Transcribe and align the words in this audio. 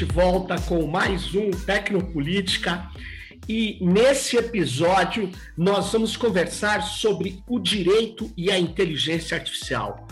de 0.00 0.06
volta 0.06 0.58
com 0.62 0.86
mais 0.86 1.34
um 1.34 1.50
Tecnopolítica 1.50 2.90
e 3.46 3.76
nesse 3.82 4.34
episódio 4.38 5.30
nós 5.54 5.92
vamos 5.92 6.16
conversar 6.16 6.80
sobre 6.80 7.42
o 7.46 7.58
direito 7.58 8.32
e 8.34 8.50
a 8.50 8.58
inteligência 8.58 9.36
artificial. 9.36 10.08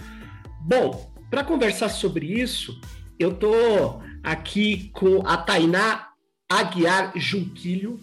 Bom, 0.61 1.11
para 1.31 1.43
conversar 1.43 1.89
sobre 1.89 2.27
isso, 2.27 2.79
eu 3.19 3.33
estou 3.33 4.03
aqui 4.23 4.91
com 4.93 5.27
a 5.27 5.39
Tainá 5.39 6.09
Aguiar 6.47 7.13
Junquilho, 7.17 7.99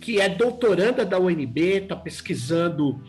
que 0.00 0.20
é 0.20 0.28
doutoranda 0.28 1.06
da 1.06 1.20
UNB, 1.20 1.82
está 1.82 1.94
pesquisando 1.94 3.00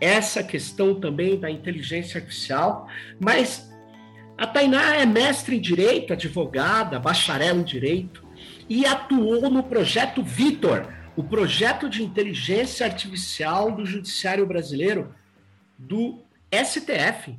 essa 0.00 0.44
questão 0.44 0.94
também 0.94 1.40
da 1.40 1.50
inteligência 1.50 2.20
artificial, 2.20 2.86
mas 3.18 3.71
a 4.42 4.46
Tainá 4.48 4.96
é 4.96 5.06
mestre 5.06 5.56
em 5.56 5.60
Direito, 5.60 6.12
advogada, 6.12 6.98
bacharel 6.98 7.60
em 7.60 7.62
Direito 7.62 8.26
e 8.68 8.84
atuou 8.84 9.48
no 9.48 9.62
projeto 9.62 10.20
Vitor, 10.20 10.92
o 11.14 11.22
projeto 11.22 11.88
de 11.88 12.02
inteligência 12.02 12.84
artificial 12.84 13.70
do 13.70 13.86
Judiciário 13.86 14.44
Brasileiro, 14.44 15.14
do 15.78 16.24
STF. 16.52 17.38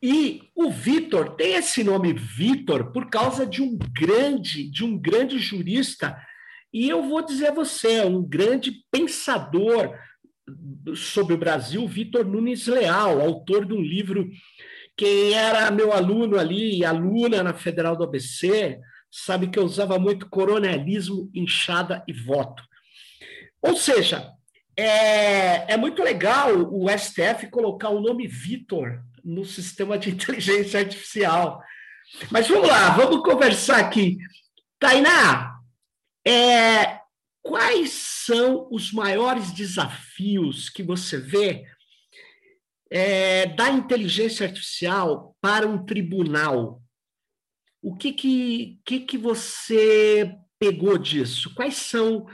E 0.00 0.44
o 0.54 0.70
Vitor 0.70 1.30
tem 1.30 1.54
esse 1.54 1.82
nome 1.82 2.12
Vitor 2.12 2.92
por 2.92 3.10
causa 3.10 3.44
de 3.44 3.60
um 3.60 3.76
grande, 3.76 4.70
de 4.70 4.84
um 4.84 4.96
grande 4.96 5.40
jurista, 5.40 6.16
e 6.72 6.88
eu 6.88 7.02
vou 7.02 7.26
dizer 7.26 7.48
a 7.48 7.54
você, 7.54 8.00
um 8.02 8.22
grande 8.22 8.84
pensador 8.92 9.98
sobre 10.94 11.34
o 11.34 11.38
Brasil, 11.38 11.86
Vitor 11.88 12.24
Nunes 12.24 12.68
Leal, 12.68 13.20
autor 13.20 13.64
de 13.64 13.72
um 13.72 13.80
livro 13.80 14.30
quem 15.02 15.34
era 15.34 15.68
meu 15.72 15.92
aluno 15.92 16.38
ali, 16.38 16.84
aluna 16.84 17.42
na 17.42 17.52
Federal 17.52 17.96
do 17.96 18.04
ABC, 18.04 18.78
sabe 19.10 19.48
que 19.48 19.58
eu 19.58 19.64
usava 19.64 19.98
muito 19.98 20.28
coronelismo, 20.28 21.28
inchada 21.34 22.04
e 22.06 22.12
voto. 22.12 22.62
Ou 23.60 23.74
seja, 23.74 24.30
é, 24.76 25.72
é 25.72 25.76
muito 25.76 26.04
legal 26.04 26.52
o 26.72 26.86
STF 26.88 27.50
colocar 27.50 27.88
o 27.88 28.00
nome 28.00 28.28
Vitor 28.28 29.02
no 29.24 29.44
sistema 29.44 29.98
de 29.98 30.10
inteligência 30.14 30.78
artificial. 30.78 31.60
Mas 32.30 32.46
vamos 32.46 32.68
lá, 32.68 32.90
vamos 32.90 33.24
conversar 33.24 33.78
aqui. 33.78 34.18
Tainá, 34.78 35.52
é, 36.24 37.00
quais 37.42 37.90
são 37.90 38.68
os 38.70 38.92
maiores 38.92 39.50
desafios 39.50 40.70
que 40.70 40.84
você 40.84 41.18
vê 41.18 41.66
é, 42.94 43.46
da 43.46 43.70
inteligência 43.70 44.46
artificial 44.46 45.34
para 45.40 45.66
um 45.66 45.82
tribunal, 45.82 46.82
o 47.80 47.96
que 47.96 48.12
que, 48.12 48.78
que 48.84 49.00
que 49.00 49.16
você 49.16 50.36
pegou 50.58 50.98
disso? 50.98 51.54
Quais 51.54 51.76
são 51.76 52.26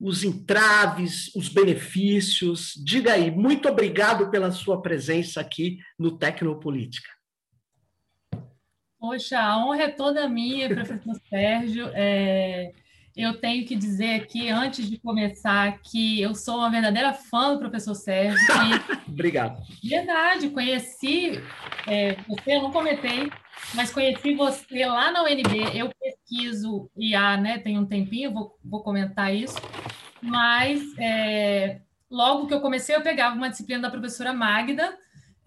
os 0.00 0.24
entraves, 0.24 1.32
os 1.36 1.48
benefícios? 1.48 2.74
Diga 2.84 3.12
aí. 3.12 3.30
Muito 3.30 3.68
obrigado 3.68 4.30
pela 4.30 4.50
sua 4.50 4.82
presença 4.82 5.40
aqui 5.40 5.78
no 5.96 6.18
Tecnopolítica. 6.18 7.08
Poxa, 8.98 9.38
a 9.38 9.64
honra 9.64 9.84
é 9.84 9.88
toda 9.88 10.28
minha, 10.28 10.68
professor 10.68 11.14
Sérgio. 11.30 11.88
É, 11.94 12.72
eu 13.16 13.40
tenho 13.40 13.66
que 13.66 13.74
dizer 13.74 14.14
aqui, 14.14 14.48
antes 14.48 14.88
de 14.88 14.98
começar, 14.98 15.78
que 15.82 16.20
eu 16.20 16.34
sou 16.34 16.58
uma 16.58 16.70
verdadeira 16.70 17.12
fã 17.12 17.52
do 17.52 17.58
professor 17.58 17.94
Sérgio. 17.94 18.38
E, 18.38 19.10
Obrigado. 19.10 19.60
Verdade, 19.82 20.50
conheci 20.50 21.40
é, 21.86 22.16
você, 22.28 22.56
eu 22.56 22.62
não 22.62 22.70
comentei, 22.70 23.30
mas 23.74 23.90
conheci 23.90 24.34
você 24.34 24.86
lá 24.86 25.10
na 25.10 25.22
UNB. 25.24 25.76
Eu 25.76 25.90
pesquiso 26.00 26.90
IA, 26.96 27.36
né? 27.36 27.58
Tem 27.58 27.78
um 27.78 27.86
tempinho, 27.86 28.32
vou, 28.32 28.58
vou 28.64 28.82
comentar 28.82 29.34
isso. 29.34 29.56
Mas 30.22 30.82
é, 30.98 31.80
logo 32.10 32.46
que 32.46 32.54
eu 32.54 32.60
comecei, 32.60 32.94
eu 32.94 33.02
pegava 33.02 33.34
uma 33.34 33.50
disciplina 33.50 33.82
da 33.82 33.90
professora 33.90 34.32
Magda, 34.32 34.96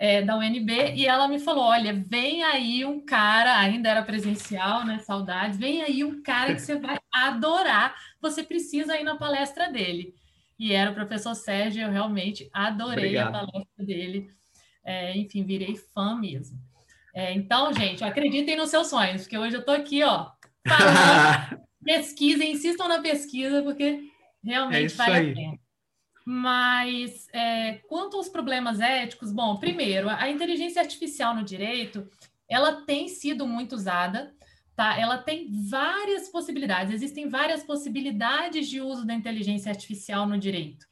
é, 0.03 0.21
da 0.21 0.35
UNB, 0.35 0.95
e 0.95 1.05
ela 1.07 1.29
me 1.29 1.39
falou: 1.39 1.63
olha, 1.63 1.93
vem 1.93 2.43
aí 2.43 2.83
um 2.83 2.99
cara, 2.99 3.57
ainda 3.57 3.87
era 3.87 4.03
presencial, 4.03 4.85
né? 4.85 4.99
Saudades, 4.99 5.57
vem 5.57 5.81
aí 5.81 6.03
um 6.03 6.21
cara 6.21 6.53
que 6.53 6.59
você 6.59 6.77
vai 6.77 6.99
adorar, 7.09 7.95
você 8.21 8.43
precisa 8.43 8.99
ir 8.99 9.05
na 9.05 9.15
palestra 9.15 9.71
dele. 9.71 10.13
E 10.59 10.73
era 10.73 10.91
o 10.91 10.93
professor 10.93 11.33
Sérgio, 11.33 11.83
eu 11.83 11.89
realmente 11.89 12.49
adorei 12.51 13.05
Obrigado. 13.05 13.27
a 13.33 13.47
palestra 13.47 13.85
dele. 13.85 14.27
É, 14.83 15.17
enfim, 15.17 15.45
virei 15.45 15.77
fã 15.77 16.19
mesmo. 16.19 16.59
É, 17.15 17.31
então, 17.31 17.71
gente, 17.71 18.03
acreditem 18.03 18.57
nos 18.57 18.71
seus 18.71 18.87
sonhos, 18.87 19.21
porque 19.21 19.37
hoje 19.37 19.55
eu 19.55 19.61
estou 19.61 19.73
aqui, 19.73 20.03
ó, 20.03 20.31
falando, 20.67 21.61
pesquisem, 21.81 22.51
insistam 22.51 22.89
na 22.89 23.01
pesquisa, 23.01 23.63
porque 23.63 24.01
realmente 24.43 24.93
é 24.93 24.97
vale 24.97 25.15
aí. 25.15 25.31
a 25.31 25.33
pena. 25.33 25.62
Mas 26.25 27.27
é, 27.33 27.79
quanto 27.87 28.15
aos 28.15 28.29
problemas 28.29 28.79
éticos, 28.79 29.31
bom, 29.31 29.57
primeiro, 29.57 30.09
a 30.09 30.29
inteligência 30.29 30.81
artificial 30.81 31.35
no 31.35 31.43
direito, 31.43 32.07
ela 32.47 32.81
tem 32.83 33.07
sido 33.07 33.45
muito 33.45 33.75
usada, 33.75 34.33
tá? 34.75 34.97
Ela 34.97 35.17
tem 35.17 35.49
várias 35.69 36.29
possibilidades, 36.29 36.93
existem 36.93 37.27
várias 37.27 37.63
possibilidades 37.63 38.69
de 38.69 38.79
uso 38.79 39.05
da 39.05 39.13
inteligência 39.13 39.69
artificial 39.69 40.27
no 40.27 40.37
direito. 40.37 40.87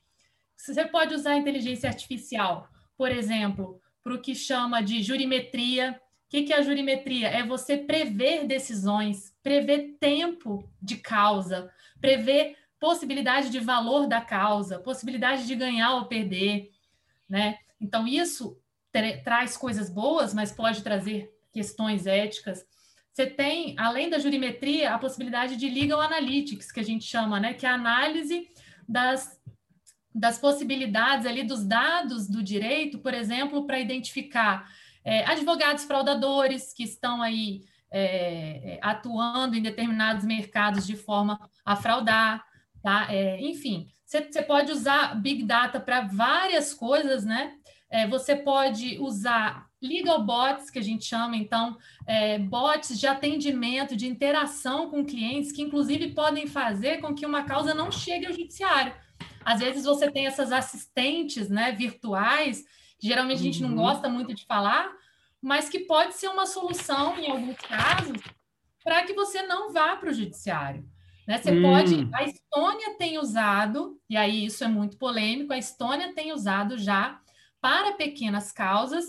Você 0.57 0.85
pode 0.85 1.15
usar 1.15 1.31
a 1.31 1.37
inteligência 1.37 1.89
artificial, 1.89 2.69
por 2.97 3.09
exemplo, 3.11 3.81
para 4.03 4.13
o 4.13 4.21
que 4.21 4.35
chama 4.35 4.81
de 4.81 5.01
jurimetria. 5.01 5.99
O 6.27 6.29
que, 6.29 6.43
que 6.43 6.53
é 6.53 6.57
a 6.57 6.61
jurimetria? 6.61 7.29
É 7.29 7.43
você 7.43 7.77
prever 7.77 8.45
decisões, 8.45 9.35
prever 9.41 9.97
tempo 9.99 10.69
de 10.81 10.97
causa, 10.97 11.71
prever 11.99 12.55
possibilidade 12.81 13.51
de 13.51 13.59
valor 13.59 14.07
da 14.07 14.19
causa, 14.19 14.79
possibilidade 14.79 15.45
de 15.45 15.53
ganhar 15.53 15.93
ou 15.93 16.05
perder, 16.05 16.71
né? 17.29 17.59
Então, 17.79 18.07
isso 18.07 18.59
traz 19.23 19.55
coisas 19.55 19.87
boas, 19.87 20.33
mas 20.33 20.51
pode 20.51 20.81
trazer 20.81 21.31
questões 21.53 22.07
éticas. 22.07 22.65
Você 23.13 23.27
tem, 23.27 23.75
além 23.77 24.09
da 24.09 24.17
jurimetria, 24.17 24.95
a 24.95 24.97
possibilidade 24.97 25.57
de 25.57 25.69
legal 25.69 26.01
analytics, 26.01 26.71
que 26.71 26.79
a 26.79 26.83
gente 26.83 27.05
chama, 27.05 27.39
né? 27.39 27.53
Que 27.53 27.67
é 27.67 27.69
a 27.69 27.75
análise 27.75 28.47
das, 28.89 29.39
das 30.13 30.39
possibilidades 30.39 31.27
ali 31.27 31.43
dos 31.43 31.63
dados 31.63 32.27
do 32.27 32.41
direito, 32.41 32.97
por 32.97 33.13
exemplo, 33.13 33.67
para 33.67 33.79
identificar 33.79 34.67
é, 35.05 35.23
advogados 35.25 35.83
fraudadores 35.83 36.73
que 36.73 36.83
estão 36.83 37.21
aí 37.21 37.61
é, 37.91 38.79
atuando 38.81 39.55
em 39.55 39.61
determinados 39.61 40.25
mercados 40.25 40.87
de 40.87 40.95
forma 40.95 41.39
a 41.63 41.75
fraudar, 41.75 42.43
Tá? 42.81 43.07
É, 43.13 43.39
enfim, 43.41 43.87
você 44.05 44.41
pode 44.41 44.71
usar 44.71 45.15
Big 45.21 45.43
Data 45.43 45.79
para 45.79 46.01
várias 46.01 46.73
coisas, 46.73 47.23
né? 47.23 47.53
É, 47.89 48.07
você 48.07 48.35
pode 48.35 48.97
usar 48.99 49.67
legal 49.81 50.23
bots, 50.23 50.69
que 50.69 50.79
a 50.79 50.83
gente 50.83 51.05
chama, 51.05 51.35
então, 51.35 51.77
é, 52.05 52.37
bots 52.37 52.99
de 52.99 53.07
atendimento, 53.07 53.95
de 53.95 54.07
interação 54.07 54.89
com 54.89 55.05
clientes, 55.05 55.51
que 55.51 55.61
inclusive 55.61 56.11
podem 56.13 56.45
fazer 56.45 56.99
com 56.99 57.15
que 57.15 57.25
uma 57.25 57.43
causa 57.43 57.73
não 57.73 57.91
chegue 57.91 58.27
ao 58.27 58.33
judiciário. 58.33 58.93
Às 59.43 59.59
vezes 59.59 59.83
você 59.83 60.09
tem 60.09 60.27
essas 60.27 60.51
assistentes 60.51 61.49
né, 61.49 61.71
virtuais, 61.71 62.63
que 62.99 63.07
geralmente 63.07 63.39
a 63.39 63.43
gente 63.43 63.61
não 63.61 63.69
uhum. 63.69 63.75
gosta 63.75 64.07
muito 64.07 64.33
de 64.33 64.45
falar, 64.45 64.91
mas 65.41 65.67
que 65.67 65.79
pode 65.79 66.13
ser 66.13 66.27
uma 66.27 66.45
solução, 66.45 67.17
em 67.17 67.29
alguns 67.29 67.57
casos, 67.57 68.21
para 68.83 69.03
que 69.03 69.13
você 69.13 69.41
não 69.41 69.71
vá 69.73 69.95
para 69.95 70.11
o 70.11 70.13
judiciário. 70.13 70.87
Né? 71.31 71.37
Você 71.37 71.51
hum. 71.51 71.61
pode. 71.61 72.09
A 72.13 72.23
Estônia 72.25 72.97
tem 72.97 73.17
usado, 73.17 73.97
e 74.09 74.17
aí 74.17 74.45
isso 74.45 74.65
é 74.65 74.67
muito 74.67 74.97
polêmico, 74.97 75.53
a 75.53 75.57
Estônia 75.57 76.13
tem 76.13 76.33
usado 76.33 76.77
já 76.77 77.21
para 77.61 77.93
pequenas 77.93 78.51
causas 78.51 79.05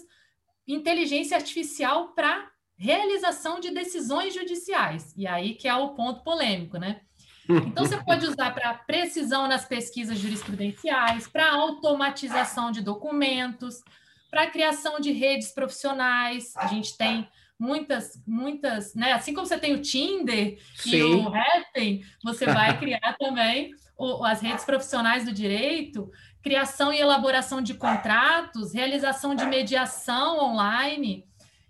inteligência 0.64 1.36
artificial 1.36 2.12
para 2.14 2.48
realização 2.76 3.58
de 3.58 3.72
decisões 3.72 4.32
judiciais. 4.34 5.12
E 5.16 5.26
aí 5.26 5.54
que 5.54 5.66
é 5.66 5.74
o 5.74 5.94
ponto 5.94 6.22
polêmico, 6.22 6.78
né? 6.78 7.00
Então, 7.48 7.84
você 7.84 7.98
pode 7.98 8.24
usar 8.24 8.54
para 8.54 8.72
precisão 8.72 9.48
nas 9.48 9.64
pesquisas 9.64 10.16
jurisprudenciais, 10.16 11.26
para 11.26 11.50
automatização 11.50 12.70
de 12.70 12.80
documentos, 12.80 13.82
para 14.30 14.46
criação 14.46 15.00
de 15.00 15.10
redes 15.10 15.52
profissionais. 15.52 16.56
A 16.56 16.69
gente 16.69 16.96
tem 16.96 17.28
muitas, 17.62 18.20
muitas, 18.26 18.92
né? 18.96 19.12
Assim 19.12 19.32
como 19.32 19.46
você 19.46 19.56
tem 19.56 19.72
o 19.72 19.80
Tinder 19.80 20.58
Sim. 20.74 20.96
e 20.96 21.02
o 21.04 21.28
Happn, 21.28 22.04
você 22.24 22.44
vai 22.46 22.76
criar 22.80 23.16
também 23.16 23.72
o, 23.96 24.24
as 24.24 24.40
redes 24.40 24.64
profissionais 24.64 25.24
do 25.24 25.32
direito, 25.32 26.10
criação 26.42 26.92
e 26.92 26.98
elaboração 26.98 27.62
de 27.62 27.74
contratos, 27.74 28.74
realização 28.74 29.32
de 29.36 29.44
mediação 29.44 30.40
online. 30.40 31.24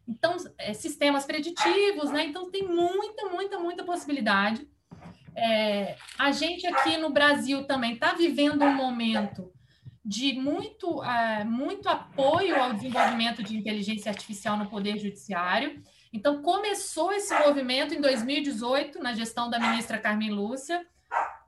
Então, 0.08 0.34
é, 0.56 0.72
sistemas 0.72 1.26
preditivos, 1.26 2.10
né? 2.10 2.24
Então, 2.24 2.50
tem 2.50 2.66
muita, 2.66 3.28
muita, 3.28 3.58
muita 3.58 3.84
possibilidade. 3.84 4.66
É, 5.36 5.96
a 6.18 6.32
gente 6.32 6.66
aqui 6.66 6.96
no 6.96 7.10
Brasil 7.10 7.64
também 7.64 7.92
está 7.92 8.14
vivendo 8.14 8.64
um 8.64 8.74
momento 8.74 9.52
de 10.04 10.32
muito, 10.32 11.00
uh, 11.00 11.44
muito 11.44 11.88
apoio 11.88 12.60
ao 12.60 12.72
desenvolvimento 12.72 13.42
de 13.42 13.56
inteligência 13.56 14.10
artificial 14.10 14.56
no 14.56 14.66
Poder 14.66 14.98
Judiciário. 14.98 15.80
Então, 16.12 16.42
começou 16.42 17.12
esse 17.12 17.32
movimento 17.38 17.94
em 17.94 18.00
2018, 18.00 19.00
na 19.00 19.14
gestão 19.14 19.48
da 19.48 19.58
ministra 19.58 19.98
Carmen 19.98 20.30
Lúcia, 20.30 20.84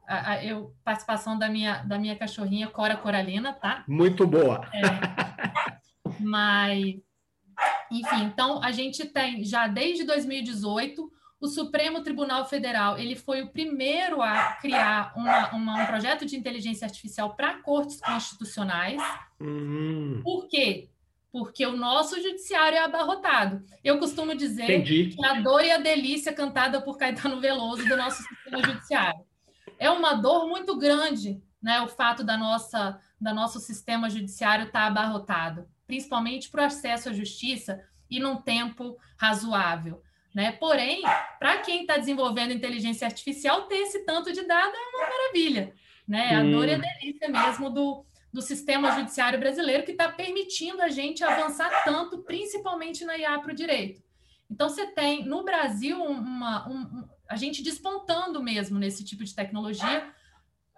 a, 0.07 0.33
a 0.33 0.45
eu, 0.45 0.75
participação 0.85 1.39
da 1.39 1.49
minha, 1.49 1.83
da 1.83 1.99
minha 1.99 2.17
cachorrinha 2.17 2.69
Cora 2.69 2.97
Coralina, 2.97 3.53
tá? 3.53 3.85
Muito 3.89 4.27
boa. 4.27 4.67
É, 4.73 6.21
mas, 6.21 6.95
enfim, 7.91 8.25
então 8.25 8.63
a 8.63 8.71
gente 8.71 9.05
tem 9.07 9.45
já 9.45 9.67
desde 9.67 10.05
2018 10.05 11.11
o 11.45 11.47
Supremo 11.47 12.03
Tribunal 12.03 12.47
Federal 12.47 12.99
ele 12.99 13.15
foi 13.15 13.43
o 13.43 13.51
primeiro 13.51 14.23
a 14.23 14.55
criar 14.63 15.13
uma, 15.15 15.51
uma, 15.51 15.83
um 15.83 15.87
projeto 15.87 16.25
de 16.25 16.37
inteligência 16.37 16.87
artificial 16.87 17.37
para 17.37 17.61
cortes 17.61 18.01
constitucionais. 18.01 18.99
Uhum. 19.39 20.23
Por 20.25 20.49
quê? 20.49 20.89
Porque 21.31 21.67
o 21.67 21.77
nosso 21.77 22.17
judiciário 22.17 22.79
é 22.79 22.83
abarrotado. 22.83 23.63
Eu 23.85 23.99
costumo 23.99 24.35
dizer 24.35 24.65
Entendi. 24.65 25.15
que 25.15 25.27
a 25.27 25.43
dor 25.43 25.63
e 25.63 25.71
a 25.71 25.77
delícia 25.77 26.33
cantada 26.33 26.81
por 26.81 26.97
Caetano 26.97 27.39
Veloso 27.39 27.87
do 27.87 27.95
nosso 27.95 28.23
sistema 28.23 28.63
judiciário. 28.63 29.21
É 29.79 29.91
uma 29.91 30.15
dor 30.15 30.49
muito 30.49 30.79
grande, 30.79 31.43
né? 31.61 31.83
O 31.83 31.89
fato 31.89 32.25
da 32.25 32.39
nossa, 32.39 32.99
da 33.21 33.35
nosso 33.35 33.61
sistema 33.61 34.09
judiciário 34.09 34.65
estar 34.67 34.81
tá 34.81 34.87
abarrotado, 34.87 35.69
principalmente 35.87 36.49
para 36.49 36.63
o 36.63 36.67
acesso 36.67 37.11
à 37.11 37.13
justiça 37.13 37.83
e 38.09 38.19
num 38.19 38.37
tempo 38.37 38.97
razoável. 39.19 40.03
Né? 40.35 40.51
Porém, 40.53 41.01
para 41.39 41.59
quem 41.59 41.83
está 41.83 41.97
desenvolvendo 41.97 42.53
inteligência 42.53 43.07
artificial, 43.07 43.69
ter 43.69 43.77
esse 43.77 44.05
tanto 44.05 44.33
de 44.33 44.43
dado 44.43 44.75
é 44.75 44.97
uma 44.97 45.09
maravilha. 45.09 45.73
Né? 46.07 46.35
A 46.35 46.43
dor 46.43 46.69
e 46.69 46.75
a 46.75 46.79
delícia 46.79 47.29
mesmo 47.29 47.71
do, 47.71 48.05
do 48.33 48.43
sistema 48.43 48.91
judiciário 48.91 49.39
brasileiro 49.39 49.85
que 49.85 49.93
está 49.93 50.11
permitindo 50.11 50.83
a 50.83 50.89
gente 50.89 51.23
avançar 51.23 51.85
tanto, 51.85 52.19
principalmente 52.23 53.05
na 53.05 53.17
IA 53.17 53.39
para 53.39 53.53
o 53.53 53.55
direito. 53.55 54.03
Então, 54.51 54.69
você 54.69 54.89
tem 54.89 55.25
no 55.25 55.45
Brasil 55.45 56.03
uma, 56.03 56.69
um, 56.69 57.09
a 57.29 57.37
gente 57.37 57.63
despontando 57.63 58.43
mesmo 58.43 58.79
nesse 58.79 59.05
tipo 59.05 59.25
de 59.25 59.35
tecnologia. 59.35 60.13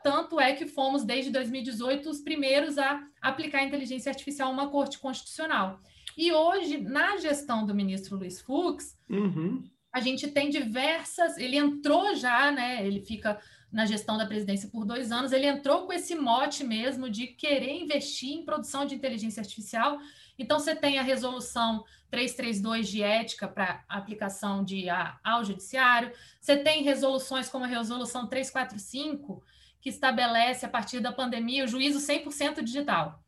Tanto 0.05 0.38
é 0.38 0.52
que 0.52 0.67
fomos, 0.67 1.02
desde 1.02 1.31
2018, 1.31 2.09
os 2.09 2.20
primeiros 2.20 2.79
a 2.79 3.02
aplicar 3.20 3.59
a 3.59 3.64
inteligência 3.64 4.11
artificial 4.11 4.50
a 4.50 4.52
uma 4.52 4.70
corte 4.70 4.99
constitucional. 4.99 5.81
E 6.16 6.32
hoje, 6.32 6.78
na 6.78 7.18
gestão 7.18 7.66
do 7.66 7.74
ministro 7.74 8.16
Luiz 8.16 8.40
Fux, 8.40 8.96
uhum. 9.08 9.62
a 9.92 10.00
gente 10.00 10.28
tem 10.28 10.48
diversas. 10.48 11.36
Ele 11.36 11.56
entrou 11.56 12.14
já, 12.14 12.50
né? 12.50 12.86
Ele 12.86 13.00
fica 13.00 13.38
na 13.72 13.84
gestão 13.84 14.16
da 14.16 14.24
presidência 14.24 14.70
por 14.70 14.84
dois 14.84 15.12
anos, 15.12 15.32
ele 15.32 15.46
entrou 15.46 15.86
com 15.86 15.92
esse 15.92 16.14
mote 16.14 16.64
mesmo 16.64 17.10
de 17.10 17.26
querer 17.26 17.82
investir 17.82 18.30
em 18.30 18.44
produção 18.44 18.86
de 18.86 18.94
inteligência 18.94 19.40
artificial. 19.40 19.98
Então, 20.38 20.58
você 20.58 20.74
tem 20.74 20.98
a 20.98 21.02
resolução 21.02 21.84
332 22.10 22.88
de 22.88 23.02
ética 23.02 23.48
para 23.48 23.84
aplicação 23.88 24.64
de 24.64 24.84
IA 24.84 25.18
ao 25.22 25.44
judiciário, 25.44 26.12
você 26.40 26.56
tem 26.56 26.82
resoluções 26.82 27.48
como 27.48 27.64
a 27.64 27.68
resolução 27.68 28.26
345, 28.26 29.42
que 29.80 29.90
estabelece, 29.90 30.64
a 30.64 30.68
partir 30.68 31.00
da 31.00 31.12
pandemia, 31.12 31.64
o 31.64 31.68
juízo 31.68 31.98
100% 31.98 32.62
digital. 32.62 33.22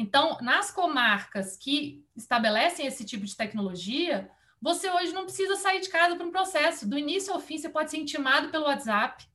Então, 0.00 0.38
nas 0.40 0.70
comarcas 0.70 1.58
que 1.58 2.02
estabelecem 2.16 2.86
esse 2.86 3.04
tipo 3.04 3.26
de 3.26 3.36
tecnologia, 3.36 4.30
você 4.58 4.90
hoje 4.90 5.12
não 5.12 5.24
precisa 5.24 5.56
sair 5.56 5.78
de 5.78 5.90
casa 5.90 6.16
para 6.16 6.26
um 6.26 6.30
processo. 6.30 6.88
Do 6.88 6.98
início 6.98 7.34
ao 7.34 7.38
fim, 7.38 7.58
você 7.58 7.68
pode 7.68 7.90
ser 7.90 7.98
intimado 7.98 8.48
pelo 8.48 8.64
WhatsApp, 8.64 9.26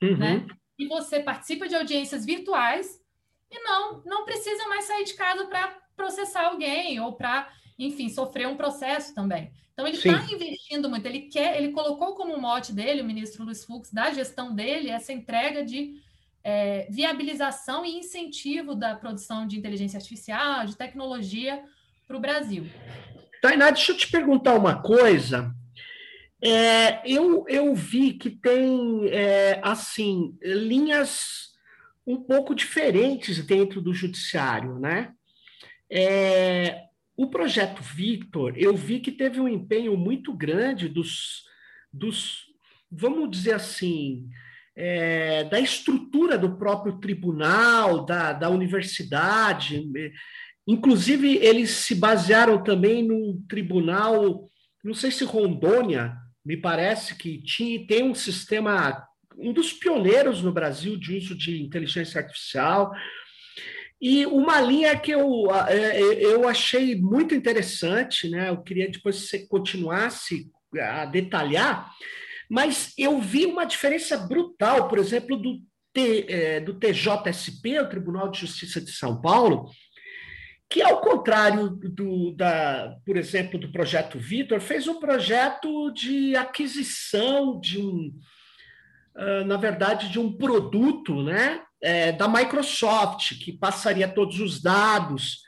uhum. 0.00 0.16
né? 0.16 0.46
E 0.78 0.86
você 0.86 1.18
participa 1.18 1.66
de 1.66 1.74
audiências 1.74 2.24
virtuais 2.24 3.02
e 3.50 3.58
não, 3.64 4.00
não 4.04 4.24
precisa 4.24 4.68
mais 4.68 4.84
sair 4.84 5.02
de 5.02 5.14
casa 5.14 5.44
para 5.46 5.76
processar 5.96 6.46
alguém 6.46 7.00
ou 7.00 7.14
para, 7.14 7.52
enfim, 7.76 8.08
sofrer 8.08 8.46
um 8.46 8.56
processo 8.56 9.12
também. 9.12 9.50
Então, 9.72 9.88
ele 9.88 9.96
está 9.96 10.22
investindo 10.32 10.88
muito. 10.88 11.04
Ele 11.04 11.22
quer, 11.22 11.60
ele 11.60 11.72
colocou 11.72 12.14
como 12.14 12.40
mote 12.40 12.72
dele, 12.72 13.02
o 13.02 13.04
ministro 13.04 13.42
Luiz 13.42 13.64
Fux, 13.64 13.92
da 13.92 14.12
gestão 14.12 14.54
dele, 14.54 14.88
essa 14.88 15.12
entrega 15.12 15.64
de 15.64 16.00
é, 16.46 16.86
viabilização 16.88 17.84
e 17.84 17.98
incentivo 17.98 18.76
da 18.76 18.94
produção 18.94 19.48
de 19.48 19.58
inteligência 19.58 19.96
artificial, 19.96 20.64
de 20.64 20.76
tecnologia 20.76 21.60
para 22.06 22.16
o 22.16 22.20
Brasil. 22.20 22.64
Tainá, 23.42 23.68
deixa 23.70 23.90
eu 23.90 23.96
te 23.96 24.08
perguntar 24.08 24.54
uma 24.54 24.80
coisa. 24.80 25.52
É, 26.40 27.02
eu, 27.04 27.44
eu 27.48 27.74
vi 27.74 28.12
que 28.12 28.30
tem, 28.30 29.08
é, 29.08 29.58
assim, 29.60 30.38
linhas 30.40 31.50
um 32.06 32.22
pouco 32.22 32.54
diferentes 32.54 33.44
dentro 33.44 33.80
do 33.80 33.92
judiciário, 33.92 34.78
né? 34.78 35.12
É, 35.90 36.84
o 37.16 37.26
projeto 37.26 37.82
Victor, 37.82 38.54
eu 38.56 38.76
vi 38.76 39.00
que 39.00 39.10
teve 39.10 39.40
um 39.40 39.48
empenho 39.48 39.96
muito 39.96 40.32
grande 40.32 40.88
dos, 40.88 41.42
dos 41.92 42.44
vamos 42.88 43.28
dizer 43.30 43.54
assim, 43.54 44.28
é, 44.76 45.44
da 45.44 45.58
estrutura 45.58 46.36
do 46.36 46.56
próprio 46.56 46.98
tribunal, 46.98 48.04
da, 48.04 48.32
da 48.32 48.50
universidade. 48.50 49.88
Inclusive, 50.66 51.36
eles 51.38 51.70
se 51.70 51.94
basearam 51.94 52.62
também 52.62 53.02
num 53.02 53.42
tribunal, 53.48 54.50
não 54.84 54.92
sei 54.92 55.10
se 55.10 55.24
Rondônia, 55.24 56.14
me 56.44 56.56
parece 56.56 57.16
que 57.16 57.42
tinha, 57.42 57.86
tem 57.86 58.04
um 58.04 58.14
sistema, 58.14 59.02
um 59.38 59.52
dos 59.52 59.72
pioneiros 59.72 60.42
no 60.42 60.52
Brasil 60.52 60.96
de 60.96 61.16
uso 61.16 61.36
de 61.36 61.62
inteligência 61.62 62.20
artificial. 62.20 62.92
E 64.00 64.26
uma 64.26 64.60
linha 64.60 64.96
que 64.98 65.10
eu, 65.10 65.46
é, 65.68 66.22
eu 66.22 66.46
achei 66.46 66.94
muito 67.00 67.34
interessante, 67.34 68.28
né? 68.28 68.50
eu 68.50 68.62
queria 68.62 68.90
depois 68.90 69.22
que 69.22 69.26
você 69.26 69.46
continuasse 69.46 70.50
a 70.78 71.06
detalhar, 71.06 71.90
mas 72.50 72.92
eu 72.96 73.20
vi 73.20 73.46
uma 73.46 73.64
diferença 73.64 74.16
brutal, 74.16 74.88
por 74.88 74.98
exemplo, 74.98 75.36
do, 75.36 75.60
T, 75.92 76.26
é, 76.28 76.60
do 76.60 76.74
TJSP, 76.74 77.80
o 77.80 77.88
Tribunal 77.88 78.30
de 78.30 78.40
Justiça 78.40 78.80
de 78.80 78.92
São 78.92 79.20
Paulo, 79.20 79.70
que, 80.68 80.82
ao 80.82 81.00
contrário 81.00 81.70
do, 81.70 82.32
da, 82.32 82.96
por 83.04 83.16
exemplo, 83.16 83.58
do 83.58 83.70
projeto 83.70 84.18
Vitor, 84.18 84.60
fez 84.60 84.88
um 84.88 84.98
projeto 84.98 85.90
de 85.92 86.34
aquisição 86.34 87.58
de 87.60 87.80
um, 87.80 88.12
uh, 89.16 89.44
na 89.46 89.56
verdade, 89.56 90.08
de 90.08 90.18
um 90.18 90.36
produto 90.36 91.22
né, 91.22 91.62
é, 91.80 92.12
da 92.12 92.28
Microsoft, 92.28 93.38
que 93.38 93.52
passaria 93.52 94.08
todos 94.08 94.40
os 94.40 94.60
dados 94.60 95.38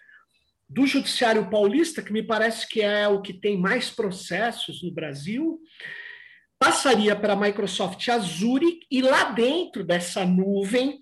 do 0.69 0.87
Judiciário 0.87 1.49
Paulista, 1.51 2.03
que 2.03 2.13
me 2.13 2.23
parece 2.23 2.69
que 2.69 2.81
é 2.81 3.09
o 3.09 3.23
que 3.23 3.33
tem 3.33 3.57
mais 3.59 3.91
processos 3.91 4.83
no 4.83 4.93
Brasil, 4.93 5.59
passaria 6.59 7.15
para 7.15 7.35
a 7.35 7.37
Microsoft 7.37 8.09
Azure 8.09 8.81
e 8.91 9.01
lá 9.01 9.31
dentro 9.31 9.85
dessa 9.85 10.25
nuvem 10.25 11.01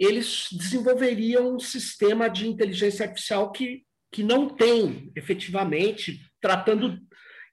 eles 0.00 0.48
desenvolveriam 0.50 1.54
um 1.54 1.58
sistema 1.58 2.28
de 2.28 2.48
inteligência 2.48 3.04
artificial 3.04 3.52
que, 3.52 3.84
que 4.10 4.22
não 4.22 4.48
tem 4.48 5.12
efetivamente, 5.14 6.18
tratando, 6.40 6.98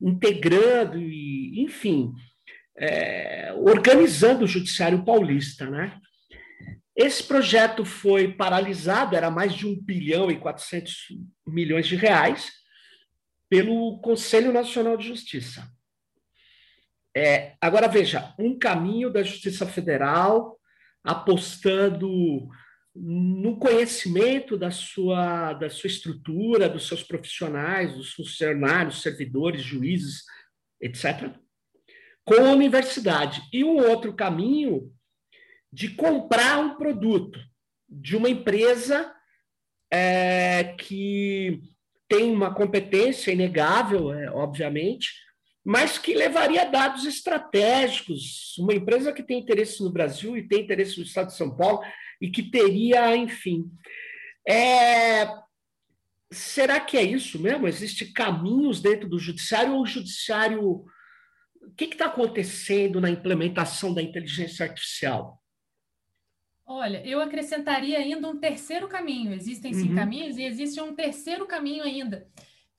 integrando 0.02 0.98
e, 0.98 1.62
enfim, 1.62 2.14
é, 2.78 3.54
organizando 3.58 4.46
o 4.46 4.48
judiciário 4.48 5.04
paulista, 5.04 5.70
né? 5.70 6.00
Esse 6.96 7.22
projeto 7.22 7.84
foi 7.84 8.34
paralisado, 8.34 9.16
era 9.16 9.30
mais 9.30 9.54
de 9.54 9.68
1 9.68 9.84
bilhão 9.84 10.32
e 10.32 10.40
400 10.40 11.10
milhões 11.46 11.86
de 11.86 11.96
reais, 11.96 12.50
pelo 13.50 14.00
Conselho 14.00 14.52
Nacional 14.52 14.98
de 14.98 15.08
Justiça. 15.08 15.70
É, 17.18 17.56
agora, 17.60 17.88
veja, 17.88 18.32
um 18.38 18.60
caminho 18.60 19.10
da 19.10 19.24
Justiça 19.24 19.66
Federal 19.66 20.56
apostando 21.04 22.48
no 22.96 23.58
conhecimento 23.58 24.56
da 24.56 24.70
sua, 24.70 25.54
da 25.54 25.68
sua 25.68 25.88
estrutura, 25.88 26.70
dos 26.70 26.88
seus 26.88 27.02
profissionais, 27.02 27.96
dos 27.96 28.12
funcionários, 28.14 29.02
servidores, 29.02 29.64
juízes, 29.64 30.26
etc., 30.80 31.34
com 32.24 32.36
a 32.36 32.52
universidade. 32.52 33.42
E 33.52 33.64
um 33.64 33.78
outro 33.78 34.14
caminho 34.14 34.94
de 35.74 35.90
comprar 35.96 36.60
um 36.60 36.78
produto 36.78 37.40
de 37.90 38.16
uma 38.16 38.30
empresa 38.30 39.12
é, 39.92 40.76
que 40.78 41.64
tem 42.08 42.32
uma 42.32 42.54
competência 42.54 43.32
inegável, 43.32 44.14
é, 44.14 44.30
obviamente, 44.30 45.26
mas 45.68 45.98
que 45.98 46.14
levaria 46.14 46.64
dados 46.64 47.04
estratégicos. 47.04 48.58
Uma 48.58 48.74
empresa 48.74 49.12
que 49.12 49.22
tem 49.22 49.38
interesse 49.38 49.84
no 49.84 49.92
Brasil 49.92 50.38
e 50.38 50.48
tem 50.48 50.62
interesse 50.62 50.98
no 50.98 51.04
Estado 51.04 51.28
de 51.28 51.36
São 51.36 51.58
Paulo 51.58 51.82
e 52.22 52.32
que 52.32 52.42
teria, 52.42 53.14
enfim. 53.18 53.70
É... 54.48 55.28
Será 56.32 56.80
que 56.80 56.98
é 56.98 57.04
isso 57.04 57.38
mesmo? 57.38 57.68
Existem 57.68 58.14
caminhos 58.14 58.82
dentro 58.82 59.10
do 59.10 59.20
judiciário 59.20 59.74
ou 59.74 59.82
o 59.82 59.86
judiciário. 59.86 60.64
O 60.64 60.86
que 61.76 61.84
está 61.84 62.06
acontecendo 62.06 63.02
na 63.02 63.10
implementação 63.10 63.94
da 63.94 64.02
inteligência 64.02 64.66
artificial? 64.66 65.44
Olha, 66.66 67.06
eu 67.06 67.20
acrescentaria 67.20 67.98
ainda 67.98 68.26
um 68.30 68.40
terceiro 68.40 68.88
caminho. 68.88 69.34
Existem 69.34 69.74
cinco 69.74 69.90
uhum. 69.90 69.96
caminhos 69.96 70.38
e 70.38 70.44
existe 70.44 70.80
um 70.80 70.96
terceiro 70.96 71.46
caminho 71.46 71.84
ainda, 71.84 72.26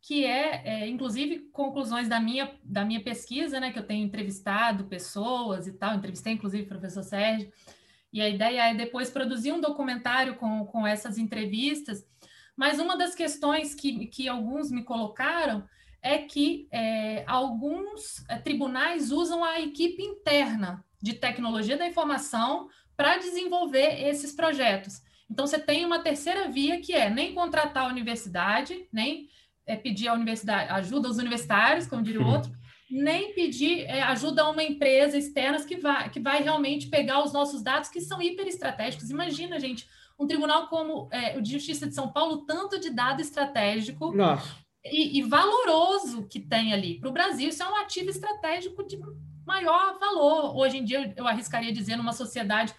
que 0.01 0.25
é, 0.25 0.63
é, 0.65 0.89
inclusive, 0.89 1.51
conclusões 1.53 2.09
da 2.09 2.21
minha, 2.21 2.51
da 2.63 2.85
minha 2.85 3.03
pesquisa, 3.03 3.61
né, 3.61 3.73
que 3.73 3.79
eu 3.79 3.87
tenho 3.87 4.07
entrevistado 4.07 4.85
pessoas 4.85 5.67
e 5.67 5.73
tal, 5.73 5.95
entrevistei, 5.95 6.33
inclusive, 6.33 6.65
o 6.65 6.69
professor 6.69 7.03
Sérgio, 7.03 7.53
e 8.13 8.21
a 8.21 8.29
ideia 8.29 8.71
é 8.71 8.75
depois 8.75 9.11
produzir 9.11 9.53
um 9.53 9.61
documentário 9.61 10.37
com, 10.37 10.65
com 10.67 10.87
essas 10.87 11.19
entrevistas, 11.19 12.07
mas 12.57 12.79
uma 12.79 12.97
das 12.97 13.15
questões 13.15 13.75
que, 13.75 14.07
que 14.07 14.29
alguns 14.29 14.71
me 14.71 14.83
colocaram 14.83 15.65
é 16.03 16.19
que 16.19 16.69
é, 16.71 17.25
alguns 17.27 18.25
é, 18.29 18.39
tribunais 18.39 19.13
usam 19.13 19.45
a 19.45 19.61
equipe 19.61 20.03
interna 20.03 20.85
de 21.01 21.15
tecnologia 21.15 21.77
da 21.77 21.87
informação 21.87 22.69
para 22.97 23.19
desenvolver 23.19 24.03
esses 24.09 24.33
projetos. 24.33 25.03
Então, 25.31 25.47
você 25.47 25.59
tem 25.59 25.85
uma 25.85 26.01
terceira 26.01 26.49
via 26.49 26.81
que 26.81 26.95
é 26.95 27.11
nem 27.11 27.35
contratar 27.35 27.85
a 27.85 27.89
universidade, 27.89 28.89
nem 28.93 29.29
é, 29.69 29.77
pedir 29.77 30.09
a 30.09 30.15
universidade, 30.15 30.73
ajuda 30.73 31.07
aos 31.07 31.19
universitários, 31.19 31.87
como 31.87 32.03
diria 32.03 32.21
o 32.21 32.25
uhum. 32.25 32.33
outro, 32.33 32.51
nem 32.91 33.35
pedir 33.35 33.83
é, 33.83 34.01
ajuda 34.03 34.43
a 34.43 34.51
uma 34.51 34.63
empresa 34.63 35.19
externa 35.19 35.63
que 35.63 35.77
vai, 35.77 36.09
que 36.09 36.19
vai 36.19 36.43
realmente 36.43 36.89
pegar 36.89 37.23
os 37.23 37.33
nossos 37.33 37.63
dados 37.63 37.91
que 37.91 38.01
são 38.01 38.21
hiper 38.21 38.47
estratégicos. 38.47 39.11
Imagina, 39.11 39.61
gente, 39.61 39.87
um 40.19 40.27
tribunal 40.27 40.69
como 40.69 41.07
é, 41.13 41.37
o 41.37 41.43
de 41.43 41.53
Justiça 41.53 41.87
de 41.87 41.95
São 41.95 42.11
Paulo, 42.11 42.47
tanto 42.47 42.81
de 42.81 42.89
dado 42.89 43.21
estratégico 43.21 44.13
e, 44.85 45.19
e, 45.19 45.23
valoroso 45.23 46.27
que 46.27 46.41
tem 46.41 46.73
ali. 46.73 46.99
Para 46.99 47.11
o 47.11 47.13
Brasil, 47.13 47.51
isso 47.51 47.63
é 47.63 47.69
um 47.69 47.77
ativo 47.77 48.09
estratégico 48.09 48.87
de 48.87 48.99
maior 49.47 49.99
valor. 49.99 50.57
Hoje 50.57 50.79
em 50.79 50.85
dia, 50.85 51.13
eu 51.15 51.29
arriscaria 51.29 51.73
dizer, 51.73 51.97
numa 51.97 52.15
sociedade 52.15 52.75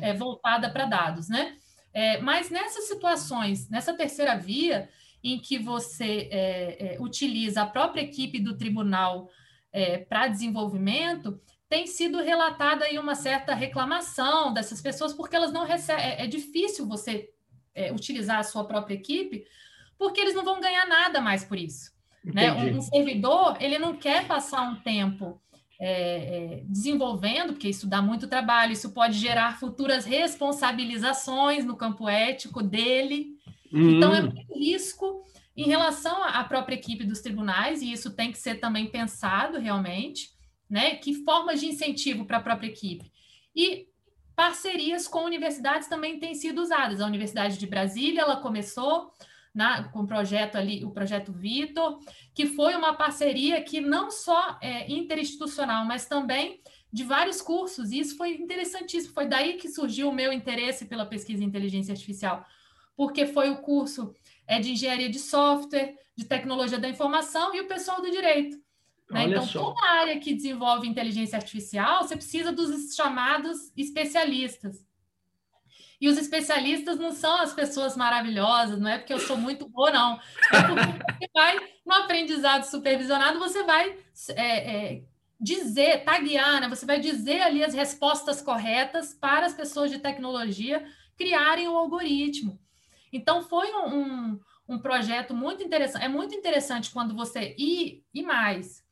é, 0.00 0.14
voltada 0.14 0.70
para 0.70 0.86
dados, 0.86 1.28
né? 1.28 1.56
É, 1.92 2.20
mas 2.20 2.48
nessas 2.48 2.86
situações, 2.86 3.68
nessa 3.68 3.92
terceira 3.92 4.36
via, 4.36 4.88
em 5.22 5.38
que 5.38 5.58
você 5.58 6.28
é, 6.30 6.94
é, 6.94 7.00
utiliza 7.00 7.62
a 7.62 7.66
própria 7.66 8.02
equipe 8.02 8.38
do 8.38 8.56
tribunal 8.56 9.28
é, 9.72 9.98
para 9.98 10.28
desenvolvimento, 10.28 11.40
tem 11.68 11.86
sido 11.86 12.22
relatada 12.22 12.86
aí 12.86 12.98
uma 12.98 13.14
certa 13.14 13.54
reclamação 13.54 14.52
dessas 14.52 14.80
pessoas, 14.80 15.12
porque 15.12 15.36
elas 15.36 15.52
não 15.52 15.66
recebem. 15.66 16.04
É, 16.04 16.24
é 16.24 16.26
difícil 16.26 16.86
você 16.86 17.28
é, 17.74 17.92
utilizar 17.92 18.38
a 18.38 18.44
sua 18.44 18.64
própria 18.64 18.94
equipe, 18.94 19.44
porque 19.98 20.20
eles 20.20 20.34
não 20.34 20.44
vão 20.44 20.60
ganhar 20.60 20.86
nada 20.86 21.20
mais 21.20 21.44
por 21.44 21.58
isso. 21.58 21.92
Né? 22.24 22.52
Um, 22.52 22.78
um, 22.78 22.80
servidor, 22.80 23.56
ele 23.60 23.78
não 23.78 23.96
quer 23.96 24.26
passar 24.26 24.62
um 24.62 24.76
tempo 24.76 25.40
é, 25.80 26.62
desenvolvendo, 26.66 27.52
porque 27.52 27.68
isso 27.68 27.86
dá 27.86 28.02
muito 28.02 28.26
trabalho, 28.26 28.72
isso 28.72 28.90
pode 28.92 29.18
gerar 29.18 29.58
futuras 29.58 30.04
responsabilizações 30.04 31.64
no 31.64 31.76
campo 31.76 32.08
ético 32.08 32.62
dele. 32.62 33.37
Uhum. 33.72 33.96
Então, 33.96 34.14
é 34.14 34.22
muito 34.22 34.58
risco 34.58 35.22
em 35.56 35.64
relação 35.64 36.22
à 36.22 36.44
própria 36.44 36.76
equipe 36.76 37.04
dos 37.04 37.20
tribunais, 37.20 37.82
e 37.82 37.90
isso 37.90 38.14
tem 38.14 38.30
que 38.30 38.38
ser 38.38 38.56
também 38.56 38.86
pensado 38.86 39.58
realmente, 39.58 40.30
né? 40.70 40.96
Que 40.96 41.24
formas 41.24 41.60
de 41.60 41.66
incentivo 41.66 42.24
para 42.24 42.36
a 42.36 42.42
própria 42.42 42.68
equipe. 42.68 43.10
E 43.54 43.88
parcerias 44.36 45.08
com 45.08 45.24
universidades 45.24 45.88
também 45.88 46.20
têm 46.20 46.34
sido 46.34 46.62
usadas. 46.62 47.00
A 47.00 47.06
Universidade 47.06 47.58
de 47.58 47.66
Brasília, 47.66 48.20
ela 48.20 48.36
começou 48.36 49.12
na, 49.52 49.82
com 49.88 50.02
o 50.02 50.06
projeto 50.06 50.54
ali, 50.54 50.84
o 50.84 50.92
projeto 50.92 51.32
Vitor, 51.32 51.98
que 52.32 52.46
foi 52.46 52.76
uma 52.76 52.94
parceria 52.94 53.60
que 53.60 53.80
não 53.80 54.12
só 54.12 54.56
é 54.62 54.88
interinstitucional, 54.88 55.84
mas 55.84 56.06
também 56.06 56.60
de 56.92 57.02
vários 57.02 57.42
cursos, 57.42 57.90
e 57.90 57.98
isso 57.98 58.16
foi 58.16 58.36
interessantíssimo. 58.36 59.12
Foi 59.12 59.26
daí 59.26 59.54
que 59.54 59.68
surgiu 59.68 60.08
o 60.08 60.14
meu 60.14 60.32
interesse 60.32 60.86
pela 60.86 61.04
pesquisa 61.04 61.42
em 61.42 61.46
inteligência 61.46 61.92
artificial, 61.92 62.46
porque 62.98 63.26
foi 63.26 63.48
o 63.48 63.58
curso 63.58 64.12
é, 64.44 64.58
de 64.58 64.72
engenharia 64.72 65.08
de 65.08 65.20
software, 65.20 65.94
de 66.16 66.24
tecnologia 66.24 66.80
da 66.80 66.88
informação 66.88 67.54
e 67.54 67.60
o 67.60 67.68
pessoal 67.68 68.02
do 68.02 68.10
direito. 68.10 68.56
Né? 69.08 69.28
Então, 69.28 69.46
só. 69.46 69.72
toda 69.72 69.88
área 69.88 70.18
que 70.18 70.34
desenvolve 70.34 70.88
inteligência 70.88 71.36
artificial, 71.36 72.02
você 72.02 72.16
precisa 72.16 72.50
dos 72.50 72.96
chamados 72.96 73.72
especialistas. 73.76 74.84
E 76.00 76.08
os 76.08 76.18
especialistas 76.18 76.98
não 76.98 77.12
são 77.12 77.40
as 77.40 77.52
pessoas 77.52 77.96
maravilhosas, 77.96 78.80
não 78.80 78.90
é 78.90 78.98
porque 78.98 79.12
eu 79.12 79.20
sou 79.20 79.36
muito 79.36 79.68
boa, 79.68 79.92
não. 79.92 80.20
É 80.52 80.62
porque 80.62 81.24
você 81.24 81.30
vai, 81.32 81.60
no 81.86 81.94
aprendizado 81.94 82.64
supervisionado, 82.64 83.38
você 83.38 83.62
vai 83.62 83.96
é, 84.30 84.94
é, 84.94 85.02
dizer, 85.40 86.02
taguear, 86.02 86.60
né? 86.60 86.68
você 86.68 86.84
vai 86.84 86.98
dizer 86.98 87.42
ali 87.42 87.62
as 87.62 87.74
respostas 87.74 88.42
corretas 88.42 89.14
para 89.14 89.46
as 89.46 89.54
pessoas 89.54 89.88
de 89.88 90.00
tecnologia 90.00 90.84
criarem 91.16 91.68
o 91.68 91.76
algoritmo. 91.76 92.58
Então, 93.12 93.42
foi 93.42 93.72
um, 93.72 93.86
um, 93.94 94.40
um 94.68 94.78
projeto 94.78 95.34
muito 95.34 95.62
interessante. 95.62 96.04
É 96.04 96.08
muito 96.08 96.34
interessante 96.34 96.90
quando 96.90 97.14
você. 97.14 97.54
E, 97.58 98.02
e 98.12 98.22
mais, 98.22 98.84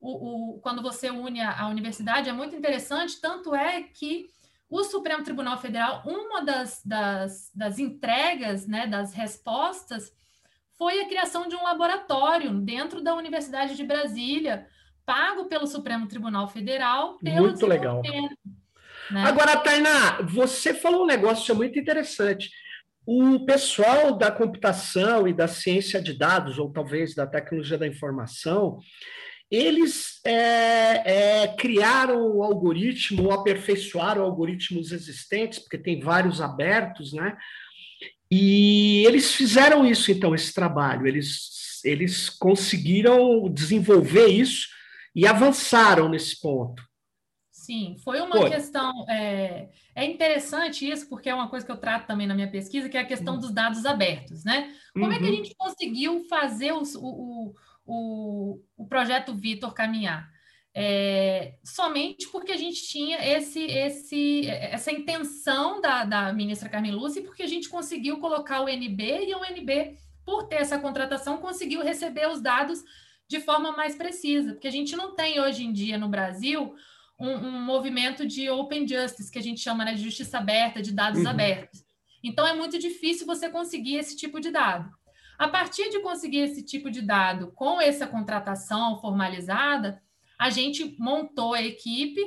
o, 0.00 0.56
o, 0.56 0.60
quando 0.60 0.82
você 0.82 1.10
une 1.10 1.40
a, 1.40 1.60
a 1.62 1.68
universidade, 1.68 2.28
é 2.28 2.32
muito 2.32 2.56
interessante, 2.56 3.20
tanto 3.20 3.54
é 3.54 3.82
que 3.82 4.28
o 4.68 4.84
Supremo 4.84 5.24
Tribunal 5.24 5.58
Federal, 5.58 6.02
uma 6.06 6.42
das, 6.42 6.80
das, 6.84 7.50
das 7.54 7.78
entregas, 7.78 8.66
né, 8.66 8.86
das 8.86 9.12
respostas, 9.12 10.12
foi 10.78 11.00
a 11.00 11.08
criação 11.08 11.48
de 11.48 11.56
um 11.56 11.64
laboratório 11.64 12.54
dentro 12.54 13.02
da 13.02 13.14
Universidade 13.14 13.74
de 13.74 13.84
Brasília, 13.84 14.66
pago 15.04 15.46
pelo 15.46 15.66
Supremo 15.66 16.06
Tribunal 16.06 16.46
Federal. 16.46 17.18
Muito 17.22 17.66
legal. 17.66 18.00
Né? 19.10 19.24
Agora, 19.24 19.56
Tainá, 19.56 20.22
você 20.22 20.72
falou 20.72 21.02
um 21.02 21.06
negócio 21.06 21.54
muito 21.54 21.78
interessante. 21.78 22.48
O 23.12 23.44
pessoal 23.44 24.16
da 24.16 24.30
computação 24.30 25.26
e 25.26 25.32
da 25.32 25.48
ciência 25.48 26.00
de 26.00 26.12
dados, 26.12 26.60
ou 26.60 26.70
talvez 26.70 27.12
da 27.12 27.26
tecnologia 27.26 27.76
da 27.76 27.88
informação, 27.88 28.78
eles 29.50 30.20
é, 30.24 31.42
é, 31.42 31.48
criaram 31.58 32.36
o 32.36 32.44
algoritmo, 32.44 33.32
aperfeiçoaram 33.32 34.22
algoritmos 34.22 34.92
existentes, 34.92 35.58
porque 35.58 35.76
tem 35.76 35.98
vários 35.98 36.40
abertos, 36.40 37.12
né? 37.12 37.36
E 38.30 39.04
eles 39.04 39.34
fizeram 39.34 39.84
isso, 39.84 40.12
então, 40.12 40.32
esse 40.32 40.54
trabalho. 40.54 41.04
Eles, 41.04 41.80
eles 41.84 42.30
conseguiram 42.30 43.52
desenvolver 43.52 44.28
isso 44.28 44.68
e 45.16 45.26
avançaram 45.26 46.08
nesse 46.08 46.40
ponto. 46.40 46.80
Sim, 47.70 47.96
foi 48.02 48.20
uma 48.20 48.36
foi. 48.36 48.50
questão. 48.50 49.08
É, 49.08 49.68
é, 49.94 50.04
interessante 50.04 50.90
isso, 50.90 51.08
porque 51.08 51.28
é 51.28 51.34
uma 51.34 51.48
coisa 51.48 51.64
que 51.64 51.70
eu 51.70 51.76
trato 51.76 52.04
também 52.04 52.26
na 52.26 52.34
minha 52.34 52.50
pesquisa, 52.50 52.88
que 52.88 52.96
é 52.96 53.00
a 53.00 53.06
questão 53.06 53.34
uhum. 53.34 53.40
dos 53.40 53.52
dados 53.52 53.86
abertos, 53.86 54.44
né? 54.44 54.74
Como 54.92 55.06
uhum. 55.06 55.12
é 55.12 55.18
que 55.18 55.24
a 55.24 55.28
uhum. 55.28 55.36
gente 55.36 55.54
conseguiu 55.54 56.24
fazer 56.28 56.72
os, 56.72 56.96
o, 56.96 57.54
o, 57.86 58.60
o 58.76 58.88
projeto 58.88 59.32
Vitor 59.32 59.72
caminhar? 59.72 60.28
É, 60.74 61.54
somente 61.62 62.26
porque 62.32 62.50
a 62.50 62.56
gente 62.56 62.82
tinha 62.82 63.24
esse, 63.36 63.62
esse, 63.62 64.48
essa 64.48 64.90
intenção 64.90 65.80
da, 65.80 66.04
da 66.04 66.32
ministra 66.32 66.68
Carmen 66.68 66.90
Lúcia, 66.90 67.22
porque 67.22 67.44
a 67.44 67.48
gente 67.48 67.68
conseguiu 67.68 68.18
colocar 68.18 68.62
o 68.62 68.68
NB 68.68 69.28
e 69.28 69.34
o 69.36 69.44
NB, 69.44 69.96
por 70.24 70.48
ter 70.48 70.56
essa 70.56 70.76
contratação, 70.80 71.38
conseguiu 71.38 71.84
receber 71.84 72.28
os 72.28 72.40
dados 72.40 72.82
de 73.28 73.38
forma 73.38 73.70
mais 73.70 73.94
precisa, 73.94 74.54
porque 74.54 74.66
a 74.66 74.72
gente 74.72 74.96
não 74.96 75.14
tem 75.14 75.40
hoje 75.40 75.64
em 75.64 75.72
dia 75.72 75.96
no 75.96 76.08
Brasil 76.08 76.74
um, 77.20 77.34
um, 77.34 77.60
movimento 77.62 78.26
de 78.26 78.48
open 78.48 78.88
justice, 78.88 79.30
que 79.30 79.38
a 79.38 79.42
gente 79.42 79.60
chama 79.60 79.84
né, 79.84 79.94
de 79.94 80.02
justiça 80.02 80.38
aberta, 80.38 80.80
de 80.80 80.92
dados 80.92 81.20
uhum. 81.20 81.28
abertos. 81.28 81.84
Então, 82.22 82.46
é 82.46 82.54
muito 82.54 82.78
difícil 82.78 83.26
você 83.26 83.48
conseguir 83.48 83.96
esse 83.96 84.16
tipo 84.16 84.40
de 84.40 84.50
dado. 84.50 84.90
A 85.38 85.48
partir 85.48 85.88
de 85.90 86.00
conseguir 86.00 86.38
esse 86.38 86.62
tipo 86.62 86.90
de 86.90 87.00
dado 87.00 87.52
com 87.52 87.80
essa 87.80 88.06
contratação 88.06 89.00
formalizada, 89.00 90.02
a 90.38 90.50
gente 90.50 90.96
montou 90.98 91.54
a 91.54 91.62
equipe 91.62 92.22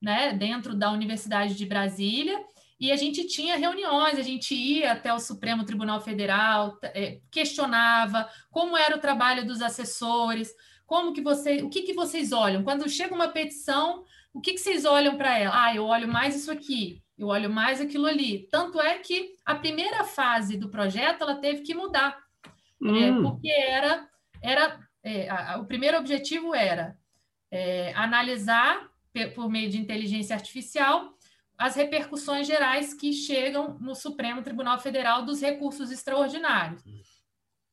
né, 0.00 0.32
dentro 0.32 0.74
da 0.74 0.90
Universidade 0.90 1.54
de 1.54 1.66
Brasília 1.66 2.38
e 2.80 2.92
a 2.92 2.96
gente 2.96 3.26
tinha 3.26 3.56
reuniões, 3.56 4.18
a 4.18 4.22
gente 4.22 4.54
ia 4.54 4.92
até 4.92 5.12
o 5.12 5.18
Supremo 5.18 5.64
Tribunal 5.64 6.00
Federal, 6.00 6.78
é, 6.82 7.20
questionava 7.30 8.28
como 8.50 8.76
era 8.76 8.96
o 8.96 9.00
trabalho 9.00 9.44
dos 9.44 9.60
assessores, 9.60 10.50
como 10.86 11.12
que 11.12 11.20
você, 11.20 11.62
o 11.62 11.68
que, 11.68 11.82
que 11.82 11.92
vocês 11.92 12.32
olham 12.32 12.62
quando 12.62 12.88
chega 12.88 13.14
uma 13.14 13.28
petição 13.28 14.04
o 14.38 14.40
que, 14.40 14.52
que 14.52 14.60
vocês 14.60 14.84
olham 14.84 15.16
para 15.18 15.36
ela? 15.36 15.64
Ah, 15.64 15.74
eu 15.74 15.84
olho 15.84 16.06
mais 16.06 16.36
isso 16.36 16.50
aqui, 16.50 17.02
eu 17.18 17.26
olho 17.26 17.50
mais 17.50 17.80
aquilo 17.80 18.06
ali. 18.06 18.48
Tanto 18.52 18.80
é 18.80 18.96
que 18.98 19.34
a 19.44 19.56
primeira 19.56 20.04
fase 20.04 20.56
do 20.56 20.68
projeto 20.68 21.22
ela 21.22 21.34
teve 21.34 21.62
que 21.62 21.74
mudar, 21.74 22.16
é, 22.80 22.86
hum. 22.86 23.18
é, 23.18 23.22
porque 23.22 23.50
era, 23.50 24.08
era 24.40 24.80
é, 25.02 25.28
a, 25.28 25.58
o 25.58 25.66
primeiro 25.66 25.98
objetivo 25.98 26.54
era 26.54 26.96
é, 27.50 27.92
analisar 27.94 28.88
por 29.34 29.50
meio 29.50 29.68
de 29.68 29.78
inteligência 29.78 30.36
artificial 30.36 31.12
as 31.56 31.74
repercussões 31.74 32.46
gerais 32.46 32.94
que 32.94 33.12
chegam 33.12 33.76
no 33.80 33.96
Supremo 33.96 34.42
Tribunal 34.42 34.78
Federal 34.78 35.24
dos 35.24 35.40
recursos 35.40 35.90
extraordinários. 35.90 36.84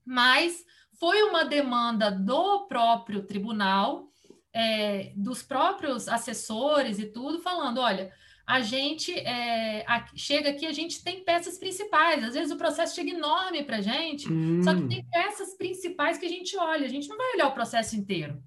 Mas 0.03 0.65
foi 0.99 1.21
uma 1.21 1.45
demanda 1.45 2.09
do 2.09 2.65
próprio 2.65 3.21
tribunal 3.27 4.09
é, 4.55 5.11
dos 5.17 5.43
próprios 5.43 6.07
assessores 6.07 6.97
e 6.97 7.05
tudo, 7.05 7.41
falando: 7.41 7.81
olha, 7.81 8.13
a 8.47 8.61
gente 8.61 9.11
é, 9.11 9.83
a, 9.85 10.07
chega 10.15 10.51
aqui, 10.51 10.65
a 10.65 10.71
gente 10.71 11.03
tem 11.03 11.23
peças 11.23 11.57
principais. 11.57 12.23
Às 12.23 12.33
vezes 12.33 12.51
o 12.51 12.57
processo 12.57 12.95
chega 12.95 13.11
enorme 13.11 13.63
para 13.63 13.77
a 13.77 13.81
gente, 13.81 14.31
hum. 14.31 14.63
só 14.63 14.73
que 14.73 14.81
hum. 14.81 14.87
tem 14.87 15.05
peças 15.11 15.55
principais 15.57 16.17
que 16.17 16.25
a 16.25 16.29
gente 16.29 16.57
olha. 16.57 16.85
A 16.85 16.89
gente 16.89 17.09
não 17.09 17.17
vai 17.17 17.33
olhar 17.33 17.47
o 17.47 17.53
processo 17.53 17.97
inteiro. 17.97 18.41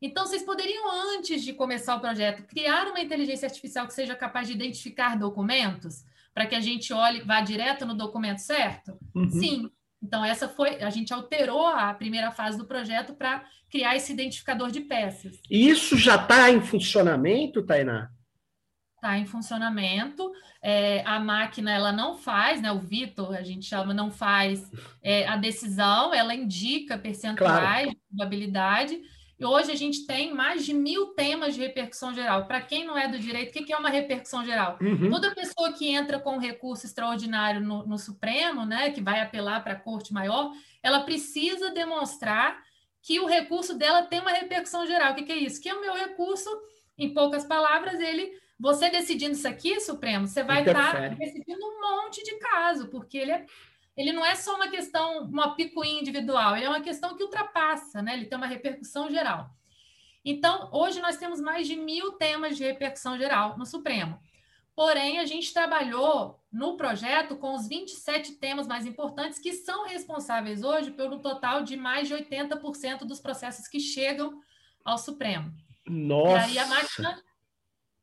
Então, 0.00 0.24
vocês 0.24 0.42
poderiam, 0.42 0.90
antes 1.16 1.42
de 1.42 1.52
começar 1.52 1.94
o 1.96 2.00
projeto, 2.00 2.46
criar 2.46 2.86
uma 2.86 3.00
inteligência 3.00 3.46
artificial 3.46 3.86
que 3.86 3.92
seja 3.92 4.14
capaz 4.14 4.46
de 4.46 4.54
identificar 4.54 5.18
documentos 5.18 6.04
para 6.32 6.46
que 6.46 6.54
a 6.54 6.60
gente 6.60 6.90
olhe, 6.92 7.20
vá 7.20 7.40
direto 7.42 7.84
no 7.84 7.94
documento 7.94 8.38
certo? 8.38 8.96
Uhum. 9.14 9.28
Sim. 9.28 9.70
Então, 10.02 10.24
essa 10.24 10.48
foi. 10.48 10.82
A 10.82 10.90
gente 10.90 11.12
alterou 11.12 11.66
a 11.66 11.92
primeira 11.92 12.30
fase 12.30 12.56
do 12.56 12.64
projeto 12.64 13.14
para 13.14 13.44
criar 13.70 13.96
esse 13.96 14.12
identificador 14.12 14.70
de 14.70 14.80
peças. 14.80 15.38
E 15.50 15.68
isso 15.68 15.96
já 15.96 16.16
está 16.16 16.50
em 16.50 16.60
funcionamento, 16.60 17.64
Tainá? 17.64 18.10
Está 18.96 19.18
em 19.18 19.26
funcionamento. 19.26 20.30
É, 20.62 21.02
a 21.06 21.18
máquina 21.20 21.72
ela 21.72 21.92
não 21.92 22.16
faz, 22.16 22.60
né? 22.60 22.72
O 22.72 22.80
Vitor, 22.80 23.34
a 23.34 23.42
gente 23.42 23.66
chama, 23.66 23.94
não 23.94 24.10
faz 24.10 24.70
é, 25.02 25.26
a 25.26 25.36
decisão, 25.36 26.12
ela 26.12 26.34
indica 26.34 26.98
percentuais 26.98 27.84
claro. 27.84 27.90
de 27.90 27.98
probabilidade 28.08 29.00
e 29.40 29.44
hoje 29.44 29.72
a 29.72 29.74
gente 29.74 30.06
tem 30.06 30.34
mais 30.34 30.66
de 30.66 30.74
mil 30.74 31.06
temas 31.14 31.54
de 31.54 31.60
repercussão 31.62 32.12
geral. 32.12 32.46
Para 32.46 32.60
quem 32.60 32.84
não 32.84 32.96
é 32.96 33.08
do 33.08 33.18
direito, 33.18 33.58
o 33.58 33.64
que 33.64 33.72
é 33.72 33.76
uma 33.76 33.88
repercussão 33.88 34.44
geral? 34.44 34.78
Uhum. 34.82 35.10
Toda 35.10 35.34
pessoa 35.34 35.72
que 35.72 35.88
entra 35.88 36.18
com 36.18 36.36
recurso 36.36 36.84
extraordinário 36.84 37.62
no, 37.62 37.86
no 37.86 37.98
Supremo, 37.98 38.66
né, 38.66 38.90
que 38.90 39.00
vai 39.00 39.20
apelar 39.20 39.64
para 39.64 39.72
a 39.72 39.80
Corte 39.80 40.12
Maior, 40.12 40.52
ela 40.82 41.00
precisa 41.00 41.70
demonstrar 41.70 42.62
que 43.00 43.18
o 43.18 43.24
recurso 43.24 43.78
dela 43.78 44.02
tem 44.02 44.20
uma 44.20 44.30
repercussão 44.30 44.86
geral. 44.86 45.12
O 45.12 45.14
que, 45.14 45.22
que 45.22 45.32
é 45.32 45.38
isso? 45.38 45.58
Que 45.58 45.72
o 45.72 45.80
meu 45.80 45.94
recurso, 45.94 46.50
em 46.98 47.14
poucas 47.14 47.42
palavras, 47.42 47.98
ele 47.98 48.38
você 48.60 48.90
decidindo 48.90 49.32
isso 49.32 49.48
aqui, 49.48 49.80
Supremo, 49.80 50.28
você 50.28 50.42
vai 50.42 50.60
estar 50.60 50.92
tá 50.92 51.08
decidindo 51.08 51.64
um 51.64 51.80
monte 51.80 52.22
de 52.22 52.36
caso, 52.36 52.88
porque 52.88 53.16
ele 53.16 53.32
é 53.32 53.46
ele 54.00 54.12
não 54.12 54.24
é 54.24 54.34
só 54.34 54.56
uma 54.56 54.68
questão, 54.68 55.24
uma 55.24 55.54
picuinha 55.54 56.00
individual, 56.00 56.56
ele 56.56 56.64
é 56.64 56.68
uma 56.68 56.80
questão 56.80 57.14
que 57.14 57.22
ultrapassa, 57.22 58.00
né? 58.00 58.14
Ele 58.14 58.24
tem 58.24 58.38
uma 58.38 58.46
repercussão 58.46 59.10
geral. 59.10 59.50
Então, 60.24 60.70
hoje 60.72 61.00
nós 61.02 61.18
temos 61.18 61.38
mais 61.38 61.66
de 61.66 61.76
mil 61.76 62.12
temas 62.12 62.56
de 62.56 62.64
repercussão 62.64 63.18
geral 63.18 63.58
no 63.58 63.66
Supremo. 63.66 64.18
Porém, 64.74 65.18
a 65.18 65.26
gente 65.26 65.52
trabalhou 65.52 66.40
no 66.50 66.78
projeto 66.78 67.36
com 67.36 67.54
os 67.54 67.68
27 67.68 68.36
temas 68.36 68.66
mais 68.66 68.86
importantes 68.86 69.38
que 69.38 69.52
são 69.52 69.86
responsáveis 69.86 70.62
hoje 70.62 70.90
pelo 70.90 71.18
total 71.18 71.62
de 71.62 71.76
mais 71.76 72.08
de 72.08 72.14
80% 72.14 73.00
dos 73.00 73.20
processos 73.20 73.68
que 73.68 73.78
chegam 73.78 74.40
ao 74.82 74.96
Supremo. 74.96 75.52
Nossa! 75.86 76.48
E 76.48 76.58
aí 76.58 76.58
a 76.58 76.66
máquina 76.66 77.22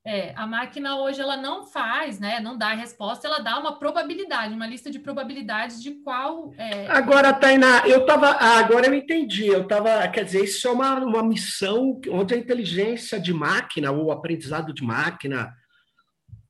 é, 0.07 0.31
a 0.37 0.47
máquina 0.47 0.97
hoje 1.01 1.19
ela 1.19 1.35
não 1.35 1.65
faz, 1.65 2.17
né? 2.17 2.39
Não 2.39 2.57
dá 2.57 2.69
a 2.69 2.75
resposta, 2.75 3.27
ela 3.27 3.39
dá 3.39 3.59
uma 3.59 3.77
probabilidade, 3.77 4.53
uma 4.53 4.65
lista 4.65 4.89
de 4.89 4.99
probabilidades 4.99 5.83
de 5.83 5.95
qual. 5.95 6.53
É... 6.57 6.87
Agora, 6.87 7.33
Tainá, 7.33 7.85
eu 7.85 8.05
tava. 8.05 8.29
Ah, 8.29 8.57
agora 8.59 8.87
eu 8.87 8.93
entendi. 8.93 9.47
Eu 9.47 9.67
tava. 9.67 10.07
Quer 10.07 10.23
dizer, 10.23 10.45
isso 10.45 10.65
é 10.65 10.71
uma, 10.71 10.93
uma 10.99 11.21
missão 11.21 11.99
onde 12.09 12.33
a 12.33 12.37
inteligência 12.37 13.19
de 13.19 13.33
máquina, 13.33 13.91
ou 13.91 14.09
aprendizado 14.09 14.73
de 14.73 14.81
máquina, 14.81 15.53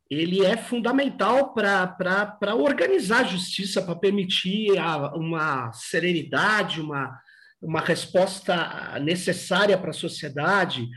ele 0.08 0.46
é 0.46 0.56
fundamental 0.56 1.56
para 1.56 2.54
organizar 2.54 3.22
a 3.22 3.28
justiça, 3.28 3.82
para 3.82 3.96
permitir 3.96 4.78
a, 4.78 5.16
uma 5.16 5.72
serenidade, 5.74 6.80
uma, 6.80 7.20
uma 7.60 7.82
resposta 7.82 9.00
necessária 9.00 9.76
para 9.80 9.90
a 9.90 9.94
sociedade 9.94 10.88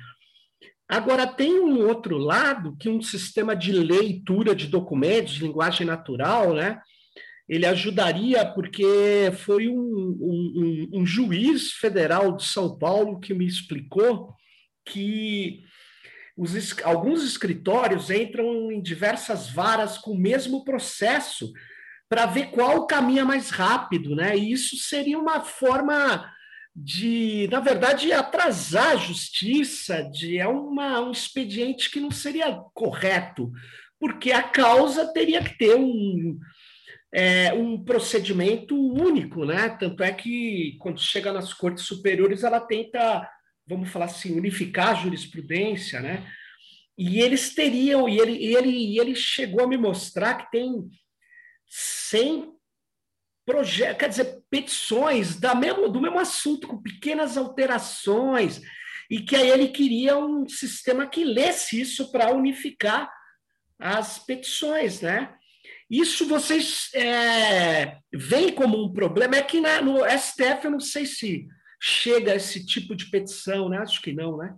Agora, 0.90 1.24
tem 1.24 1.60
um 1.60 1.86
outro 1.86 2.18
lado, 2.18 2.76
que 2.76 2.88
um 2.88 3.00
sistema 3.00 3.54
de 3.54 3.70
leitura 3.70 4.56
de 4.56 4.66
documentos, 4.66 5.34
de 5.34 5.44
linguagem 5.44 5.86
natural, 5.86 6.52
né? 6.52 6.80
Ele 7.48 7.64
ajudaria, 7.64 8.44
porque 8.44 9.32
foi 9.38 9.68
um, 9.68 9.78
um, 9.78 10.90
um 10.94 11.06
juiz 11.06 11.74
federal 11.74 12.34
de 12.34 12.44
São 12.44 12.76
Paulo 12.76 13.20
que 13.20 13.32
me 13.32 13.46
explicou 13.46 14.34
que 14.84 15.62
os, 16.36 16.82
alguns 16.82 17.22
escritórios 17.22 18.10
entram 18.10 18.72
em 18.72 18.82
diversas 18.82 19.48
varas 19.48 19.96
com 19.96 20.10
o 20.10 20.18
mesmo 20.18 20.64
processo 20.64 21.52
para 22.08 22.26
ver 22.26 22.50
qual 22.50 22.88
caminha 22.88 23.24
mais 23.24 23.50
rápido, 23.50 24.16
né? 24.16 24.36
E 24.36 24.50
isso 24.50 24.76
seria 24.76 25.20
uma 25.20 25.40
forma 25.42 26.28
de, 26.74 27.48
na 27.50 27.60
verdade, 27.60 28.12
atrasar 28.12 28.92
a 28.92 28.96
justiça, 28.96 30.02
de 30.02 30.38
é 30.38 30.46
uma, 30.46 31.00
um 31.00 31.10
expediente 31.10 31.90
que 31.90 32.00
não 32.00 32.10
seria 32.10 32.52
correto, 32.74 33.50
porque 33.98 34.32
a 34.32 34.42
causa 34.42 35.12
teria 35.12 35.42
que 35.42 35.58
ter 35.58 35.74
um, 35.74 36.38
é, 37.12 37.52
um 37.52 37.82
procedimento 37.82 38.74
único, 38.76 39.44
né? 39.44 39.68
Tanto 39.70 40.02
é 40.02 40.12
que 40.12 40.76
quando 40.78 41.00
chega 41.00 41.32
nas 41.32 41.52
cortes 41.52 41.84
superiores, 41.84 42.44
ela 42.44 42.60
tenta, 42.60 43.28
vamos 43.66 43.90
falar 43.90 44.06
assim, 44.06 44.36
unificar 44.36 44.90
a 44.90 44.94
jurisprudência, 44.94 46.00
né? 46.00 46.26
E 46.96 47.20
eles 47.20 47.54
teriam, 47.54 48.08
e 48.08 48.18
ele, 48.18 48.32
e 48.32 48.54
ele, 48.54 48.70
e 48.70 48.98
ele 48.98 49.14
chegou 49.14 49.64
a 49.64 49.66
me 49.66 49.76
mostrar 49.76 50.34
que 50.34 50.50
tem 50.50 50.88
100 51.66 52.59
projetos, 53.50 53.98
quer 53.98 54.08
dizer, 54.08 54.42
petições 54.48 55.38
da 55.40 55.56
mesmo, 55.56 55.88
do 55.88 56.00
mesmo 56.00 56.20
assunto, 56.20 56.68
com 56.68 56.80
pequenas 56.80 57.36
alterações, 57.36 58.60
e 59.10 59.20
que 59.20 59.34
aí 59.34 59.50
ele 59.50 59.68
queria 59.68 60.16
um 60.16 60.48
sistema 60.48 61.04
que 61.04 61.24
lesse 61.24 61.80
isso 61.80 62.12
para 62.12 62.32
unificar 62.32 63.10
as 63.76 64.20
petições, 64.20 65.00
né? 65.00 65.34
Isso 65.90 66.28
vocês 66.28 66.90
é, 66.94 67.98
veem 68.12 68.52
como 68.52 68.80
um 68.80 68.92
problema, 68.92 69.34
é 69.34 69.42
que 69.42 69.60
na, 69.60 69.82
no 69.82 69.98
STF 70.08 70.64
eu 70.64 70.70
não 70.70 70.80
sei 70.80 71.04
se 71.04 71.48
chega 71.82 72.36
esse 72.36 72.64
tipo 72.64 72.94
de 72.94 73.10
petição, 73.10 73.68
né? 73.68 73.78
Acho 73.78 74.00
que 74.00 74.12
não, 74.12 74.36
né? 74.36 74.54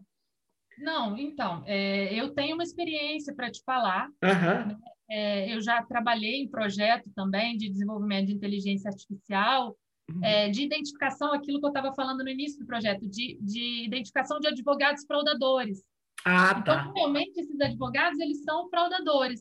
Não, 0.77 1.17
então, 1.17 1.63
é, 1.67 2.13
eu 2.15 2.35
tenho 2.35 2.55
uma 2.55 2.65
experiência 2.65 3.35
para 3.35 3.51
te 3.51 3.63
falar. 3.65 4.09
Uhum. 4.23 4.77
É, 5.15 5.55
eu 5.55 5.61
já 5.61 5.83
trabalhei 5.83 6.37
em 6.37 6.49
projeto 6.49 7.11
também 7.15 7.55
de 7.59 7.69
desenvolvimento 7.69 8.29
de 8.29 8.33
inteligência 8.33 8.89
artificial, 8.89 9.77
uhum. 10.11 10.25
é, 10.25 10.49
de 10.49 10.63
identificação, 10.63 11.35
aquilo 11.35 11.61
que 11.61 11.67
eu 11.67 11.69
estava 11.71 11.95
falando 11.95 12.25
no 12.25 12.31
início 12.31 12.59
do 12.59 12.65
projeto, 12.65 13.07
de, 13.07 13.39
de 13.43 13.85
identificação 13.85 14.41
de 14.41 14.49
advogados 14.49 15.05
fraudadores. 15.05 15.85
Ah, 16.25 16.57
então, 16.59 16.75
tá. 16.75 16.93
realmente, 16.97 17.39
esses 17.39 17.61
advogados, 17.61 18.19
eles 18.21 18.43
são 18.43 18.71
fraudadores. 18.71 19.39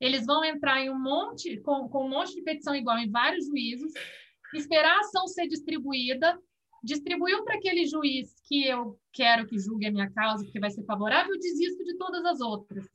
Eles 0.00 0.24
vão 0.24 0.44
entrar 0.44 0.80
em 0.80 0.88
um 0.88 1.02
monte, 1.02 1.56
com, 1.62 1.88
com 1.88 2.06
um 2.06 2.08
monte 2.08 2.36
de 2.36 2.42
petição 2.42 2.76
igual 2.76 2.96
em 2.98 3.10
vários 3.10 3.46
juízos, 3.46 3.92
esperar 4.54 4.98
a 4.98 5.00
ação 5.00 5.26
ser 5.26 5.48
distribuída, 5.48 6.38
distribuiu 6.80 7.44
para 7.44 7.56
aquele 7.56 7.86
juiz 7.86 8.36
que 8.46 8.68
eu 8.68 8.96
quero 9.12 9.48
que 9.48 9.58
julgue 9.58 9.88
a 9.88 9.90
minha 9.90 10.08
causa, 10.12 10.44
porque 10.44 10.60
vai 10.60 10.70
ser 10.70 10.84
favorável, 10.84 11.34
eu 11.34 11.40
desisto 11.40 11.82
de 11.82 11.96
todas 11.96 12.24
as 12.24 12.40
outras, 12.40 12.88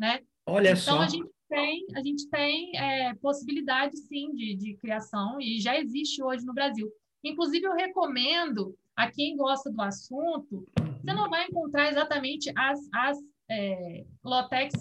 né? 0.00 0.20
Olha 0.44 0.70
então, 0.70 0.96
só. 0.96 0.98
a 1.02 1.06
gente 1.06 1.30
tem, 1.50 1.84
a 1.94 2.00
gente 2.00 2.30
tem 2.30 2.70
é, 2.76 3.12
possibilidade, 3.16 3.96
sim, 3.98 4.32
de, 4.34 4.54
de 4.54 4.76
criação 4.76 5.38
e 5.40 5.60
já 5.60 5.78
existe 5.78 6.22
hoje 6.22 6.46
no 6.46 6.54
Brasil. 6.54 6.88
Inclusive, 7.22 7.66
eu 7.66 7.74
recomendo 7.74 8.74
a 8.96 9.10
quem 9.10 9.36
gosta 9.36 9.70
do 9.70 9.82
assunto, 9.82 10.66
você 10.76 11.12
não 11.12 11.28
vai 11.28 11.46
encontrar 11.46 11.90
exatamente 11.90 12.50
as, 12.56 12.78
as 12.94 13.18
é, 13.50 14.04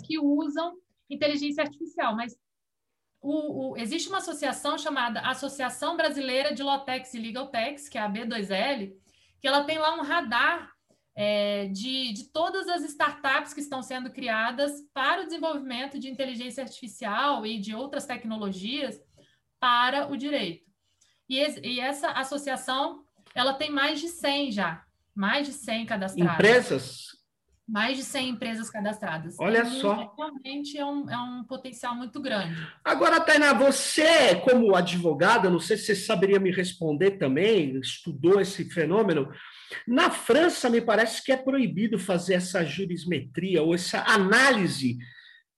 que 0.05 0.19
usam 0.19 0.77
inteligência 1.09 1.63
artificial, 1.63 2.15
mas 2.15 2.37
o, 3.21 3.71
o, 3.71 3.77
existe 3.77 4.07
uma 4.07 4.19
associação 4.19 4.77
chamada 4.77 5.21
Associação 5.21 5.97
Brasileira 5.97 6.53
de 6.53 6.63
Lotex 6.63 7.13
e 7.13 7.19
Legal 7.19 7.47
Tex, 7.47 7.89
que 7.89 7.97
é 7.97 8.01
a 8.01 8.09
B2L, 8.09 8.93
que 9.41 9.47
ela 9.47 9.63
tem 9.63 9.77
lá 9.77 9.95
um 9.95 10.03
radar 10.03 10.71
é, 11.21 11.67
de, 11.67 12.13
de 12.13 12.29
todas 12.31 12.69
as 12.69 12.81
startups 12.85 13.53
que 13.53 13.59
estão 13.59 13.83
sendo 13.83 14.09
criadas 14.09 14.71
para 14.93 15.21
o 15.21 15.25
desenvolvimento 15.25 15.99
de 15.99 16.09
inteligência 16.09 16.63
artificial 16.63 17.45
e 17.45 17.59
de 17.59 17.75
outras 17.75 18.05
tecnologias 18.05 18.97
para 19.59 20.09
o 20.09 20.15
direito. 20.15 20.65
E, 21.27 21.35
e 21.67 21.81
essa 21.81 22.11
associação, 22.11 23.03
ela 23.35 23.53
tem 23.53 23.69
mais 23.69 23.99
de 23.99 24.07
100 24.07 24.53
já, 24.53 24.81
mais 25.13 25.45
de 25.45 25.51
100 25.51 25.87
cadastradas. 25.87 26.35
Empresas? 26.35 27.07
Mais 27.69 27.97
de 27.97 28.03
100 28.03 28.29
empresas 28.29 28.69
cadastradas. 28.69 29.35
Olha 29.39 29.63
só. 29.65 30.13
Realmente 30.17 30.77
é 30.77 30.85
um, 30.85 31.09
é 31.09 31.17
um 31.17 31.43
potencial 31.43 31.95
muito 31.95 32.19
grande. 32.19 32.55
Agora, 32.83 33.21
Tainá, 33.21 33.53
você, 33.53 34.35
como 34.37 34.75
advogada, 34.75 35.49
não 35.49 35.59
sei 35.59 35.77
se 35.77 35.85
você 35.85 35.95
saberia 35.95 36.39
me 36.39 36.51
responder 36.51 37.11
também, 37.11 37.79
estudou 37.79 38.41
esse 38.41 38.65
fenômeno. 38.65 39.31
Na 39.87 40.09
França, 40.09 40.69
me 40.69 40.81
parece 40.81 41.23
que 41.23 41.31
é 41.31 41.37
proibido 41.37 41.99
fazer 41.99 42.33
essa 42.35 42.65
jurismetria 42.65 43.61
ou 43.61 43.75
essa 43.75 44.03
análise 44.07 44.97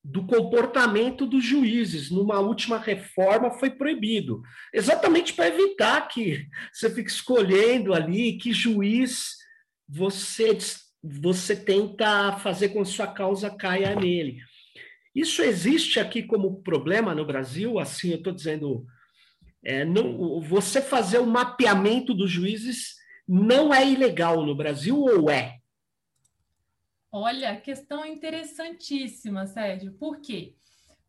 do 0.04 0.26
comportamento 0.26 1.26
dos 1.26 1.46
juízes. 1.46 2.12
Numa 2.12 2.40
última 2.40 2.78
reforma 2.78 3.52
foi 3.52 3.70
proibido, 3.70 4.42
exatamente 4.74 5.34
para 5.34 5.48
evitar 5.48 6.08
que 6.10 6.46
você 6.74 6.90
fique 6.90 7.10
escolhendo 7.10 7.94
ali 7.94 8.38
que 8.38 8.52
juiz 8.52 9.40
você 9.88 10.56
você 11.04 11.56
tenta 11.56 12.38
fazer 12.38 12.70
com 12.70 12.82
que 12.82 12.86
sua 12.86 13.08
causa 13.08 13.50
caia 13.50 13.96
nele. 13.96 14.40
Isso 15.14 15.42
existe 15.42 16.00
aqui 16.00 16.24
como 16.24 16.62
problema 16.62 17.14
no 17.14 17.26
Brasil? 17.26 17.80
Assim, 17.80 18.12
eu 18.12 18.18
estou 18.18 18.34
dizendo, 18.34 18.86
é, 19.64 19.84
não, 19.84 20.40
você 20.42 20.82
fazer 20.82 21.20
o 21.20 21.26
mapeamento 21.26 22.14
dos 22.14 22.32
juízes 22.32 22.96
não 23.28 23.74
é 23.74 23.88
ilegal 23.88 24.46
no 24.46 24.56
Brasil 24.56 24.98
ou 24.98 25.30
é? 25.30 25.60
Olha, 27.12 27.60
questão 27.60 28.06
interessantíssima, 28.06 29.46
Sérgio. 29.46 29.92
Por 29.94 30.22
quê? 30.22 30.56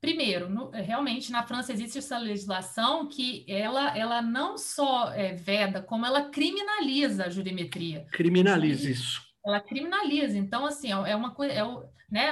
Primeiro, 0.00 0.50
no, 0.50 0.70
realmente 0.70 1.30
na 1.30 1.46
França 1.46 1.72
existe 1.72 1.98
essa 1.98 2.18
legislação 2.18 3.08
que 3.08 3.44
ela, 3.46 3.96
ela 3.96 4.20
não 4.20 4.58
só 4.58 5.12
é, 5.12 5.32
veda, 5.34 5.80
como 5.80 6.04
ela 6.04 6.28
criminaliza 6.28 7.26
a 7.26 7.30
jurimetria. 7.30 8.04
Criminaliza 8.10 8.90
isso. 8.90 9.31
Ela 9.44 9.60
criminaliza. 9.60 10.38
Então, 10.38 10.64
assim, 10.66 10.92
é, 10.92 11.10
é 11.10 11.16
uma 11.16 11.34
coisa, 11.34 11.52
é 11.52 11.64
o, 11.64 11.84
né, 12.10 12.28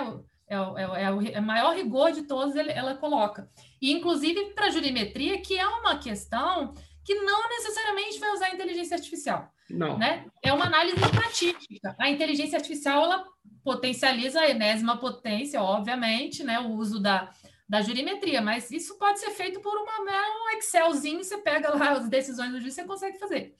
é, 0.48 0.60
o, 0.60 0.78
é, 0.78 1.12
o, 1.12 1.22
é 1.22 1.38
o 1.38 1.42
maior 1.42 1.74
rigor 1.74 2.12
de 2.12 2.22
todos, 2.22 2.56
ela 2.56 2.96
coloca. 2.96 3.48
E, 3.80 3.92
inclusive, 3.92 4.52
para 4.54 4.66
a 4.66 4.70
jurimetria, 4.70 5.40
que 5.40 5.58
é 5.58 5.66
uma 5.66 5.98
questão 5.98 6.74
que 7.04 7.14
não 7.14 7.48
necessariamente 7.48 8.18
vai 8.18 8.30
usar 8.32 8.54
inteligência 8.54 8.96
artificial. 8.96 9.50
Não. 9.68 9.96
Né? 9.96 10.26
É 10.42 10.52
uma 10.52 10.66
análise 10.66 10.96
estatística. 10.96 11.94
A 11.98 12.10
inteligência 12.10 12.56
artificial, 12.56 13.04
ela 13.04 13.24
potencializa 13.64 14.40
a 14.40 14.48
enésima 14.48 14.96
potência, 14.96 15.62
obviamente, 15.62 16.42
né? 16.42 16.58
O 16.58 16.72
uso 16.72 17.00
da, 17.00 17.30
da 17.68 17.80
jurimetria, 17.80 18.40
mas 18.40 18.70
isso 18.70 18.98
pode 18.98 19.20
ser 19.20 19.30
feito 19.30 19.60
por 19.60 19.76
uma, 19.76 20.00
um 20.00 20.58
Excelzinho, 20.58 21.22
você 21.22 21.38
pega 21.38 21.70
lá 21.74 21.92
as 21.92 22.08
decisões 22.08 22.50
do 22.50 22.60
juiz, 22.60 22.74
você 22.74 22.84
consegue 22.84 23.18
fazer. 23.18 23.54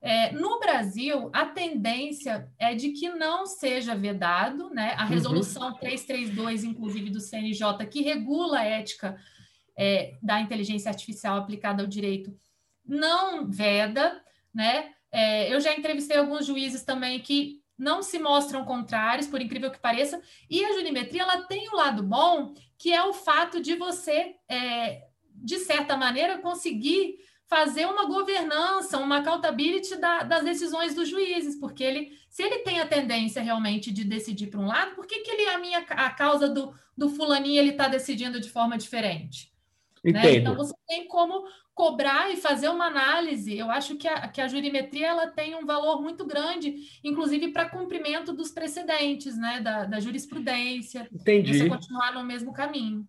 É, 0.00 0.30
no 0.32 0.60
Brasil, 0.60 1.28
a 1.32 1.44
tendência 1.44 2.48
é 2.58 2.74
de 2.74 2.90
que 2.90 3.08
não 3.10 3.46
seja 3.46 3.96
vedado, 3.96 4.70
né? 4.70 4.94
A 4.96 5.02
uhum. 5.02 5.08
resolução 5.08 5.68
uhum. 5.68 5.74
332, 5.74 6.64
inclusive, 6.64 7.10
do 7.10 7.20
CNJ, 7.20 7.86
que 7.90 8.02
regula 8.02 8.60
a 8.60 8.64
ética 8.64 9.18
é, 9.76 10.16
da 10.22 10.40
inteligência 10.40 10.88
artificial 10.88 11.36
aplicada 11.36 11.82
ao 11.82 11.88
direito, 11.88 12.32
não 12.86 13.50
veda, 13.50 14.22
né? 14.54 14.92
É, 15.10 15.52
eu 15.52 15.60
já 15.60 15.74
entrevistei 15.74 16.16
alguns 16.16 16.46
juízes 16.46 16.84
também 16.84 17.18
que 17.20 17.60
não 17.76 18.02
se 18.02 18.18
mostram 18.18 18.64
contrários, 18.64 19.26
por 19.26 19.40
incrível 19.40 19.70
que 19.70 19.78
pareça, 19.78 20.20
e 20.50 20.64
a 20.64 20.72
jurimetria 20.72 21.22
ela 21.22 21.42
tem 21.46 21.68
um 21.70 21.76
lado 21.76 22.02
bom, 22.02 22.54
que 22.76 22.92
é 22.92 23.02
o 23.04 23.12
fato 23.12 23.60
de 23.60 23.76
você, 23.76 24.34
é, 24.48 25.02
de 25.32 25.58
certa 25.58 25.96
maneira, 25.96 26.38
conseguir 26.38 27.16
fazer 27.48 27.86
uma 27.86 28.06
governança, 28.06 28.98
uma 28.98 29.18
accountability 29.18 29.96
da, 29.96 30.22
das 30.22 30.44
decisões 30.44 30.94
dos 30.94 31.08
juízes, 31.08 31.56
porque 31.58 31.82
ele, 31.82 32.12
se 32.28 32.42
ele 32.42 32.58
tem 32.58 32.78
a 32.78 32.86
tendência 32.86 33.42
realmente 33.42 33.90
de 33.90 34.04
decidir 34.04 34.48
para 34.48 34.60
um 34.60 34.66
lado, 34.66 34.94
por 34.94 35.06
que, 35.06 35.20
que 35.20 35.30
ele, 35.30 35.48
a 35.48 35.58
minha 35.58 35.78
a 35.78 36.10
causa 36.10 36.48
do, 36.48 36.74
do 36.96 37.08
fulaninho 37.08 37.58
ele 37.58 37.70
está 37.70 37.88
decidindo 37.88 38.38
de 38.38 38.50
forma 38.50 38.76
diferente? 38.76 39.50
Né? 40.04 40.36
Então 40.36 40.54
você 40.54 40.74
tem 40.86 41.08
como 41.08 41.44
cobrar 41.74 42.30
e 42.30 42.36
fazer 42.36 42.68
uma 42.68 42.86
análise. 42.86 43.56
Eu 43.56 43.70
acho 43.70 43.96
que 43.96 44.06
a, 44.06 44.28
que 44.28 44.40
a 44.40 44.48
jurimetria 44.48 45.06
ela 45.06 45.26
tem 45.28 45.54
um 45.54 45.64
valor 45.64 46.02
muito 46.02 46.26
grande, 46.26 46.74
inclusive 47.02 47.48
para 47.48 47.68
cumprimento 47.68 48.32
dos 48.32 48.50
precedentes, 48.50 49.36
né? 49.38 49.60
Da, 49.60 49.84
da 49.84 50.00
jurisprudência. 50.00 51.08
Entendi. 51.12 51.56
Você 51.56 51.68
continuar 51.68 52.12
no 52.12 52.24
mesmo 52.24 52.52
caminho. 52.52 53.06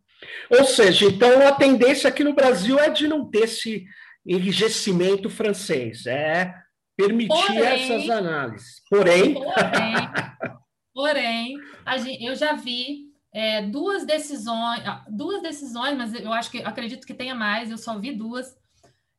Ou 0.49 0.65
seja, 0.65 1.05
então 1.05 1.47
a 1.47 1.51
tendência 1.51 2.07
aqui 2.07 2.23
no 2.23 2.33
Brasil 2.33 2.77
é 2.79 2.89
de 2.89 3.07
não 3.07 3.25
ter 3.25 3.45
esse 3.45 3.85
enrijecimento 4.29 5.29
francês, 5.29 6.05
é 6.05 6.53
permitir 6.95 7.29
porém, 7.29 7.63
essas 7.63 8.09
análises. 8.09 8.81
Porém, 8.87 9.33
porém, 9.33 10.53
porém 10.93 11.57
gente, 11.97 12.23
eu 12.23 12.35
já 12.35 12.53
vi 12.53 13.09
é, 13.33 13.63
duas 13.63 14.05
decisões, 14.05 14.81
ah, 14.85 15.03
duas 15.09 15.41
decisões, 15.41 15.97
mas 15.97 16.13
eu 16.13 16.31
acho 16.31 16.51
que 16.51 16.59
acredito 16.59 17.07
que 17.07 17.13
tenha 17.13 17.33
mais, 17.33 17.71
eu 17.71 17.77
só 17.77 17.97
vi 17.97 18.11
duas, 18.11 18.55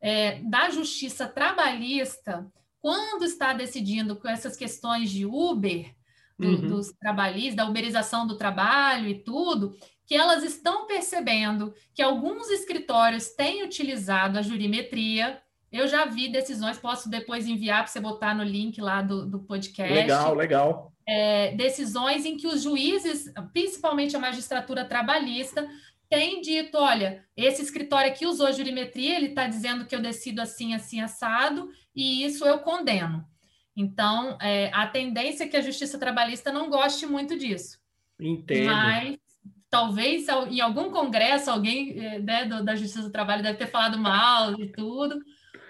é, 0.01 0.40
da 0.42 0.70
justiça 0.70 1.27
trabalhista, 1.27 2.46
quando 2.81 3.25
está 3.25 3.53
decidindo 3.53 4.16
com 4.16 4.29
essas 4.29 4.57
questões 4.57 5.11
de 5.11 5.27
Uber, 5.27 5.92
do, 6.38 6.49
uhum. 6.49 6.66
dos 6.68 6.92
trabalhistas, 6.92 7.57
da 7.57 7.68
uberização 7.68 8.27
do 8.27 8.38
trabalho 8.38 9.09
e 9.09 9.23
tudo, 9.23 9.77
que 10.11 10.16
elas 10.16 10.42
estão 10.42 10.88
percebendo 10.88 11.73
que 11.94 12.03
alguns 12.03 12.51
escritórios 12.51 13.29
têm 13.29 13.62
utilizado 13.62 14.37
a 14.37 14.42
jurimetria. 14.42 15.40
Eu 15.70 15.87
já 15.87 16.05
vi 16.05 16.29
decisões, 16.29 16.79
posso 16.79 17.09
depois 17.09 17.46
enviar 17.46 17.85
para 17.85 17.87
você 17.87 18.01
botar 18.01 18.35
no 18.35 18.42
link 18.42 18.81
lá 18.81 19.03
do, 19.03 19.25
do 19.25 19.38
podcast. 19.38 19.94
Legal, 19.94 20.35
legal 20.35 20.92
é, 21.11 21.53
decisões 21.57 22.25
em 22.25 22.37
que 22.37 22.46
os 22.46 22.62
juízes, 22.62 23.33
principalmente 23.53 24.14
a 24.14 24.20
magistratura 24.20 24.85
trabalhista, 24.85 25.68
têm 26.09 26.40
dito: 26.40 26.79
olha, 26.79 27.25
esse 27.37 27.62
escritório 27.62 28.12
aqui 28.12 28.27
usou 28.27 28.53
jurimetria, 28.53 29.16
ele 29.16 29.27
está 29.27 29.49
dizendo 29.49 29.87
que 29.87 29.94
eu 29.94 30.01
decido 30.01 30.40
assim, 30.40 30.73
assim, 30.75 31.01
assado, 31.01 31.68
e 31.94 32.25
isso 32.25 32.44
eu 32.44 32.61
condeno. 32.61 33.25
Então, 33.77 34.38
é, 34.40 34.70
a 34.73 34.87
tendência 34.87 35.44
é 35.44 35.49
que 35.49 35.57
a 35.57 35.62
justiça 35.62 35.99
trabalhista 35.99 36.53
não 36.53 36.70
goste 36.70 37.07
muito 37.07 37.37
disso. 37.37 37.81
Entendo. 38.20 38.66
Mas 38.66 39.16
talvez 39.70 40.26
em 40.50 40.61
algum 40.61 40.90
congresso 40.90 41.50
alguém 41.50 41.98
é, 42.04 42.18
né, 42.18 42.44
da 42.44 42.74
Justiça 42.74 43.02
do 43.02 43.12
Trabalho 43.12 43.42
deve 43.42 43.59
ter 43.59 43.68
falado 43.68 43.98
mal 43.98 44.61
e 44.61 44.70
tudo, 44.72 45.18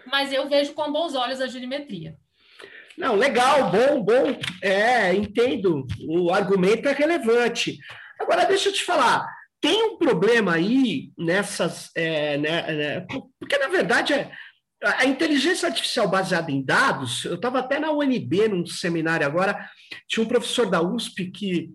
mas 0.06 0.32
eu 0.32 0.48
vejo 0.48 0.72
com 0.72 0.90
bons 0.90 1.14
olhos 1.14 1.40
a 1.40 1.46
jurimetria. 1.46 2.16
Não, 2.96 3.14
legal, 3.14 3.70
bom, 3.70 4.02
bom. 4.02 4.38
É, 4.62 5.14
entendo. 5.14 5.86
O 6.06 6.32
argumento 6.32 6.88
é 6.88 6.92
relevante. 6.92 7.78
Agora, 8.18 8.44
deixa 8.44 8.68
eu 8.68 8.72
te 8.72 8.84
falar. 8.84 9.26
Tem 9.60 9.82
um 9.84 9.96
problema 9.96 10.54
aí 10.54 11.10
nessas. 11.16 11.90
É, 11.94 12.36
né, 12.36 12.72
né, 12.72 13.06
porque, 13.38 13.56
na 13.56 13.68
verdade, 13.68 14.12
é, 14.12 14.30
a 14.82 15.06
inteligência 15.06 15.68
artificial 15.68 16.08
baseada 16.08 16.50
em 16.50 16.62
dados, 16.62 17.24
eu 17.24 17.36
estava 17.36 17.60
até 17.60 17.78
na 17.78 17.92
UNB 17.92 18.48
num 18.48 18.66
seminário 18.66 19.26
agora, 19.26 19.68
tinha 20.08 20.24
um 20.24 20.28
professor 20.28 20.68
da 20.68 20.82
USP 20.82 21.30
que, 21.30 21.70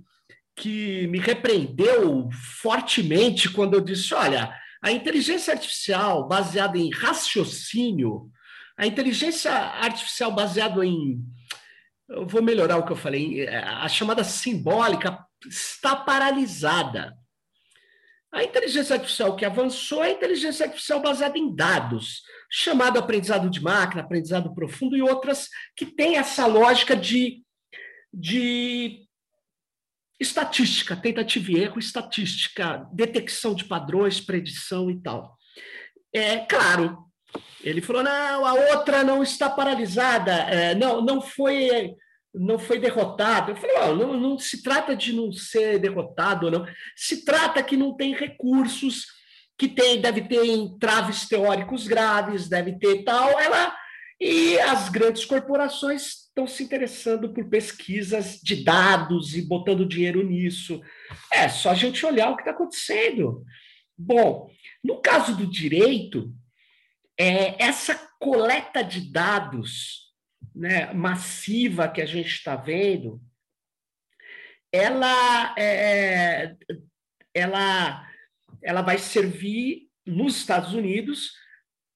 que 0.55 1.07
me 1.07 1.19
repreendeu 1.19 2.29
fortemente 2.61 3.49
quando 3.49 3.73
eu 3.73 3.81
disse: 3.81 4.13
olha, 4.13 4.53
a 4.81 4.91
inteligência 4.91 5.53
artificial 5.53 6.27
baseada 6.27 6.77
em 6.77 6.91
raciocínio 6.91 8.31
a 8.77 8.85
inteligência 8.85 9.51
artificial 9.51 10.31
baseada 10.31 10.85
em. 10.85 11.23
Eu 12.09 12.27
vou 12.27 12.41
melhorar 12.41 12.77
o 12.77 12.85
que 12.85 12.91
eu 12.91 12.97
falei. 12.97 13.47
A 13.47 13.87
chamada 13.87 14.23
simbólica 14.23 15.25
está 15.47 15.95
paralisada. 15.95 17.15
A 18.31 18.43
inteligência 18.43 18.95
artificial 18.95 19.35
que 19.35 19.45
avançou 19.45 20.03
é 20.03 20.09
a 20.09 20.11
inteligência 20.11 20.65
artificial 20.65 21.01
baseada 21.01 21.37
em 21.37 21.55
dados, 21.55 22.21
chamado 22.51 22.99
aprendizado 22.99 23.49
de 23.49 23.61
máquina, 23.61 24.01
aprendizado 24.01 24.53
profundo 24.53 24.97
e 24.97 25.01
outras 25.01 25.47
que 25.75 25.85
têm 25.85 26.17
essa 26.17 26.45
lógica 26.45 26.97
de, 26.97 27.43
de 28.13 29.04
estatística, 30.19 30.95
tentativa 30.95 31.51
e 31.51 31.60
erro, 31.60 31.80
estatística, 31.80 32.88
detecção 32.93 33.54
de 33.54 33.65
padrões, 33.65 34.21
predição 34.21 34.89
e 34.89 35.01
tal. 35.01 35.38
É 36.13 36.38
claro, 36.39 37.06
ele 37.63 37.82
falou: 37.82 38.04
não, 38.04 38.45
a 38.45 38.54
outra 38.54 39.04
não 39.04 39.21
está 39.21 39.49
paralisada, 39.49 40.32
é, 40.32 40.75
não, 40.75 41.01
não 41.01 41.21
foi 41.21 41.95
não 42.34 42.60
foi 42.60 42.80
derrotado. 42.80 43.51
Eu 43.51 43.56
falei: 43.56 43.75
oh, 43.84 43.95
não, 43.95 44.19
não 44.19 44.39
se 44.39 44.62
trata 44.62 44.95
de 44.95 45.13
não 45.13 45.32
ser 45.32 45.80
derrotado 45.80 46.45
ou 46.45 46.51
não, 46.51 46.65
se 46.95 47.23
trata 47.23 47.63
que 47.63 47.78
não 47.78 47.95
tem 47.95 48.13
recursos, 48.13 49.06
que 49.58 49.67
tem, 49.67 50.01
deve 50.01 50.21
ter 50.21 50.45
entraves 50.45 51.28
teóricos 51.28 51.88
graves, 51.88 52.49
deve 52.49 52.78
ter 52.78 53.04
tal. 53.04 53.39
Ela 53.39 53.75
e 54.19 54.58
as 54.60 54.89
grandes 54.89 55.25
corporações 55.25 56.24
estão 56.35 56.45
se 56.45 56.63
interessando 56.63 57.33
por 57.33 57.47
pesquisas 57.47 58.41
de 58.41 58.61
dados 58.61 59.37
e 59.37 59.41
botando 59.41 59.87
dinheiro 59.87 60.21
nisso. 60.21 60.83
É 61.31 61.47
só 61.47 61.69
a 61.69 61.73
gente 61.73 62.05
olhar 62.05 62.29
o 62.29 62.35
que 62.35 62.41
está 62.41 62.51
acontecendo. 62.51 63.45
Bom, 63.97 64.51
no 64.83 65.01
caso 65.01 65.37
do 65.37 65.49
direito, 65.49 66.35
é, 67.17 67.63
essa 67.63 67.95
coleta 68.19 68.83
de 68.83 69.09
dados 69.09 70.13
né, 70.53 70.93
massiva 70.93 71.87
que 71.87 72.01
a 72.01 72.05
gente 72.05 72.27
está 72.27 72.57
vendo, 72.57 73.21
ela, 74.73 75.55
é, 75.57 76.53
ela, 77.33 78.05
ela 78.61 78.81
vai 78.81 78.97
servir 78.97 79.89
nos 80.05 80.35
Estados 80.35 80.73
Unidos 80.73 81.31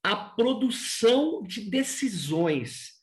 a 0.02 0.16
produção 0.16 1.44
de 1.44 1.70
decisões. 1.70 2.99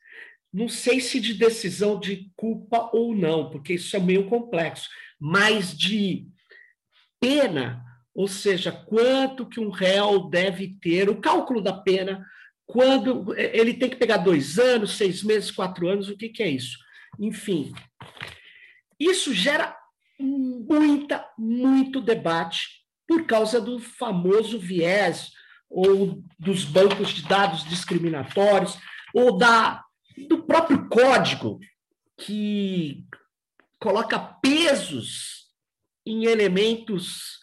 Não 0.56 0.68
sei 0.68 1.00
se 1.00 1.20
de 1.20 1.34
decisão 1.34 2.00
de 2.00 2.32
culpa 2.34 2.90
ou 2.92 3.14
não, 3.14 3.50
porque 3.50 3.74
isso 3.74 3.94
é 3.94 4.00
meio 4.00 4.26
complexo, 4.26 4.88
mas 5.20 5.76
de 5.76 6.26
pena 7.20 7.84
ou 8.16 8.26
seja, 8.26 8.72
quanto 8.72 9.44
que 9.44 9.60
um 9.60 9.68
réu 9.68 10.30
deve 10.30 10.74
ter, 10.80 11.10
o 11.10 11.20
cálculo 11.20 11.60
da 11.60 11.74
pena, 11.74 12.26
quando 12.64 13.34
ele 13.36 13.74
tem 13.74 13.90
que 13.90 13.96
pegar 13.96 14.16
dois 14.16 14.58
anos, 14.58 14.96
seis 14.96 15.22
meses, 15.22 15.50
quatro 15.50 15.86
anos, 15.86 16.08
o 16.08 16.16
que, 16.16 16.30
que 16.30 16.42
é 16.42 16.48
isso? 16.48 16.78
Enfim, 17.20 17.74
isso 18.98 19.34
gera 19.34 19.76
muita, 20.18 21.28
muito 21.36 22.00
debate 22.00 22.82
por 23.06 23.26
causa 23.26 23.60
do 23.60 23.78
famoso 23.78 24.58
viés 24.58 25.32
ou 25.68 26.24
dos 26.38 26.64
bancos 26.64 27.10
de 27.10 27.22
dados 27.22 27.64
discriminatórios 27.64 28.78
ou 29.12 29.36
da 29.36 29.84
do 30.28 30.42
próprio 30.44 30.88
código 30.88 31.58
que 32.18 33.06
coloca 33.78 34.18
pesos 34.18 35.46
em 36.04 36.24
elementos 36.24 37.38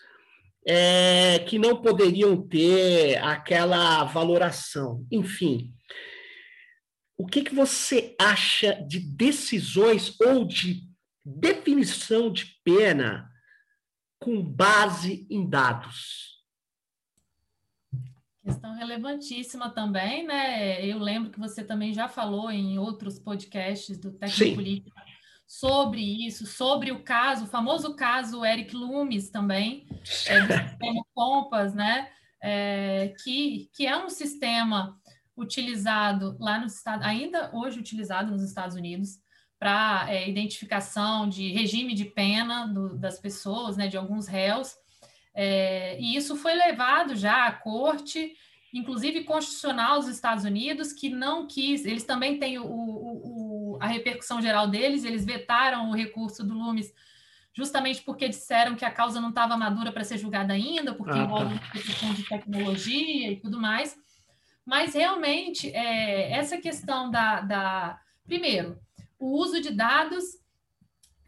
é, 0.66 1.40
que 1.40 1.60
não 1.60 1.82
poderiam 1.82 2.42
ter 2.48 3.18
aquela 3.18 4.04
valoração. 4.06 5.06
Enfim, 5.12 5.74
o 7.18 7.28
que, 7.28 7.44
que 7.44 7.54
você 7.54 8.16
acha 8.20 8.74
de 8.88 9.00
decisões 9.00 10.20
ou 10.20 10.46
de 10.46 10.82
definição 11.24 12.32
de 12.32 12.58
pena 12.64 13.30
com 14.20 14.42
base 14.42 15.28
em 15.30 15.48
dados? 15.48 16.33
Questão 18.44 18.74
relevantíssima 18.74 19.70
também, 19.70 20.28
né? 20.28 20.86
Eu 20.86 21.00
lembro 21.00 21.32
que 21.32 21.40
você 21.40 21.64
também 21.64 21.94
já 21.94 22.10
falou 22.10 22.52
em 22.52 22.78
outros 22.78 23.18
podcasts 23.18 23.98
do 23.98 24.12
Tecnopolítica 24.12 25.02
sobre 25.48 26.02
isso, 26.28 26.46
sobre 26.46 26.92
o 26.92 27.04
caso, 27.04 27.46
o 27.46 27.48
famoso 27.48 27.96
caso 27.96 28.44
Eric 28.44 28.76
Loomis 28.76 29.30
também, 29.30 29.88
é, 30.28 30.42
do 30.42 30.54
sistema 30.70 31.06
Compass, 31.14 31.74
né? 31.74 32.10
É, 32.42 33.14
que, 33.24 33.70
que 33.74 33.88
é 33.88 33.98
um 33.98 34.10
sistema 34.10 35.00
utilizado 35.38 36.36
lá 36.40 36.60
nos 36.60 36.76
Estados, 36.76 37.06
ainda 37.06 37.50
hoje 37.54 37.80
utilizado 37.80 38.32
nos 38.32 38.44
Estados 38.44 38.76
Unidos, 38.76 39.20
para 39.58 40.08
é, 40.10 40.30
identificação 40.30 41.30
de 41.30 41.50
regime 41.54 41.94
de 41.94 42.04
pena 42.04 42.66
do, 42.68 42.98
das 42.98 43.18
pessoas, 43.18 43.78
né, 43.78 43.88
de 43.88 43.96
alguns 43.96 44.28
réus. 44.28 44.76
É, 45.34 46.00
e 46.00 46.16
isso 46.16 46.36
foi 46.36 46.54
levado 46.54 47.16
já 47.16 47.48
à 47.48 47.52
corte, 47.52 48.36
inclusive 48.74 49.24
constitucional 49.24 50.00
dos 50.00 50.08
Estados 50.08 50.44
Unidos, 50.44 50.94
que 50.94 51.10
não 51.10 51.48
quis, 51.48 51.86
eles 51.86 52.04
também 52.04 52.38
têm 52.38 52.60
o, 52.60 52.66
o, 52.66 53.76
o, 53.76 53.78
a 53.82 53.88
repercussão 53.88 54.42
geral 54.42 54.68
deles, 54.68 55.04
eles 55.04 55.26
vetaram 55.26 55.90
o 55.90 55.96
recurso 55.96 56.44
do 56.44 56.54
Lumes 56.54 56.94
justamente 57.54 58.02
porque 58.02 58.28
disseram 58.28 58.76
que 58.76 58.84
a 58.84 58.92
causa 58.92 59.22
não 59.22 59.30
estava 59.30 59.56
madura 59.56 59.92
para 59.92 60.04
ser 60.04 60.18
julgada 60.18 60.54
ainda, 60.54 60.94
porque 60.94 61.12
ah, 61.12 61.16
tá. 61.18 61.24
envolve 61.24 61.60
questão 61.72 62.14
de 62.14 62.24
tecnologia 62.24 63.32
e 63.32 63.40
tudo 63.40 63.62
mais. 63.62 63.96
Mas 64.66 64.96
realmente, 64.96 65.70
é, 65.72 66.32
essa 66.32 66.58
questão 66.58 67.12
da, 67.12 67.42
da. 67.42 68.00
Primeiro, 68.26 68.80
o 69.20 69.38
uso 69.38 69.62
de 69.62 69.72
dados, 69.72 70.24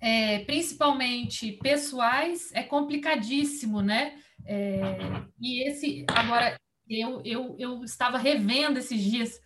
é, 0.06 0.38
principalmente 0.46 1.54
pessoais, 1.54 2.52
é 2.54 2.62
complicadíssimo, 2.62 3.82
né? 3.82 4.22
É, 4.46 5.00
e 5.42 5.68
esse. 5.68 6.06
Agora, 6.08 6.56
eu, 6.88 7.24
eu, 7.26 7.56
eu 7.58 7.84
estava 7.84 8.20
revendo 8.20 8.78
esses 8.78 9.02
dias. 9.02 9.42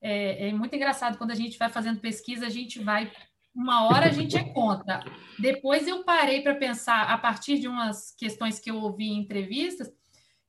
É, 0.00 0.50
é 0.50 0.52
muito 0.52 0.76
engraçado 0.76 1.18
quando 1.18 1.32
a 1.32 1.34
gente 1.34 1.58
vai 1.58 1.68
fazendo 1.68 1.98
pesquisa, 1.98 2.46
a 2.46 2.48
gente 2.48 2.78
vai 2.78 3.10
uma 3.52 3.86
hora 3.86 4.06
a 4.06 4.12
gente 4.12 4.36
é 4.36 4.44
contra. 4.44 5.04
Depois 5.36 5.88
eu 5.88 6.04
parei 6.04 6.42
para 6.42 6.54
pensar, 6.54 7.02
a 7.02 7.18
partir 7.18 7.58
de 7.58 7.66
umas 7.66 8.14
questões 8.16 8.60
que 8.60 8.70
eu 8.70 8.76
ouvi 8.76 9.06
em 9.08 9.18
entrevistas, 9.18 9.90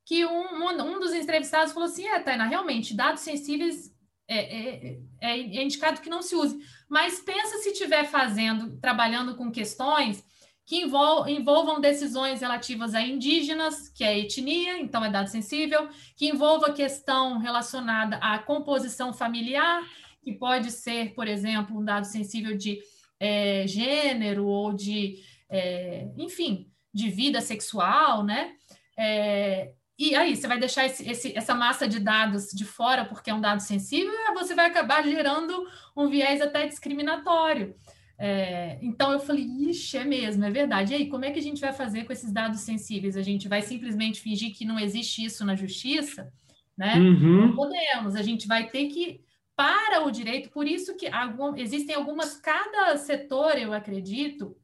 que 0.05 0.27
um, 0.27 0.63
um, 0.63 0.99
dos 0.99 1.13
entrevistados 1.13 1.73
falou 1.73 1.89
assim: 1.89 2.05
é, 2.05 2.19
Taina, 2.19 2.45
realmente, 2.45 2.95
dados 2.95 3.21
sensíveis 3.21 3.95
é, 4.27 4.37
é, 4.37 4.99
é, 5.21 5.29
é, 5.31 5.63
indicado 5.63 6.01
que 6.01 6.09
não 6.09 6.21
se 6.21 6.35
use. 6.35 6.59
Mas 6.89 7.19
pensa 7.19 7.57
se 7.57 7.69
estiver 7.69 8.05
fazendo, 8.05 8.77
trabalhando 8.77 9.35
com 9.35 9.51
questões 9.51 10.23
que 10.65 10.81
envol 10.81 11.27
envolvam 11.27 11.79
decisões 11.79 12.41
relativas 12.41 12.95
a 12.95 13.01
indígenas, 13.01 13.87
que 13.89 14.03
é 14.03 14.17
etnia, 14.17 14.79
então 14.79 15.05
é 15.05 15.11
dado 15.11 15.27
sensível, 15.27 15.87
que 16.17 16.27
envolva 16.27 16.73
questão 16.73 17.37
relacionada 17.37 18.17
à 18.17 18.39
composição 18.39 19.13
familiar, 19.13 19.83
que 20.23 20.33
pode 20.33 20.71
ser, 20.71 21.13
por 21.13 21.27
exemplo, 21.27 21.77
um 21.77 21.85
dado 21.85 22.05
sensível 22.05 22.57
de 22.57 22.79
é, 23.19 23.67
gênero 23.67 24.47
ou 24.47 24.73
de, 24.73 25.19
é, 25.49 26.09
enfim, 26.17 26.67
de 26.91 27.09
vida 27.09 27.41
sexual, 27.41 28.23
né? 28.23 28.55
É, 28.97 29.71
e 29.97 30.13
aí, 30.15 30.35
você 30.35 30.47
vai 30.47 30.59
deixar 30.59 30.85
esse, 30.85 31.09
esse, 31.09 31.37
essa 31.37 31.55
massa 31.55 31.87
de 31.87 31.99
dados 31.99 32.47
de 32.51 32.65
fora 32.65 33.05
porque 33.05 33.29
é 33.29 33.33
um 33.33 33.39
dado 33.39 33.61
sensível, 33.61 34.13
você 34.33 34.53
vai 34.53 34.65
acabar 34.65 35.03
gerando 35.03 35.65
um 35.95 36.09
viés 36.09 36.41
até 36.41 36.67
discriminatório. 36.67 37.75
É, 38.17 38.77
então 38.81 39.11
eu 39.11 39.19
falei, 39.19 39.45
ixi, 39.69 39.97
é 39.97 40.05
mesmo, 40.05 40.43
é 40.43 40.51
verdade. 40.51 40.93
E 40.93 40.95
aí, 40.95 41.09
como 41.09 41.25
é 41.25 41.31
que 41.31 41.39
a 41.39 41.41
gente 41.41 41.61
vai 41.61 41.73
fazer 41.73 42.05
com 42.05 42.13
esses 42.13 42.31
dados 42.31 42.61
sensíveis? 42.61 43.17
A 43.17 43.21
gente 43.21 43.47
vai 43.47 43.61
simplesmente 43.61 44.21
fingir 44.21 44.53
que 44.53 44.65
não 44.65 44.79
existe 44.79 45.23
isso 45.23 45.45
na 45.45 45.55
justiça? 45.55 46.31
Né? 46.77 46.95
Uhum. 46.95 47.47
Não 47.47 47.55
podemos, 47.55 48.15
a 48.15 48.21
gente 48.21 48.47
vai 48.47 48.67
ter 48.67 48.87
que, 48.87 49.21
para 49.55 50.03
o 50.05 50.11
direito, 50.11 50.49
por 50.49 50.67
isso 50.67 50.95
que 50.97 51.07
algum, 51.07 51.55
existem 51.55 51.95
algumas, 51.95 52.35
cada 52.35 52.97
setor, 52.97 53.57
eu 53.57 53.71
acredito, 53.71 54.55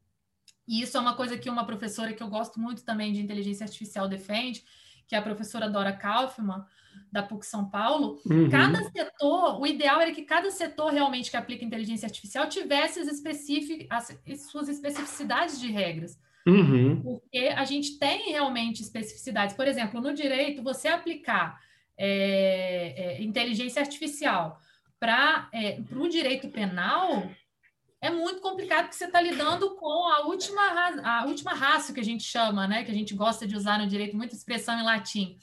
e 0.67 0.81
isso 0.81 0.97
é 0.97 0.99
uma 0.99 1.15
coisa 1.15 1.37
que 1.37 1.49
uma 1.49 1.65
professora 1.65 2.13
que 2.13 2.21
eu 2.21 2.29
gosto 2.29 2.59
muito 2.59 2.83
também 2.83 3.13
de 3.13 3.21
inteligência 3.21 3.63
artificial 3.63 4.07
defende, 4.07 4.63
que 5.07 5.15
é 5.15 5.17
a 5.17 5.21
professora 5.21 5.69
Dora 5.69 5.93
Kaufmann, 5.93 6.63
da 7.11 7.21
PUC 7.21 7.45
São 7.45 7.69
Paulo, 7.69 8.19
uhum. 8.25 8.49
cada 8.49 8.81
setor, 8.89 9.59
o 9.59 9.67
ideal 9.67 9.99
era 9.99 10.11
que 10.11 10.21
cada 10.21 10.49
setor 10.49 10.91
realmente 10.91 11.29
que 11.29 11.37
aplica 11.37 11.65
inteligência 11.65 12.05
artificial 12.05 12.47
tivesse 12.47 12.99
as, 12.99 13.07
especific, 13.07 13.85
as, 13.89 14.17
as 14.27 14.41
suas 14.49 14.69
especificidades 14.69 15.59
de 15.59 15.69
regras. 15.69 16.17
Uhum. 16.47 17.01
Porque 17.01 17.49
a 17.55 17.65
gente 17.65 17.99
tem 17.99 18.31
realmente 18.31 18.81
especificidades. 18.81 19.55
Por 19.55 19.67
exemplo, 19.67 20.01
no 20.01 20.13
direito, 20.13 20.63
você 20.63 20.87
aplicar 20.87 21.59
é, 21.97 22.93
é, 22.95 23.23
inteligência 23.23 23.81
artificial 23.81 24.59
para 24.99 25.49
é, 25.53 25.79
o 25.91 26.07
direito 26.07 26.47
penal 26.49 27.29
é 28.01 28.09
muito 28.09 28.41
complicado 28.41 28.85
porque 28.85 28.95
você 28.95 29.05
está 29.05 29.21
lidando 29.21 29.75
com 29.75 30.07
a 30.07 30.25
última, 30.25 30.61
a 31.03 31.25
última 31.25 31.53
raça 31.53 31.93
que 31.93 31.99
a 31.99 32.03
gente 32.03 32.23
chama, 32.23 32.67
né? 32.67 32.83
Que 32.83 32.89
a 32.89 32.95
gente 32.95 33.13
gosta 33.13 33.45
de 33.45 33.55
usar 33.55 33.77
no 33.77 33.87
direito, 33.87 34.17
muita 34.17 34.35
expressão 34.35 34.79
em 34.79 34.83
latim. 34.83 35.37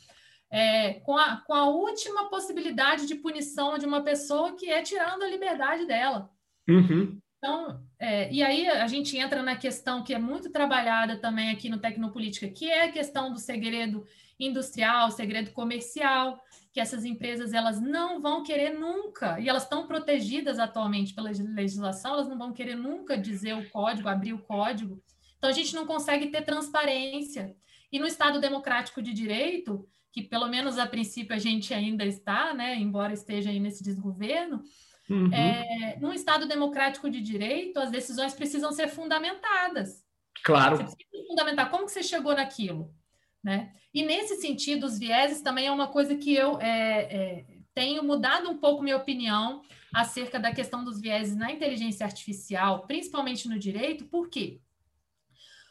É, 0.50 0.94
com, 1.00 1.16
a, 1.16 1.36
com 1.36 1.54
a 1.54 1.68
última 1.68 2.28
possibilidade 2.28 3.06
de 3.06 3.14
punição 3.14 3.78
de 3.78 3.86
uma 3.86 4.02
pessoa 4.02 4.56
que 4.56 4.68
é 4.68 4.82
tirando 4.82 5.22
a 5.22 5.28
liberdade 5.28 5.86
dela. 5.86 6.30
Uhum. 6.68 7.20
Então, 7.38 7.80
é, 8.00 8.32
e 8.32 8.42
aí 8.42 8.66
a 8.68 8.88
gente 8.88 9.16
entra 9.16 9.42
na 9.42 9.54
questão 9.54 10.02
que 10.02 10.12
é 10.12 10.18
muito 10.18 10.50
trabalhada 10.50 11.16
também 11.16 11.50
aqui 11.50 11.68
no 11.68 11.78
Tecnopolítica, 11.78 12.48
que 12.48 12.68
é 12.68 12.84
a 12.84 12.92
questão 12.92 13.32
do 13.32 13.38
segredo 13.38 14.04
industrial, 14.40 15.12
segredo 15.12 15.52
comercial, 15.52 16.42
que 16.78 16.82
essas 16.82 17.04
empresas 17.04 17.52
elas 17.52 17.80
não 17.80 18.22
vão 18.22 18.44
querer 18.44 18.70
nunca, 18.70 19.40
e 19.40 19.48
elas 19.48 19.64
estão 19.64 19.88
protegidas 19.88 20.60
atualmente 20.60 21.12
pela 21.12 21.28
legislação, 21.28 22.12
elas 22.12 22.28
não 22.28 22.38
vão 22.38 22.52
querer 22.52 22.76
nunca 22.76 23.18
dizer 23.18 23.54
o 23.54 23.68
código, 23.68 24.08
abrir 24.08 24.32
o 24.32 24.38
código. 24.38 25.02
Então 25.36 25.50
a 25.50 25.52
gente 25.52 25.74
não 25.74 25.84
consegue 25.84 26.28
ter 26.28 26.42
transparência. 26.42 27.56
E 27.90 27.98
no 27.98 28.06
Estado 28.06 28.40
democrático 28.40 29.02
de 29.02 29.12
direito, 29.12 29.88
que 30.12 30.22
pelo 30.22 30.46
menos 30.46 30.78
a 30.78 30.86
princípio 30.86 31.34
a 31.34 31.38
gente 31.38 31.74
ainda 31.74 32.04
está, 32.04 32.54
né, 32.54 32.76
embora 32.76 33.12
esteja 33.12 33.50
aí 33.50 33.58
nesse 33.58 33.82
desgoverno, 33.82 34.62
uhum. 35.10 35.34
é, 35.34 35.98
num 36.00 36.12
Estado 36.12 36.46
democrático 36.46 37.10
de 37.10 37.20
direito, 37.20 37.80
as 37.80 37.90
decisões 37.90 38.34
precisam 38.34 38.70
ser 38.70 38.86
fundamentadas. 38.86 40.04
Claro. 40.44 40.76
Você 40.76 40.94
precisa 40.94 41.26
fundamentar 41.26 41.72
como 41.72 41.86
que 41.86 41.90
você 41.90 42.04
chegou 42.04 42.36
naquilo. 42.36 42.94
Né? 43.42 43.72
E 43.98 44.02
nesse 44.04 44.36
sentido, 44.36 44.86
os 44.86 44.96
vieses 44.96 45.42
também 45.42 45.66
é 45.66 45.72
uma 45.72 45.88
coisa 45.88 46.14
que 46.14 46.32
eu 46.32 46.60
é, 46.60 46.68
é, 47.16 47.44
tenho 47.74 48.00
mudado 48.04 48.48
um 48.48 48.56
pouco 48.56 48.80
minha 48.80 48.96
opinião 48.96 49.60
acerca 49.92 50.38
da 50.38 50.54
questão 50.54 50.84
dos 50.84 51.00
vieses 51.00 51.34
na 51.34 51.50
inteligência 51.50 52.06
artificial, 52.06 52.86
principalmente 52.86 53.48
no 53.48 53.58
direito, 53.58 54.04
por 54.04 54.30
quê? 54.30 54.60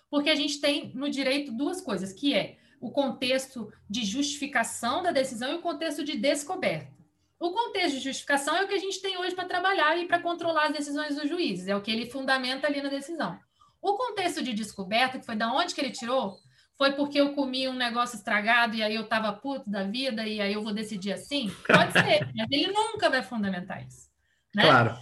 Porque 0.09 0.29
a 0.29 0.35
gente 0.35 0.59
tem 0.59 0.91
no 0.93 1.09
direito 1.09 1.53
duas 1.53 1.79
coisas, 1.79 2.11
que 2.11 2.33
é 2.33 2.57
o 2.81 2.91
contexto 2.91 3.71
de 3.89 4.03
justificação 4.03 5.01
da 5.01 5.11
decisão 5.11 5.53
e 5.53 5.55
o 5.55 5.61
contexto 5.61 6.03
de 6.03 6.17
descoberta. 6.17 6.91
O 7.39 7.51
contexto 7.51 7.95
de 7.95 8.03
justificação 8.03 8.57
é 8.57 8.65
o 8.65 8.67
que 8.67 8.73
a 8.73 8.79
gente 8.79 9.01
tem 9.01 9.17
hoje 9.17 9.35
para 9.35 9.47
trabalhar 9.47 9.97
e 9.97 10.05
para 10.05 10.19
controlar 10.19 10.65
as 10.65 10.73
decisões 10.73 11.15
dos 11.15 11.29
juízes, 11.29 11.69
é 11.69 11.75
o 11.77 11.81
que 11.81 11.91
ele 11.91 12.09
fundamenta 12.11 12.67
ali 12.67 12.81
na 12.81 12.89
decisão. 12.89 13.39
O 13.81 13.95
contexto 13.95 14.43
de 14.43 14.51
descoberta, 14.51 15.17
que 15.17 15.25
foi 15.25 15.37
da 15.37 15.49
onde 15.53 15.73
que 15.73 15.79
ele 15.79 15.91
tirou, 15.91 16.37
foi 16.77 16.93
porque 16.93 17.19
eu 17.19 17.33
comi 17.33 17.67
um 17.67 17.73
negócio 17.73 18.15
estragado 18.15 18.75
e 18.75 18.83
aí 18.83 18.93
eu 18.93 19.03
estava 19.03 19.33
puto 19.33 19.69
da 19.69 19.83
vida 19.83 20.27
e 20.27 20.39
aí 20.39 20.53
eu 20.53 20.63
vou 20.63 20.73
decidir 20.73 21.11
assim? 21.11 21.49
Pode 21.65 21.91
ser, 21.91 22.29
mas 22.35 22.47
ele 22.51 22.71
nunca 22.71 23.09
vai 23.09 23.23
fundamentar 23.23 23.85
isso. 23.85 24.07
Né? 24.55 24.63
Claro. 24.63 24.97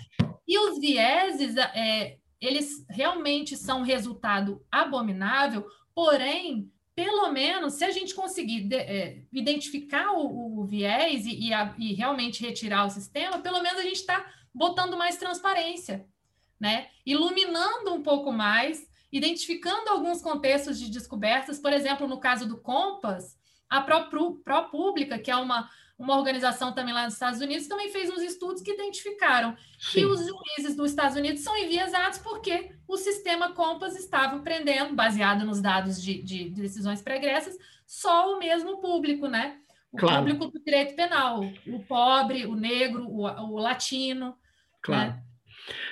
E 0.48 0.58
os 0.58 0.80
vieses, 0.80 1.58
é, 1.58 2.18
eles 2.40 2.86
realmente 2.90 3.58
são 3.58 3.82
resultado 3.82 4.64
abominável, 4.72 5.66
porém, 5.94 6.72
pelo 6.96 7.30
menos, 7.32 7.74
se 7.74 7.84
a 7.84 7.92
gente 7.92 8.16
conseguir 8.16 8.62
de, 8.62 8.76
é, 8.78 9.24
identificar 9.34 10.14
o, 10.14 10.62
o 10.62 10.66
viés 10.66 11.26
e, 11.26 11.48
e, 11.48 11.54
a, 11.54 11.76
e, 11.78 11.94
realmente 11.94 12.42
retirar 12.42 12.86
o 12.86 12.90
sistema, 12.90 13.40
pelo 13.40 13.62
menos 13.62 13.80
a 13.80 13.84
gente 13.84 14.00
está 14.00 14.26
botando 14.54 14.96
mais 14.96 15.18
transparência, 15.18 16.06
né? 16.58 16.88
Iluminando 17.06 17.94
um 17.94 18.02
pouco 18.02 18.32
mais 18.32 18.88
identificando 19.18 19.90
alguns 19.90 20.22
contextos 20.22 20.78
de 20.78 20.92
descobertas, 20.92 21.58
por 21.58 21.72
exemplo, 21.72 22.06
no 22.06 22.20
caso 22.20 22.46
do 22.46 22.58
Compass, 22.58 23.38
a 23.70 23.82
ProPublica, 23.82 25.18
que 25.18 25.32
é 25.32 25.36
uma, 25.38 25.70
uma 25.98 26.18
organização 26.18 26.74
também 26.74 26.94
lá 26.94 27.06
nos 27.06 27.14
Estados 27.14 27.40
Unidos, 27.40 27.68
também 27.68 27.90
fez 27.90 28.10
uns 28.10 28.22
estudos 28.22 28.62
que 28.62 28.72
identificaram 28.72 29.56
Sim. 29.80 30.00
que 30.00 30.06
os 30.06 30.20
juízes 30.20 30.76
dos 30.76 30.90
Estados 30.90 31.16
Unidos 31.16 31.42
são 31.42 31.56
enviesados 31.58 32.20
porque 32.20 32.72
o 32.86 32.98
sistema 32.98 33.54
Compass 33.54 33.96
estava 33.96 34.40
prendendo, 34.40 34.94
baseado 34.94 35.46
nos 35.46 35.62
dados 35.62 36.02
de, 36.02 36.22
de, 36.22 36.50
de 36.50 36.62
decisões 36.62 37.02
pregressas, 37.02 37.58
só 37.88 38.36
o 38.36 38.40
mesmo 38.40 38.82
público, 38.82 39.28
né? 39.28 39.60
O 39.92 39.98
claro. 39.98 40.18
público 40.18 40.48
do 40.48 40.60
direito 40.62 40.94
penal, 40.94 41.40
o 41.66 41.80
pobre, 41.84 42.46
o 42.46 42.54
negro, 42.54 43.08
o, 43.08 43.22
o 43.22 43.58
latino. 43.58 44.38
Claro. 44.82 45.12
Né? 45.14 45.24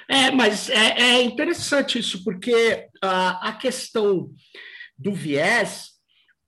É, 0.08 0.32
mas 0.32 0.70
é, 0.70 1.00
é, 1.00 1.24
interessante 1.24 2.00
isso, 2.00 2.24
porque 2.24 2.88
a, 3.02 3.50
a 3.50 3.54
questão 3.54 4.30
do 4.98 5.14
viés, 5.14 5.92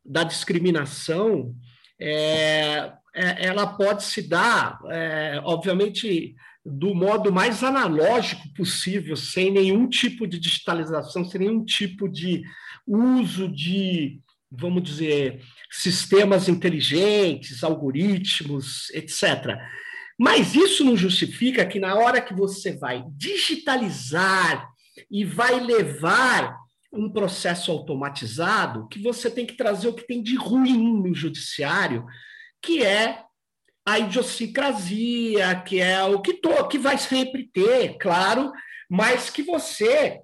da 0.04 0.24
discriminação, 0.24 1.56
é, 2.00 2.92
é, 3.16 3.46
ela 3.46 3.66
pode 3.66 4.04
se 4.04 4.22
dar, 4.28 4.80
é, 4.92 5.40
obviamente, 5.44 6.36
do 6.66 6.94
modo 6.94 7.32
mais 7.32 7.64
analógico 7.64 8.48
possível, 8.54 9.16
sem 9.16 9.52
nenhum 9.52 9.88
tipo 9.88 10.28
de 10.28 10.40
digitalização, 10.40 11.24
sem 11.24 11.42
nenhum 11.42 11.64
tipo 11.64 12.10
de 12.10 12.44
uso 12.86 13.48
de, 13.48 14.20
vamos 14.52 14.84
dizer, 14.84 15.42
sistemas 15.72 16.50
inteligentes, 16.50 17.64
algoritmos, 17.64 18.90
etc. 18.92 19.58
Mas 20.18 20.56
isso 20.56 20.84
não 20.84 20.96
justifica 20.96 21.66
que 21.66 21.80
na 21.80 21.96
hora 21.96 22.22
que 22.22 22.34
você 22.34 22.78
vai 22.78 23.04
digitalizar 23.12 24.70
e 25.12 25.26
vai 25.26 25.60
levar 25.60 26.58
um 26.92 27.10
processo 27.10 27.72
automatizado, 27.72 28.88
que 28.88 29.00
você 29.00 29.30
tem 29.30 29.46
que 29.46 29.58
trazer 29.58 29.90
o 29.90 29.94
que 29.94 30.08
tem 30.08 30.24
de 30.24 30.36
ruim 30.36 31.02
no 31.02 31.14
judiciário 31.14 32.06
que 32.66 32.84
é 32.84 33.24
a 33.86 34.00
idiosincrasia, 34.00 35.62
que 35.62 35.80
é 35.80 36.04
o 36.04 36.20
que, 36.20 36.34
to, 36.34 36.68
que 36.68 36.80
vai 36.80 36.98
sempre 36.98 37.48
ter, 37.54 37.98
claro, 38.00 38.52
mas 38.90 39.30
que 39.30 39.44
você 39.44 40.20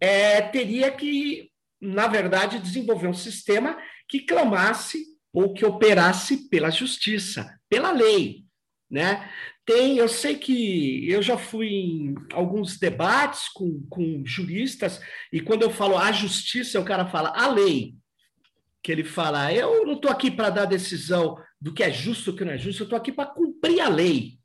é, 0.00 0.40
teria 0.40 0.92
que, 0.92 1.50
na 1.80 2.06
verdade, 2.06 2.60
desenvolver 2.60 3.08
um 3.08 3.14
sistema 3.14 3.76
que 4.08 4.20
clamasse 4.20 5.04
ou 5.32 5.52
que 5.52 5.64
operasse 5.64 6.48
pela 6.48 6.70
justiça, 6.70 7.58
pela 7.68 7.90
lei, 7.90 8.44
né? 8.90 9.30
Tem, 9.64 9.98
eu 9.98 10.08
sei 10.08 10.36
que 10.36 11.08
eu 11.08 11.22
já 11.22 11.38
fui 11.38 11.68
em 11.68 12.14
alguns 12.32 12.78
debates 12.78 13.48
com, 13.48 13.86
com 13.88 14.22
juristas, 14.26 15.00
e 15.32 15.40
quando 15.40 15.62
eu 15.62 15.70
falo 15.70 15.96
a 15.96 16.10
justiça, 16.10 16.80
o 16.80 16.84
cara 16.84 17.06
fala 17.06 17.32
a 17.36 17.46
lei. 17.48 17.94
Que 18.82 18.90
ele 18.90 19.04
fala, 19.04 19.52
eu 19.52 19.86
não 19.86 19.92
estou 19.94 20.10
aqui 20.10 20.30
para 20.30 20.50
dar 20.50 20.64
decisão 20.64 21.36
do 21.60 21.72
que 21.72 21.82
é 21.82 21.92
justo 21.92 22.30
o 22.30 22.36
que 22.36 22.44
não 22.44 22.52
é 22.52 22.58
justo, 22.58 22.82
eu 22.82 22.84
estou 22.84 22.96
aqui 22.96 23.12
para 23.12 23.26
cumprir 23.26 23.80
a 23.80 23.88
lei. 23.88 24.38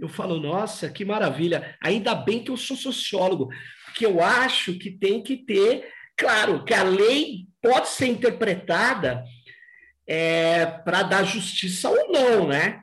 Eu 0.00 0.08
falo, 0.08 0.40
nossa, 0.40 0.90
que 0.90 1.04
maravilha, 1.04 1.76
ainda 1.80 2.14
bem 2.14 2.42
que 2.42 2.50
eu 2.50 2.56
sou 2.56 2.76
sociólogo, 2.76 3.50
porque 3.84 4.04
eu 4.04 4.22
acho 4.22 4.76
que 4.78 4.90
tem 4.90 5.22
que 5.22 5.36
ter, 5.36 5.86
claro, 6.16 6.64
que 6.64 6.74
a 6.74 6.82
lei 6.82 7.46
pode 7.60 7.88
ser 7.88 8.06
interpretada 8.06 9.22
é, 10.06 10.66
para 10.66 11.04
dar 11.04 11.22
justiça 11.22 11.88
ou 11.88 12.10
não, 12.10 12.48
né? 12.48 12.82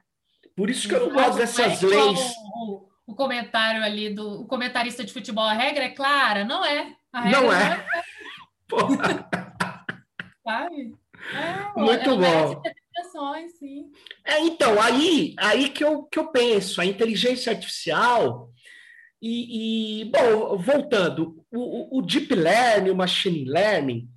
Por 0.60 0.70
isso 0.70 0.90
que 0.90 0.94
eu 0.94 1.08
não 1.08 1.14
gosto 1.14 1.38
dessas 1.38 1.82
leis. 1.82 2.34
O, 2.54 2.90
o, 3.08 3.16
comentário 3.16 3.82
ali 3.82 4.14
do 4.14 4.42
o 4.42 4.46
comentarista 4.46 5.06
de 5.06 5.14
futebol, 5.14 5.46
a 5.46 5.54
regra 5.54 5.86
é 5.86 5.90
clara, 5.90 6.44
não 6.44 6.66
é. 6.66 6.98
não 7.14 7.54
é. 7.54 7.86
É. 7.96 8.04
Sabe? 10.44 10.94
É, 11.34 11.80
Muito 11.80 12.18
bom. 12.18 12.62
É, 14.26 14.42
então, 14.42 14.82
aí, 14.82 15.34
aí 15.38 15.70
que, 15.70 15.82
eu, 15.82 16.04
que 16.04 16.20
eu 16.20 16.28
penso, 16.28 16.82
a 16.82 16.86
inteligência 16.86 17.54
artificial. 17.54 18.52
E, 19.22 20.02
e 20.02 20.06
bom, 20.12 20.58
voltando, 20.58 21.42
o, 21.50 22.00
o, 22.00 22.02
Deep 22.02 22.36
Learning, 22.36 22.90
o 22.90 22.96
Machine 22.98 23.46
Learning, 23.46 24.10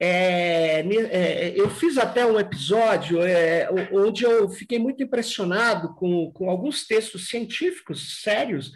é, 0.00 0.80
é, 0.80 1.54
eu 1.56 1.70
fiz 1.70 1.96
até 1.96 2.26
um 2.26 2.38
episódio 2.38 3.22
é, 3.22 3.68
onde 3.92 4.24
eu 4.24 4.48
fiquei 4.48 4.78
muito 4.78 5.02
impressionado 5.02 5.94
com, 5.94 6.32
com 6.32 6.50
alguns 6.50 6.86
textos 6.86 7.28
científicos 7.28 8.22
sérios 8.22 8.72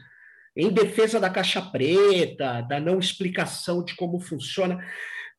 em 0.56 0.70
defesa 0.70 1.20
da 1.20 1.30
caixa 1.30 1.60
preta, 1.62 2.62
da 2.62 2.80
não 2.80 2.98
explicação 2.98 3.84
de 3.84 3.94
como 3.94 4.20
funciona. 4.20 4.84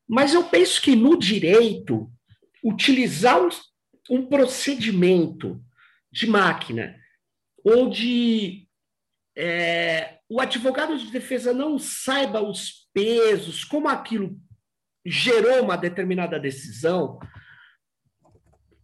Mas 0.08 0.34
eu 0.34 0.44
penso 0.44 0.80
que 0.80 0.96
no 0.96 1.18
direito, 1.18 2.10
utilizar 2.64 3.38
um 4.08 4.26
procedimento 4.26 5.62
de 6.10 6.26
máquina 6.26 6.96
onde 7.64 8.66
é, 9.36 10.18
o 10.28 10.40
advogado 10.40 10.98
de 10.98 11.10
defesa 11.10 11.52
não 11.52 11.78
saiba 11.78 12.40
os 12.40 12.88
pesos, 12.92 13.64
como 13.64 13.88
aquilo 13.88 14.36
gerou 15.04 15.62
uma 15.62 15.76
determinada 15.76 16.38
decisão, 16.38 17.18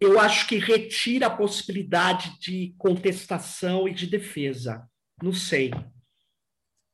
eu 0.00 0.20
acho 0.20 0.46
que 0.46 0.59
retira 0.59 1.26
a 1.26 1.37
possibilidade 1.37 2.38
de 2.38 2.74
contestação 2.79 3.88
e 3.88 3.94
de 3.94 4.07
defesa. 4.07 4.88
Não 5.22 5.33
sei. 5.33 5.70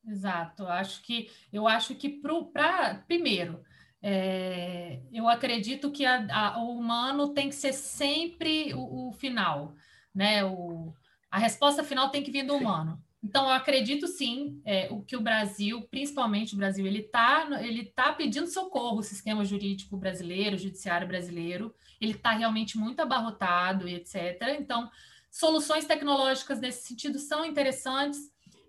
Exato. 0.05 0.65
Acho 0.67 1.01
que 1.03 1.29
eu 1.51 1.67
acho 1.67 1.95
que 1.95 2.09
para 2.09 2.95
primeiro 3.07 3.63
é, 4.01 5.01
eu 5.13 5.29
acredito 5.29 5.91
que 5.91 6.05
a, 6.05 6.25
a, 6.29 6.59
o 6.59 6.77
humano 6.77 7.33
tem 7.33 7.47
que 7.47 7.55
ser 7.55 7.73
sempre 7.73 8.73
o, 8.73 9.09
o 9.09 9.13
final, 9.13 9.73
né? 10.13 10.43
O, 10.43 10.93
a 11.31 11.39
resposta 11.39 11.83
final 11.83 12.09
tem 12.09 12.21
que 12.21 12.31
vir 12.31 12.45
do 12.45 12.55
humano. 12.55 13.01
Então, 13.23 13.45
eu 13.45 13.51
acredito 13.51 14.05
sim 14.07 14.61
é, 14.65 14.89
o 14.91 15.01
que 15.01 15.15
o 15.15 15.21
Brasil, 15.21 15.81
principalmente 15.89 16.53
o 16.53 16.57
Brasil, 16.57 16.85
ele 16.85 16.99
está 16.99 17.47
ele 17.61 17.85
tá 17.85 18.11
pedindo 18.11 18.47
socorro, 18.47 18.99
o 18.99 19.03
sistema 19.03 19.45
jurídico 19.45 19.95
brasileiro, 19.95 20.55
o 20.55 20.59
judiciário 20.59 21.07
brasileiro, 21.07 21.73
ele 22.01 22.11
está 22.11 22.31
realmente 22.31 22.77
muito 22.77 22.99
abarrotado 22.99 23.87
e 23.87 23.95
etc. 23.95 24.57
Então, 24.59 24.89
soluções 25.31 25.85
tecnológicas 25.85 26.59
nesse 26.59 26.85
sentido 26.85 27.17
são 27.17 27.45
interessantes 27.45 28.19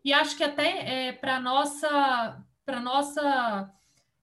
e 0.04 0.12
acho 0.12 0.36
que 0.36 0.44
até 0.44 1.08
é, 1.08 1.12
para 1.12 1.40
nossa 1.40 2.40
para 2.64 2.80
nossa 2.80 3.70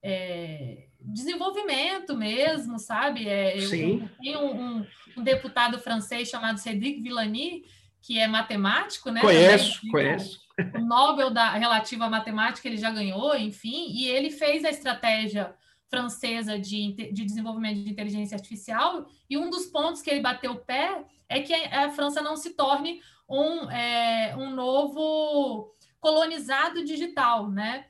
é, 0.03 0.87
desenvolvimento 0.99 2.15
mesmo, 2.15 2.79
sabe? 2.79 3.27
É, 3.27 3.59
Sim. 3.61 4.09
Tem 4.21 4.37
um, 4.37 4.77
um, 4.79 4.87
um, 5.17 5.23
deputado 5.23 5.79
francês 5.79 6.29
chamado 6.29 6.57
Cédric 6.57 7.01
Villani, 7.01 7.63
que 8.01 8.17
é 8.17 8.27
matemático, 8.27 9.11
né? 9.11 9.21
Conheço, 9.21 9.75
Também, 9.81 9.91
conheço. 9.91 10.39
O, 10.75 10.79
Nobel 10.79 11.29
da, 11.29 11.51
relativo 11.51 12.03
à 12.03 12.09
matemática 12.09 12.67
ele 12.67 12.77
já 12.77 12.91
ganhou, 12.91 13.35
enfim, 13.35 13.87
e 13.91 14.07
ele 14.07 14.31
fez 14.31 14.65
a 14.65 14.69
estratégia 14.69 15.55
francesa 15.89 16.57
de, 16.57 16.93
de 16.93 17.25
desenvolvimento 17.25 17.83
de 17.83 17.89
inteligência 17.89 18.35
artificial, 18.35 19.05
e 19.29 19.37
um 19.37 19.49
dos 19.49 19.65
pontos 19.65 20.01
que 20.01 20.09
ele 20.09 20.21
bateu 20.21 20.53
o 20.53 20.59
pé 20.59 21.03
é 21.27 21.41
que 21.41 21.53
a, 21.53 21.85
a 21.85 21.89
França 21.91 22.21
não 22.21 22.35
se 22.35 22.51
torne 22.51 23.01
um, 23.29 23.69
é, 23.69 24.35
um 24.37 24.51
novo 24.51 25.73
colonizado 25.99 26.83
digital, 26.83 27.49
né? 27.49 27.85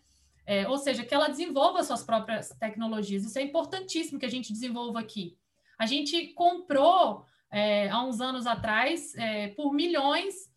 É, 0.45 0.67
ou 0.67 0.77
seja, 0.77 1.05
que 1.05 1.13
ela 1.13 1.29
desenvolva 1.29 1.83
suas 1.83 2.03
próprias 2.03 2.49
tecnologias. 2.59 3.23
Isso 3.23 3.39
é 3.39 3.43
importantíssimo 3.43 4.19
que 4.19 4.25
a 4.25 4.29
gente 4.29 4.51
desenvolva 4.51 4.99
aqui. 4.99 5.37
A 5.77 5.85
gente 5.85 6.27
comprou 6.33 7.25
é, 7.51 7.89
há 7.89 8.01
uns 8.03 8.21
anos 8.21 8.47
atrás, 8.47 9.13
é, 9.15 9.49
por 9.49 9.73
milhões, 9.73 10.49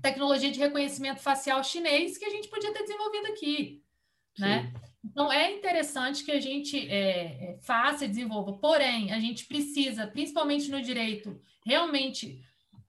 tecnologia 0.00 0.50
de 0.50 0.58
reconhecimento 0.58 1.20
facial 1.20 1.62
chinês 1.62 2.18
que 2.18 2.24
a 2.24 2.30
gente 2.30 2.48
podia 2.48 2.72
ter 2.72 2.82
desenvolvido 2.82 3.26
aqui. 3.26 3.84
Né? 4.38 4.72
Então, 5.04 5.30
é 5.30 5.52
interessante 5.52 6.24
que 6.24 6.32
a 6.32 6.40
gente 6.40 6.88
é, 6.88 7.52
é, 7.52 7.58
faça 7.62 8.04
e 8.04 8.08
desenvolva. 8.08 8.54
Porém, 8.54 9.12
a 9.12 9.20
gente 9.20 9.46
precisa, 9.46 10.06
principalmente 10.06 10.70
no 10.70 10.80
direito, 10.80 11.40
realmente 11.64 12.42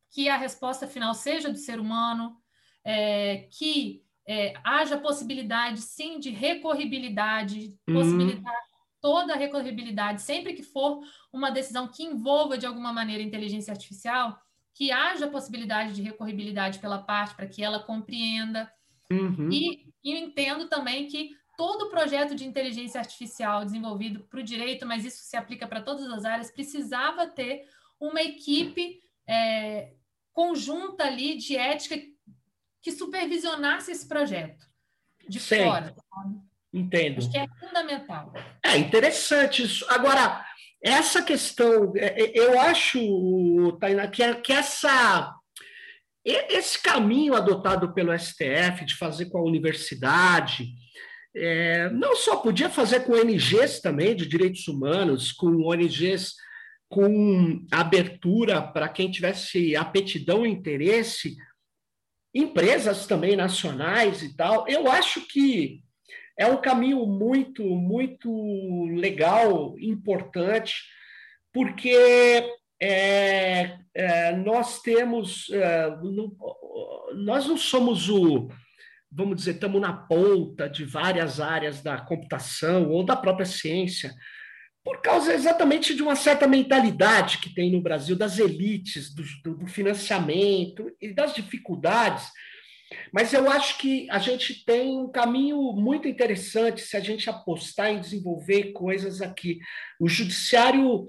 que 0.10 0.30
a 0.30 0.38
resposta 0.38 0.88
final 0.88 1.14
seja 1.14 1.52
do 1.52 1.58
ser 1.58 1.80
humano, 1.80 2.38
é, 2.84 3.48
que 3.52 4.04
é, 4.26 4.54
haja 4.64 4.98
possibilidade, 4.98 5.82
sim, 5.82 6.20
de 6.20 6.30
recorribilidade, 6.30 7.78
uhum. 7.88 7.96
possibilitar 7.96 8.73
toda 9.04 9.34
a 9.34 9.38
recorribilidade, 9.38 10.22
sempre 10.22 10.54
que 10.54 10.64
for 10.64 11.02
uma 11.32 11.52
decisão 11.52 11.90
que 11.90 12.04
envolva 12.04 12.58
de 12.58 12.66
alguma 12.66 12.94
maneira 12.94 13.22
inteligência 13.22 13.74
artificial, 13.74 14.40
que 14.74 14.94
haja 14.94 15.28
possibilidade 15.28 15.94
de 15.94 16.02
recorribilidade 16.02 16.80
pela 16.80 17.00
parte 17.00 17.36
para 17.36 17.46
que 17.46 17.62
ela 17.62 17.84
compreenda. 17.84 18.72
Uhum. 19.12 19.50
E, 19.52 19.94
e 20.02 20.18
entendo 20.18 20.70
também 20.70 21.08
que 21.08 21.32
todo 21.58 21.90
projeto 21.90 22.34
de 22.34 22.48
inteligência 22.48 22.98
artificial 22.98 23.66
desenvolvido 23.66 24.22
para 24.22 24.40
o 24.40 24.44
direito, 24.44 24.86
mas 24.86 25.04
isso 25.04 25.22
se 25.24 25.36
aplica 25.36 25.68
para 25.68 25.82
todas 25.82 26.10
as 26.10 26.24
áreas, 26.24 26.50
precisava 26.50 27.28
ter 27.28 27.66
uma 28.00 28.22
equipe 28.22 29.02
é, 29.28 29.96
conjunta 30.32 31.04
ali 31.04 31.36
de 31.36 31.58
ética 31.58 32.02
que 32.82 32.92
supervisionasse 32.94 33.92
esse 33.92 34.08
projeto 34.08 34.66
de 35.28 35.42
Sei. 35.42 35.66
fora. 35.66 35.94
Entendo. 36.74 37.20
Acho 37.20 37.32
que 37.32 37.38
é 37.38 37.48
fundamental. 37.60 38.34
É 38.64 38.78
interessante 38.78 39.64
isso. 39.64 39.86
Agora, 39.90 40.44
essa 40.84 41.22
questão, 41.22 41.94
é, 41.96 42.24
é, 42.24 42.32
eu 42.34 42.60
acho, 42.60 43.78
Tainá, 43.80 44.08
que, 44.08 44.24
é, 44.24 44.34
que 44.34 44.52
essa, 44.52 45.34
esse 46.26 46.82
caminho 46.82 47.36
adotado 47.36 47.94
pelo 47.94 48.18
STF 48.18 48.86
de 48.86 48.96
fazer 48.96 49.28
com 49.28 49.38
a 49.38 49.44
universidade, 49.44 50.74
é, 51.36 51.90
não 51.92 52.16
só 52.16 52.38
podia 52.38 52.70
fazer 52.70 53.02
com 53.02 53.14
ONGs 53.14 53.80
também 53.82 54.16
de 54.16 54.28
direitos 54.28 54.68
humanos, 54.68 55.32
com 55.32 55.66
ONGs 55.66 56.34
com 56.90 57.66
abertura 57.72 58.62
para 58.62 58.88
quem 58.88 59.10
tivesse 59.10 59.76
aptidão 59.76 60.46
e 60.46 60.50
interesse, 60.50 61.36
empresas 62.36 63.08
também 63.08 63.36
nacionais 63.36 64.22
e 64.22 64.36
tal. 64.36 64.68
Eu 64.68 64.88
acho 64.92 65.22
que 65.28 65.82
é 66.38 66.48
um 66.48 66.58
caminho 66.58 67.06
muito, 67.06 67.64
muito 67.64 68.86
legal, 68.96 69.76
importante, 69.80 70.76
porque 71.52 71.96
é, 72.82 73.78
é, 73.94 74.36
nós 74.36 74.82
temos, 74.82 75.50
é, 75.52 75.90
não, 76.02 76.36
nós 77.16 77.48
não 77.48 77.58
somos 77.58 78.10
o, 78.10 78.50
vamos 79.12 79.38
dizer, 79.38 79.52
estamos 79.52 79.80
na 79.80 79.94
ponta 79.94 80.68
de 80.68 80.84
várias 80.84 81.40
áreas 81.40 81.82
da 81.82 82.00
computação 82.00 82.90
ou 82.90 83.06
da 83.06 83.16
própria 83.16 83.46
ciência, 83.46 84.14
por 84.84 85.02
causa 85.02 85.34
exatamente 85.34 85.96
de 85.96 86.02
uma 86.02 86.16
certa 86.16 86.46
mentalidade 86.46 87.38
que 87.38 87.54
tem 87.54 87.72
no 87.72 87.82
Brasil, 87.82 88.18
das 88.18 88.38
elites, 88.38 89.14
do, 89.14 89.56
do 89.56 89.68
financiamento 89.68 90.92
e 91.00 91.14
das 91.14 91.34
dificuldades. 91.34 92.30
Mas 93.12 93.34
eu 93.34 93.50
acho 93.50 93.78
que 93.78 94.10
a 94.10 94.20
gente 94.20 94.66
tem 94.66 94.98
um 94.98 95.10
caminho 95.10 95.74
muito 95.74 96.08
interessante 96.08 96.82
se 96.82 96.98
a 96.98 97.00
gente 97.00 97.30
apostar 97.30 97.90
em 97.90 98.00
desenvolver 98.00 98.72
coisas 98.72 99.22
aqui. 99.22 99.60
O 100.00 100.08
judiciário 100.08 101.08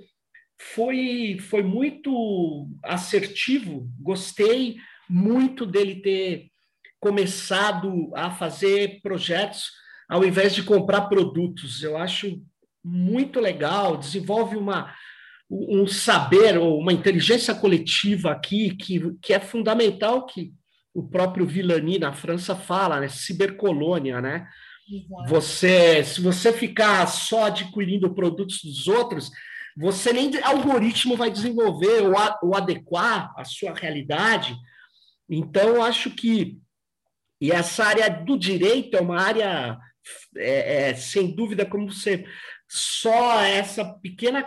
foi, 0.59 1.39
foi 1.41 1.63
muito 1.63 2.69
assertivo, 2.83 3.89
gostei 4.01 4.77
muito 5.09 5.67
dele 5.67 5.97
ter 5.97 6.51
começado 7.01 8.11
a 8.15 8.31
fazer 8.31 9.01
projetos 9.03 9.71
ao 10.09 10.25
invés 10.25 10.55
de 10.55 10.63
comprar 10.63 11.03
produtos. 11.03 11.83
Eu 11.83 11.97
acho 11.97 12.43
muito 12.83 13.41
legal, 13.41 13.97
desenvolve 13.97 14.57
uma, 14.57 14.95
um 15.51 15.87
saber 15.87 16.59
ou 16.59 16.79
uma 16.79 16.93
inteligência 16.93 17.55
coletiva 17.55 18.31
aqui 18.31 18.75
que, 18.77 19.15
que 19.21 19.33
é 19.33 19.41
fundamental 19.41 20.27
que 20.27 20.53
o 20.95 21.03
próprio 21.03 21.45
Villani 21.45 21.99
na 21.99 22.13
França 22.13 22.55
fala, 22.55 23.01
né? 23.01 23.09
Cibercolônia, 23.09 24.21
né? 24.21 24.49
Exato. 24.89 25.29
Você, 25.29 26.05
se 26.05 26.21
você 26.21 26.53
ficar 26.53 27.07
só 27.07 27.47
adquirindo 27.47 28.15
produtos 28.15 28.63
dos 28.63 28.87
outros, 28.87 29.31
você 29.77 30.13
nem 30.13 30.31
algoritmo 30.43 31.17
vai 31.17 31.31
desenvolver 31.31 32.03
ou, 32.03 32.17
a, 32.17 32.39
ou 32.43 32.55
adequar 32.55 33.35
a 33.37 33.45
sua 33.45 33.75
realidade. 33.75 34.57
Então, 35.29 35.69
eu 35.71 35.83
acho 35.83 36.11
que 36.11 36.59
e 37.45 37.53
essa 37.53 37.85
área 37.85 38.09
do 38.09 38.39
direito 38.39 38.97
é 38.97 39.01
uma 39.03 39.21
área, 39.21 39.79
é, 40.35 40.91
é, 40.91 40.95
sem 40.95 41.35
dúvida, 41.35 41.67
como 41.67 41.93
você 41.93 42.25
só 42.67 43.43
essa 43.43 43.85
pequena 43.85 44.43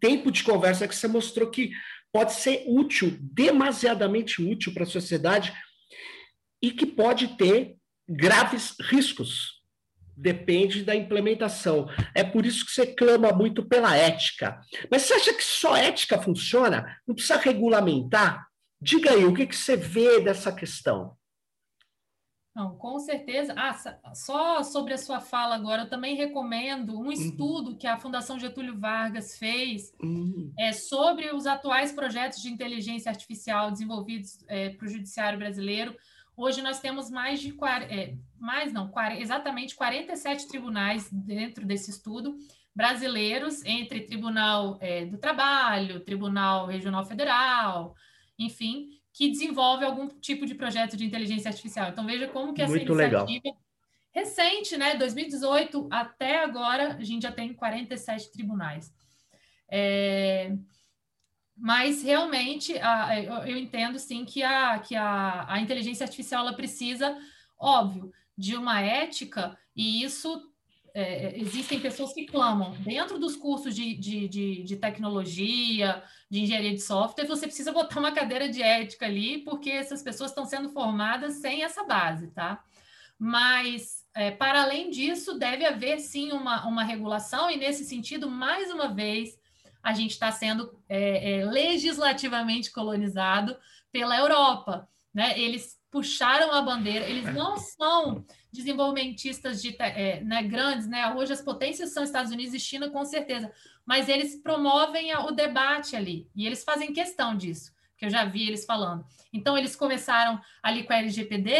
tempo 0.00 0.30
de 0.30 0.42
conversa 0.42 0.88
que 0.88 0.96
você 0.96 1.06
mostrou 1.06 1.50
que 1.50 1.70
pode 2.10 2.32
ser 2.32 2.64
útil, 2.66 3.14
demasiadamente 3.20 4.42
útil 4.42 4.72
para 4.72 4.84
a 4.84 4.86
sociedade 4.86 5.52
e 6.64 6.70
que 6.70 6.86
pode 6.86 7.28
ter 7.36 7.76
graves 8.08 8.74
riscos. 8.80 9.62
Depende 10.16 10.82
da 10.82 10.96
implementação. 10.96 11.88
É 12.14 12.24
por 12.24 12.46
isso 12.46 12.64
que 12.64 12.70
você 12.70 12.86
clama 12.86 13.32
muito 13.32 13.62
pela 13.66 13.94
ética. 13.94 14.58
Mas 14.90 15.02
você 15.02 15.12
acha 15.12 15.34
que 15.34 15.44
só 15.44 15.76
ética 15.76 16.22
funciona? 16.22 16.98
Não 17.06 17.14
precisa 17.14 17.36
regulamentar? 17.36 18.46
Diga 18.80 19.10
aí, 19.10 19.26
o 19.26 19.34
que, 19.34 19.46
que 19.46 19.54
você 19.56 19.76
vê 19.76 20.20
dessa 20.20 20.50
questão? 20.50 21.14
Não, 22.56 22.76
com 22.76 22.98
certeza. 22.98 23.52
Ah, 23.58 24.14
só 24.14 24.62
sobre 24.62 24.94
a 24.94 24.98
sua 24.98 25.20
fala 25.20 25.56
agora, 25.56 25.82
eu 25.82 25.90
também 25.90 26.16
recomendo 26.16 26.94
um 26.94 27.06
uhum. 27.06 27.12
estudo 27.12 27.76
que 27.76 27.86
a 27.86 27.98
Fundação 27.98 28.38
Getúlio 28.38 28.78
Vargas 28.78 29.36
fez 29.36 29.92
uhum. 30.02 30.50
é, 30.58 30.72
sobre 30.72 31.34
os 31.34 31.46
atuais 31.46 31.92
projetos 31.92 32.40
de 32.40 32.48
inteligência 32.48 33.10
artificial 33.10 33.70
desenvolvidos 33.70 34.38
é, 34.48 34.70
para 34.70 34.86
o 34.86 34.88
judiciário 34.88 35.38
brasileiro. 35.38 35.94
Hoje 36.36 36.60
nós 36.62 36.80
temos 36.80 37.10
mais 37.10 37.40
de 37.40 37.54
é, 37.88 38.14
mais 38.38 38.72
não, 38.72 38.92
exatamente 39.18 39.74
47 39.74 40.48
tribunais 40.48 41.08
dentro 41.12 41.64
desse 41.64 41.90
estudo 41.90 42.36
brasileiros, 42.74 43.64
entre 43.64 44.00
Tribunal 44.00 44.76
é, 44.80 45.06
do 45.06 45.16
Trabalho, 45.16 46.00
Tribunal 46.00 46.66
Regional 46.66 47.04
Federal, 47.04 47.94
enfim, 48.36 48.88
que 49.12 49.30
desenvolve 49.30 49.84
algum 49.84 50.08
tipo 50.08 50.44
de 50.44 50.56
projeto 50.56 50.96
de 50.96 51.04
inteligência 51.04 51.48
artificial. 51.48 51.90
Então 51.90 52.04
veja 52.04 52.26
como 52.26 52.52
que 52.52 52.62
essa 52.62 52.72
Muito 52.72 52.92
iniciativa 52.92 53.42
legal. 53.44 53.60
recente, 54.12 54.76
né, 54.76 54.96
2018 54.96 55.88
até 55.90 56.42
agora, 56.42 56.96
a 56.96 57.04
gente 57.04 57.22
já 57.22 57.30
tem 57.30 57.54
47 57.54 58.32
tribunais. 58.32 58.92
É, 59.70 60.52
mas 61.56 62.02
realmente 62.02 62.76
a, 62.78 63.46
eu 63.46 63.56
entendo 63.56 63.98
sim 63.98 64.24
que 64.24 64.42
a, 64.42 64.78
que 64.78 64.96
a, 64.96 65.46
a 65.48 65.60
inteligência 65.60 66.04
artificial 66.04 66.46
ela 66.46 66.56
precisa, 66.56 67.16
óbvio, 67.58 68.12
de 68.36 68.56
uma 68.56 68.80
ética, 68.80 69.56
e 69.76 70.02
isso 70.02 70.42
é, 70.92 71.38
existem 71.38 71.80
pessoas 71.80 72.12
que 72.12 72.24
clamam 72.24 72.72
dentro 72.80 73.18
dos 73.18 73.34
cursos 73.34 73.74
de, 73.74 73.94
de, 73.94 74.28
de, 74.28 74.62
de, 74.62 74.76
tecnologia, 74.76 76.02
de 76.30 76.40
engenharia 76.40 76.72
de 76.72 76.80
software, 76.80 77.26
você 77.26 77.46
precisa 77.46 77.72
botar 77.72 77.98
uma 77.98 78.12
cadeira 78.12 78.48
de 78.48 78.62
ética 78.62 79.06
ali, 79.06 79.38
porque 79.38 79.70
essas 79.70 80.02
pessoas 80.02 80.30
estão 80.30 80.44
sendo 80.44 80.70
formadas 80.70 81.34
sem 81.34 81.64
essa 81.64 81.84
base, 81.84 82.28
tá? 82.28 82.62
Mas, 83.18 84.04
é, 84.14 84.30
para 84.30 84.62
além 84.62 84.90
disso, 84.90 85.38
deve 85.38 85.64
haver 85.64 85.98
sim 85.98 86.32
uma, 86.32 86.66
uma 86.66 86.84
regulação, 86.84 87.50
e 87.50 87.56
nesse 87.56 87.84
sentido, 87.84 88.30
mais 88.30 88.70
uma 88.72 88.88
vez, 88.88 89.36
a 89.84 89.92
gente 89.92 90.12
está 90.12 90.32
sendo 90.32 90.72
é, 90.88 91.40
é, 91.40 91.44
legislativamente 91.44 92.72
colonizado 92.72 93.54
pela 93.92 94.16
Europa, 94.16 94.88
né? 95.12 95.38
Eles 95.38 95.78
puxaram 95.90 96.50
a 96.52 96.62
bandeira, 96.62 97.06
eles 97.06 97.32
não 97.34 97.56
são 97.58 98.24
desenvolvimentistas 98.50 99.60
de, 99.60 99.76
é, 99.78 100.20
né, 100.22 100.42
grandes, 100.42 100.88
né? 100.88 101.14
Hoje 101.14 101.34
as 101.34 101.42
potências 101.42 101.92
são 101.92 102.02
Estados 102.02 102.32
Unidos 102.32 102.54
e 102.54 102.58
China, 102.58 102.88
com 102.88 103.04
certeza, 103.04 103.52
mas 103.84 104.08
eles 104.08 104.36
promovem 104.42 105.14
o 105.14 105.30
debate 105.30 105.94
ali 105.94 106.26
e 106.34 106.46
eles 106.46 106.64
fazem 106.64 106.92
questão 106.92 107.36
disso, 107.36 107.70
que 107.98 108.06
eu 108.06 108.10
já 108.10 108.24
vi 108.24 108.48
eles 108.48 108.64
falando. 108.64 109.04
Então, 109.32 109.58
eles 109.58 109.76
começaram 109.76 110.40
ali 110.62 110.84
com 110.84 110.94
a 110.94 110.96
LGPD 110.96 111.50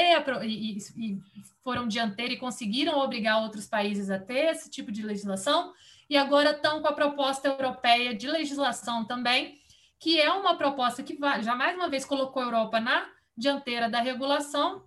e, 0.45 0.79
e 0.97 1.21
foram 1.63 1.87
dianteiros 1.87 2.37
e 2.37 2.41
conseguiram 2.41 2.99
obrigar 2.99 3.43
outros 3.43 3.67
países 3.67 4.11
a 4.11 4.19
ter 4.19 4.47
esse 4.47 4.71
tipo 4.71 4.91
de 4.91 5.03
legislação, 5.03 5.73
e 6.15 6.17
agora 6.17 6.53
estão 6.53 6.81
com 6.81 6.87
a 6.87 6.93
proposta 6.93 7.49
europeia 7.49 8.15
de 8.15 8.29
legislação 8.29 9.05
também, 9.05 9.59
que 9.99 10.21
é 10.21 10.31
uma 10.31 10.57
proposta 10.57 11.03
que 11.03 11.19
já 11.43 11.57
mais 11.57 11.75
uma 11.75 11.89
vez 11.89 12.05
colocou 12.05 12.41
a 12.41 12.45
Europa 12.45 12.79
na 12.79 13.05
dianteira 13.37 13.91
da 13.91 14.01
regulação 14.01 14.85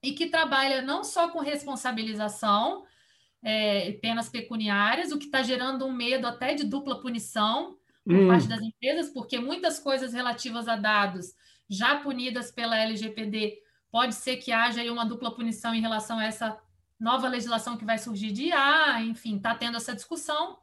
e 0.00 0.12
que 0.12 0.28
trabalha 0.28 0.80
não 0.80 1.02
só 1.02 1.28
com 1.28 1.40
responsabilização, 1.40 2.84
é, 3.42 3.94
penas 4.00 4.28
pecuniárias, 4.28 5.10
o 5.10 5.18
que 5.18 5.24
está 5.24 5.42
gerando 5.42 5.84
um 5.84 5.92
medo 5.92 6.24
até 6.24 6.54
de 6.54 6.62
dupla 6.62 7.00
punição 7.00 7.76
por 8.04 8.14
hum. 8.14 8.28
parte 8.28 8.46
das 8.46 8.62
empresas, 8.62 9.10
porque 9.12 9.40
muitas 9.40 9.80
coisas 9.80 10.12
relativas 10.12 10.68
a 10.68 10.76
dados 10.76 11.32
já 11.68 11.96
punidas 11.96 12.52
pela 12.52 12.78
LGPD 12.78 13.58
pode 13.90 14.14
ser 14.14 14.36
que 14.36 14.52
haja 14.52 14.82
aí 14.82 14.88
uma 14.88 15.04
dupla 15.04 15.34
punição 15.34 15.74
em 15.74 15.80
relação 15.80 16.20
a 16.20 16.26
essa 16.26 16.56
nova 17.00 17.26
legislação 17.28 17.76
que 17.76 17.84
vai 17.84 17.98
surgir 17.98 18.30
de 18.30 18.48
IA, 18.48 19.02
enfim, 19.02 19.36
está 19.36 19.54
tendo 19.54 19.76
essa 19.76 19.94
discussão. 19.94 20.58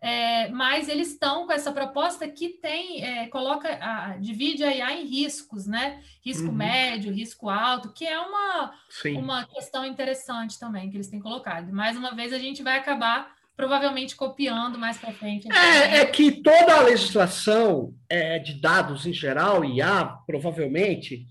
É, 0.00 0.48
mas 0.50 0.88
eles 0.88 1.08
estão 1.08 1.44
com 1.44 1.52
essa 1.52 1.72
proposta 1.72 2.28
que 2.28 2.50
tem, 2.50 3.04
é, 3.04 3.26
coloca, 3.26 3.68
a, 3.80 4.16
divide 4.16 4.62
a 4.62 4.72
IA 4.72 4.92
em 4.92 5.06
riscos, 5.06 5.66
né? 5.66 6.00
Risco 6.24 6.46
uhum. 6.46 6.54
médio, 6.54 7.12
risco 7.12 7.48
alto, 7.50 7.92
que 7.92 8.06
é 8.06 8.18
uma, 8.18 8.72
uma 9.16 9.44
questão 9.46 9.84
interessante 9.84 10.58
também 10.58 10.88
que 10.88 10.96
eles 10.96 11.08
têm 11.08 11.18
colocado. 11.18 11.72
Mais 11.72 11.96
uma 11.96 12.14
vez, 12.14 12.32
a 12.32 12.38
gente 12.38 12.62
vai 12.62 12.78
acabar 12.78 13.36
provavelmente 13.56 14.14
copiando 14.14 14.78
mais 14.78 14.96
para 14.98 15.12
frente. 15.12 15.48
É, 15.52 15.96
é, 15.98 16.06
que 16.06 16.30
toda 16.30 16.76
a 16.76 16.82
legislação 16.82 17.92
é, 18.08 18.38
de 18.38 18.60
dados 18.60 19.04
em 19.04 19.12
geral, 19.12 19.64
IA, 19.64 20.04
provavelmente, 20.24 21.26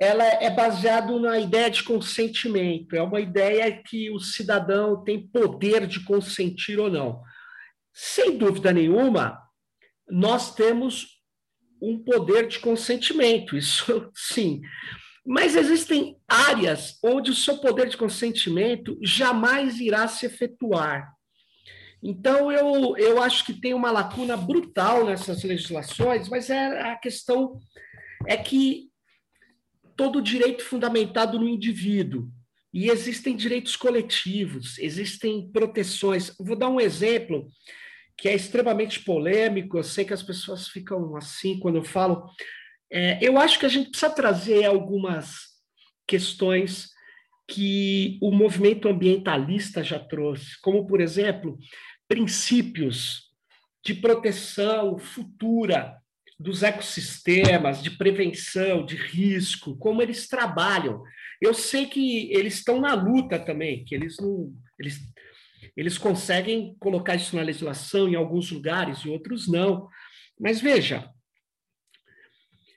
ela 0.00 0.24
é 0.24 0.48
baseada 0.48 1.18
na 1.18 1.38
ideia 1.38 1.70
de 1.70 1.82
consentimento. 1.82 2.94
É 2.94 3.02
uma 3.02 3.20
ideia 3.20 3.82
que 3.82 4.10
o 4.10 4.20
cidadão 4.20 5.02
tem 5.02 5.26
poder 5.26 5.86
de 5.86 6.04
consentir 6.04 6.78
ou 6.78 6.88
não. 6.88 7.20
Sem 7.92 8.38
dúvida 8.38 8.72
nenhuma, 8.72 9.42
nós 10.08 10.54
temos 10.54 11.18
um 11.82 11.98
poder 12.02 12.46
de 12.46 12.60
consentimento, 12.60 13.56
isso 13.56 14.10
sim. 14.14 14.60
Mas 15.26 15.56
existem 15.56 16.16
áreas 16.26 16.98
onde 17.02 17.30
o 17.30 17.34
seu 17.34 17.58
poder 17.58 17.88
de 17.88 17.96
consentimento 17.96 18.98
jamais 19.02 19.78
irá 19.80 20.06
se 20.06 20.26
efetuar. 20.26 21.12
Então, 22.02 22.52
eu, 22.52 22.96
eu 22.96 23.20
acho 23.20 23.44
que 23.44 23.52
tem 23.52 23.74
uma 23.74 23.90
lacuna 23.90 24.36
brutal 24.36 25.04
nessas 25.04 25.42
legislações, 25.42 26.28
mas 26.28 26.48
é 26.48 26.80
a 26.82 26.96
questão 26.96 27.58
é 28.26 28.36
que 28.36 28.88
todo 29.98 30.22
direito 30.22 30.62
fundamentado 30.62 31.40
no 31.40 31.48
indivíduo, 31.48 32.30
e 32.72 32.88
existem 32.88 33.34
direitos 33.34 33.74
coletivos, 33.74 34.78
existem 34.78 35.50
proteções. 35.50 36.32
Vou 36.38 36.54
dar 36.54 36.68
um 36.68 36.80
exemplo 36.80 37.48
que 38.16 38.28
é 38.28 38.34
extremamente 38.34 39.00
polêmico, 39.00 39.76
eu 39.76 39.82
sei 39.82 40.04
que 40.04 40.14
as 40.14 40.22
pessoas 40.22 40.68
ficam 40.68 41.16
assim 41.16 41.58
quando 41.58 41.76
eu 41.76 41.84
falo. 41.84 42.30
É, 42.88 43.18
eu 43.20 43.38
acho 43.38 43.58
que 43.58 43.66
a 43.66 43.68
gente 43.68 43.90
precisa 43.90 44.12
trazer 44.12 44.64
algumas 44.66 45.48
questões 46.06 46.90
que 47.48 48.18
o 48.22 48.30
movimento 48.30 48.86
ambientalista 48.86 49.82
já 49.82 49.98
trouxe, 49.98 50.60
como, 50.60 50.86
por 50.86 51.00
exemplo, 51.00 51.58
princípios 52.06 53.32
de 53.84 53.94
proteção 53.94 54.96
futura 54.96 55.96
dos 56.38 56.62
ecossistemas, 56.62 57.82
de 57.82 57.90
prevenção, 57.90 58.84
de 58.84 58.94
risco, 58.96 59.76
como 59.76 60.00
eles 60.00 60.28
trabalham. 60.28 61.02
Eu 61.40 61.52
sei 61.52 61.86
que 61.86 62.32
eles 62.32 62.54
estão 62.54 62.80
na 62.80 62.94
luta 62.94 63.38
também, 63.38 63.84
que 63.84 63.94
eles 63.94 64.18
não. 64.18 64.52
Eles, 64.78 65.00
eles 65.76 65.98
conseguem 65.98 66.76
colocar 66.78 67.16
isso 67.16 67.34
na 67.34 67.42
legislação 67.42 68.08
em 68.08 68.14
alguns 68.14 68.50
lugares 68.52 68.98
e 68.98 69.08
outros 69.08 69.48
não. 69.48 69.88
Mas 70.38 70.60
veja, 70.60 71.10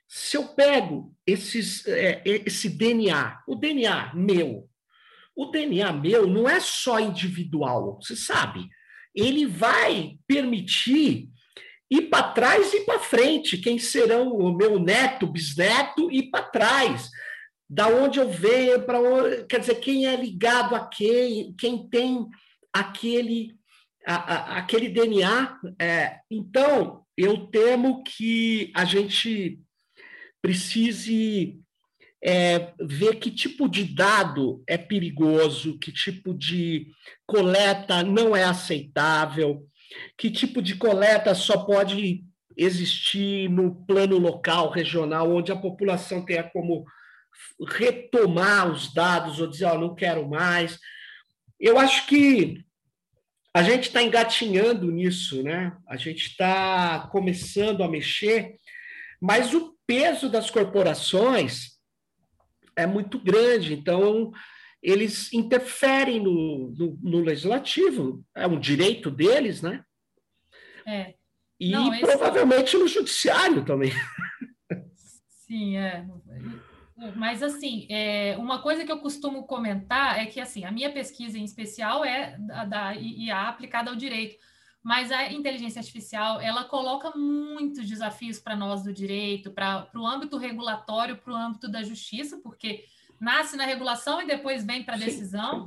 se 0.08 0.36
eu 0.36 0.48
pego 0.48 1.14
esses, 1.26 1.86
é, 1.86 2.22
esse 2.24 2.68
DNA, 2.68 3.42
o 3.46 3.54
DNA 3.54 4.12
meu, 4.14 4.68
o 5.36 5.46
DNA 5.46 5.92
meu 5.92 6.26
não 6.26 6.48
é 6.48 6.58
só 6.58 6.98
individual, 6.98 8.00
você 8.02 8.16
sabe 8.16 8.68
ele 9.14 9.46
vai 9.46 10.18
permitir 10.26 11.28
ir 11.92 12.08
para 12.08 12.32
trás 12.32 12.72
e 12.72 12.80
para 12.80 12.98
frente, 12.98 13.58
quem 13.58 13.78
serão 13.78 14.32
o 14.32 14.56
meu 14.56 14.78
neto, 14.78 15.26
bisneto, 15.26 16.10
ir 16.10 16.30
para 16.30 16.44
trás. 16.44 17.10
Da 17.68 17.86
onde 17.86 18.18
eu 18.18 18.30
venho, 18.30 18.82
para 18.82 18.98
quer 19.46 19.60
dizer, 19.60 19.74
quem 19.74 20.06
é 20.06 20.16
ligado 20.16 20.74
a 20.74 20.86
quem, 20.86 21.54
quem 21.54 21.86
tem 21.88 22.26
aquele, 22.72 23.54
a, 24.06 24.14
a, 24.14 24.58
aquele 24.58 24.88
DNA. 24.88 25.58
É, 25.78 26.20
então, 26.30 27.04
eu 27.14 27.46
temo 27.48 28.02
que 28.02 28.72
a 28.74 28.86
gente 28.86 29.60
precise 30.40 31.60
é, 32.24 32.72
ver 32.80 33.16
que 33.16 33.30
tipo 33.30 33.68
de 33.68 33.84
dado 33.84 34.64
é 34.66 34.78
perigoso, 34.78 35.78
que 35.78 35.92
tipo 35.92 36.32
de 36.32 36.86
coleta 37.26 38.02
não 38.02 38.34
é 38.34 38.44
aceitável, 38.44 39.66
que 40.16 40.30
tipo 40.30 40.62
de 40.62 40.76
coleta 40.76 41.34
só 41.34 41.64
pode 41.64 42.24
existir 42.56 43.48
no 43.48 43.84
plano 43.86 44.18
local, 44.18 44.70
regional, 44.70 45.30
onde 45.30 45.50
a 45.50 45.56
população 45.56 46.24
tenha 46.24 46.42
como 46.42 46.84
retomar 47.68 48.70
os 48.70 48.92
dados 48.92 49.40
ou 49.40 49.46
dizer, 49.46 49.66
oh, 49.66 49.78
não 49.78 49.94
quero 49.94 50.28
mais. 50.28 50.78
Eu 51.58 51.78
acho 51.78 52.06
que 52.06 52.64
a 53.54 53.62
gente 53.62 53.84
está 53.84 54.02
engatinhando 54.02 54.90
nisso, 54.90 55.42
né? 55.42 55.76
A 55.86 55.96
gente 55.96 56.28
está 56.28 57.08
começando 57.12 57.82
a 57.82 57.88
mexer, 57.88 58.56
mas 59.20 59.52
o 59.52 59.76
peso 59.86 60.28
das 60.28 60.50
corporações 60.50 61.72
é 62.76 62.86
muito 62.86 63.18
grande, 63.18 63.74
então 63.74 64.32
eles 64.82 65.32
interferem 65.32 66.20
no, 66.20 66.74
no, 66.76 66.98
no 67.02 67.20
legislativo, 67.20 68.24
é 68.34 68.46
um 68.46 68.58
direito 68.58 69.10
deles, 69.10 69.62
né? 69.62 69.84
É. 70.86 71.14
E 71.60 71.70
Não, 71.70 71.96
provavelmente 72.00 72.76
no 72.76 72.88
judiciário 72.88 73.64
também. 73.64 73.92
Sim, 75.28 75.76
é. 75.76 76.04
Mas, 77.16 77.42
assim, 77.42 77.86
é, 77.90 78.36
uma 78.38 78.60
coisa 78.60 78.84
que 78.84 78.90
eu 78.90 78.98
costumo 78.98 79.46
comentar 79.46 80.18
é 80.18 80.26
que, 80.26 80.40
assim, 80.40 80.64
a 80.64 80.72
minha 80.72 80.92
pesquisa 80.92 81.38
em 81.38 81.44
especial 81.44 82.04
é 82.04 82.36
da, 82.38 82.64
da 82.64 82.94
IA 82.94 83.48
aplicada 83.48 83.90
ao 83.90 83.96
direito 83.96 84.36
mas 84.82 85.12
a 85.12 85.30
inteligência 85.30 85.78
artificial 85.78 86.40
ela 86.40 86.64
coloca 86.64 87.16
muitos 87.16 87.88
desafios 87.88 88.40
para 88.40 88.56
nós 88.56 88.82
do 88.82 88.92
direito, 88.92 89.52
para 89.52 89.88
o 89.94 90.06
âmbito 90.06 90.36
regulatório, 90.36 91.16
para 91.16 91.32
o 91.32 91.36
âmbito 91.36 91.70
da 91.70 91.82
justiça, 91.84 92.40
porque 92.42 92.84
nasce 93.22 93.56
na 93.56 93.64
regulação 93.64 94.20
e 94.20 94.26
depois 94.26 94.64
vem 94.64 94.82
para 94.82 94.96
a 94.96 94.98
decisão. 94.98 95.64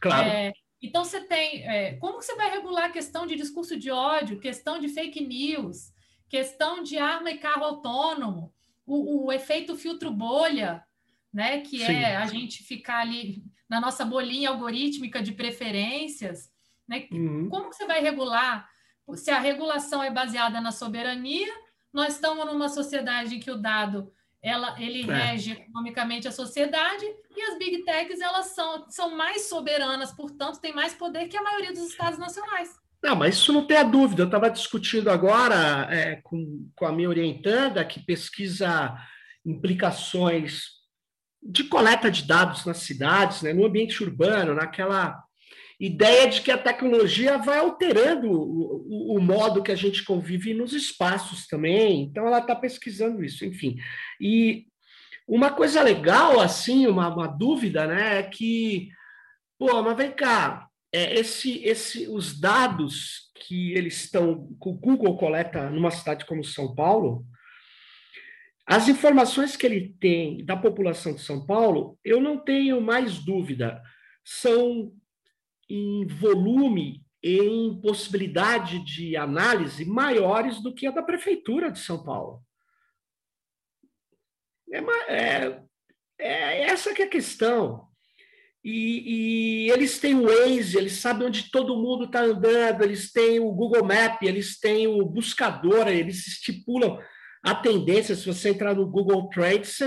claro. 0.00 0.26
É, 0.26 0.54
então 0.80 1.04
você 1.04 1.20
tem 1.20 1.62
é, 1.68 1.96
como 1.96 2.22
você 2.22 2.34
vai 2.34 2.50
regular 2.50 2.86
a 2.86 2.92
questão 2.92 3.26
de 3.26 3.36
discurso 3.36 3.78
de 3.78 3.90
ódio, 3.90 4.40
questão 4.40 4.78
de 4.78 4.88
fake 4.88 5.22
news, 5.22 5.92
questão 6.30 6.82
de 6.82 6.96
arma 6.96 7.30
e 7.30 7.36
carro 7.36 7.62
autônomo, 7.62 8.54
o, 8.86 9.26
o 9.26 9.32
efeito 9.32 9.76
filtro 9.76 10.10
bolha, 10.10 10.82
né? 11.30 11.60
Que 11.60 11.82
é 11.82 11.86
Sim. 11.86 11.94
é 11.96 12.16
a 12.16 12.26
gente 12.26 12.62
ficar 12.62 13.00
ali 13.00 13.44
na 13.68 13.80
nossa 13.80 14.02
bolinha 14.02 14.48
algorítmica 14.48 15.20
de 15.22 15.32
preferências. 15.32 16.50
Né? 16.88 17.06
Uhum. 17.12 17.50
Como 17.50 17.70
você 17.70 17.86
vai 17.86 18.00
regular? 18.00 18.66
Se 19.14 19.30
a 19.30 19.38
regulação 19.38 20.02
é 20.02 20.10
baseada 20.10 20.58
na 20.58 20.72
soberania, 20.72 21.52
nós 21.92 22.14
estamos 22.14 22.46
numa 22.46 22.70
sociedade 22.70 23.34
em 23.34 23.40
que 23.40 23.50
o 23.50 23.58
dado 23.58 24.10
ela, 24.44 24.76
ele 24.78 25.10
é. 25.10 25.14
rege 25.14 25.52
economicamente 25.52 26.28
a 26.28 26.30
sociedade 26.30 27.04
e 27.34 27.42
as 27.42 27.58
big 27.58 27.82
techs 27.82 28.20
elas 28.20 28.48
são, 28.48 28.84
são 28.90 29.16
mais 29.16 29.48
soberanas, 29.48 30.12
portanto, 30.12 30.60
têm 30.60 30.74
mais 30.74 30.92
poder 30.92 31.28
que 31.28 31.36
a 31.36 31.42
maioria 31.42 31.72
dos 31.72 31.88
estados 31.88 32.18
nacionais. 32.18 32.68
Não, 33.02 33.16
mas 33.16 33.36
isso 33.36 33.54
não 33.54 33.66
tem 33.66 33.78
a 33.78 33.82
dúvida. 33.82 34.22
Eu 34.22 34.26
estava 34.26 34.50
discutindo 34.50 35.10
agora 35.10 35.88
é, 35.90 36.16
com, 36.22 36.70
com 36.76 36.86
a 36.86 36.92
minha 36.92 37.08
orientanda, 37.08 37.84
que 37.84 38.04
pesquisa 38.04 38.94
implicações 39.46 40.64
de 41.42 41.64
coleta 41.64 42.10
de 42.10 42.26
dados 42.26 42.66
nas 42.66 42.78
cidades, 42.78 43.40
né, 43.40 43.52
no 43.52 43.64
ambiente 43.64 44.02
urbano, 44.02 44.54
naquela 44.54 45.23
ideia 45.78 46.28
de 46.28 46.40
que 46.40 46.50
a 46.50 46.58
tecnologia 46.58 47.38
vai 47.38 47.58
alterando 47.58 48.30
o, 48.30 49.16
o, 49.16 49.20
modo 49.20 49.62
que 49.62 49.72
a 49.72 49.76
gente 49.76 50.04
convive 50.04 50.54
nos 50.54 50.72
espaços 50.72 51.46
também. 51.46 52.02
Então, 52.02 52.26
ela 52.26 52.38
está 52.38 52.54
pesquisando 52.54 53.24
isso, 53.24 53.44
enfim. 53.44 53.76
E 54.20 54.66
uma 55.26 55.50
coisa 55.50 55.82
legal, 55.82 56.40
assim, 56.40 56.86
uma, 56.86 57.08
uma 57.12 57.26
dúvida, 57.26 57.86
né, 57.86 58.20
é 58.20 58.22
que, 58.22 58.88
pô, 59.58 59.82
mas 59.82 59.96
vem 59.96 60.12
cá, 60.12 60.68
é, 60.92 61.18
esse, 61.18 61.64
esse, 61.64 62.06
os 62.08 62.38
dados 62.38 63.32
que 63.34 63.72
eles 63.72 64.04
estão, 64.04 64.46
que 64.62 64.68
o 64.68 64.72
Google 64.72 65.16
coleta 65.16 65.68
numa 65.70 65.90
cidade 65.90 66.24
como 66.24 66.44
São 66.44 66.74
Paulo, 66.74 67.26
as 68.66 68.88
informações 68.88 69.56
que 69.56 69.66
ele 69.66 69.94
tem 70.00 70.44
da 70.44 70.56
população 70.56 71.14
de 71.14 71.20
São 71.20 71.44
Paulo, 71.44 71.98
eu 72.04 72.20
não 72.20 72.38
tenho 72.38 72.80
mais 72.80 73.18
dúvida, 73.18 73.82
são 74.24 74.92
em 75.68 76.06
volume 76.06 77.04
em 77.26 77.80
possibilidade 77.80 78.84
de 78.84 79.16
análise 79.16 79.82
maiores 79.86 80.62
do 80.62 80.74
que 80.74 80.86
a 80.86 80.90
da 80.90 81.02
Prefeitura 81.02 81.70
de 81.70 81.78
São 81.78 82.04
Paulo. 82.04 82.42
É, 84.70 84.78
é, 85.08 85.62
é 86.18 86.62
essa 86.64 86.92
que 86.92 87.00
é 87.00 87.06
a 87.06 87.10
questão. 87.10 87.88
E, 88.62 89.66
e, 89.66 89.70
eles 89.70 89.98
têm 89.98 90.14
o 90.14 90.24
Waze, 90.24 90.76
eles 90.76 90.94
sabem 90.94 91.26
onde 91.26 91.50
todo 91.50 91.76
mundo 91.76 92.04
está 92.04 92.20
andando, 92.20 92.82
eles 92.82 93.10
têm 93.10 93.40
o 93.40 93.52
Google 93.52 93.84
Map, 93.84 94.22
eles 94.22 94.58
têm 94.58 94.86
o 94.86 95.04
buscador, 95.06 95.88
eles 95.88 96.26
estipulam 96.26 96.98
a 97.42 97.54
tendência. 97.54 98.14
Se 98.14 98.26
você 98.26 98.50
entrar 98.50 98.74
no 98.74 98.86
Google 98.86 99.30
Trends, 99.30 99.78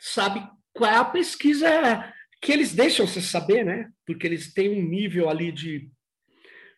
sabe 0.00 0.46
qual 0.72 0.90
é 0.90 0.96
a 0.96 1.04
pesquisa 1.04 2.13
que 2.44 2.52
eles 2.52 2.74
deixam 2.74 3.06
você 3.06 3.22
saber, 3.22 3.64
né? 3.64 3.88
Porque 4.04 4.26
eles 4.26 4.52
têm 4.52 4.68
um 4.68 4.86
nível 4.86 5.30
ali 5.30 5.50
de, 5.50 5.90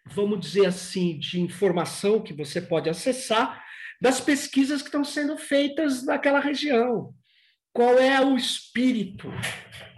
vamos 0.07 0.39
dizer 0.39 0.67
assim, 0.67 1.19
de 1.19 1.41
informação 1.41 2.23
que 2.23 2.33
você 2.33 2.61
pode 2.61 2.89
acessar 2.89 3.65
das 4.01 4.21
pesquisas 4.21 4.81
que 4.81 4.89
estão 4.89 5.03
sendo 5.03 5.37
feitas 5.37 6.05
naquela 6.05 6.39
região. 6.39 7.13
Qual 7.73 7.99
é 7.99 8.25
o 8.25 8.37
espírito, 8.37 9.29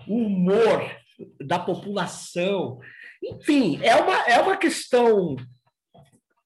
o 0.07 0.17
humor 0.17 0.91
da 1.39 1.59
população? 1.59 2.81
Enfim, 3.23 3.79
é 3.83 3.95
uma, 3.97 4.21
é 4.23 4.41
uma 4.41 4.57
questão 4.57 5.37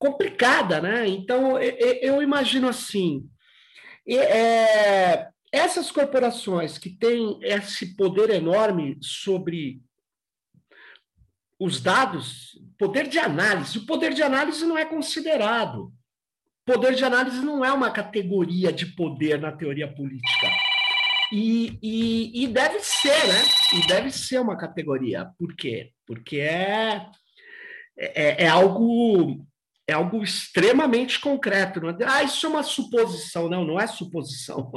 complicada, 0.01 0.81
né? 0.81 1.07
Então, 1.07 1.61
eu 1.61 2.21
imagino 2.21 2.69
assim, 2.69 3.25
é, 4.05 5.29
essas 5.53 5.91
corporações 5.91 6.79
que 6.79 6.89
têm 6.89 7.39
esse 7.43 7.95
poder 7.95 8.31
enorme 8.31 8.99
sobre 9.03 9.83
os 11.61 11.81
dados, 11.81 12.59
poder 12.79 13.07
de 13.07 13.19
análise, 13.19 13.79
o 13.79 13.87
poder 13.87 14.15
de 14.15 14.23
análise 14.23 14.65
não 14.65 14.79
é 14.79 14.85
considerado. 14.85 15.93
Poder 16.65 16.95
de 16.95 17.05
análise 17.05 17.41
não 17.41 17.65
é 17.65 17.73
uma 17.73 17.91
categoria 17.91 18.73
de 18.73 18.87
poder 18.87 19.39
na 19.41 19.53
teoria 19.53 19.93
política. 19.93 20.49
e, 21.33 21.79
e, 21.83 22.45
e, 22.45 22.49
deve 22.49 22.81
ser, 22.81 23.09
né? 23.09 23.43
E 23.75 23.87
deve 23.87 24.11
ser 24.11 24.41
uma 24.41 24.57
categoria. 24.57 25.31
Por 25.39 25.55
quê? 25.55 25.93
Porque 26.07 26.39
é, 26.39 27.07
é, 27.97 28.45
é 28.45 28.49
algo 28.49 29.45
é 29.87 29.93
algo 29.93 30.23
extremamente 30.23 31.21
concreto. 31.21 31.81
Não 31.81 31.91
é? 31.91 31.97
Ah, 32.05 32.23
isso 32.23 32.47
é 32.47 32.49
uma 32.49 32.63
suposição. 32.63 33.49
Não, 33.49 33.65
não 33.65 33.81
é 33.81 33.87
suposição. 33.87 34.71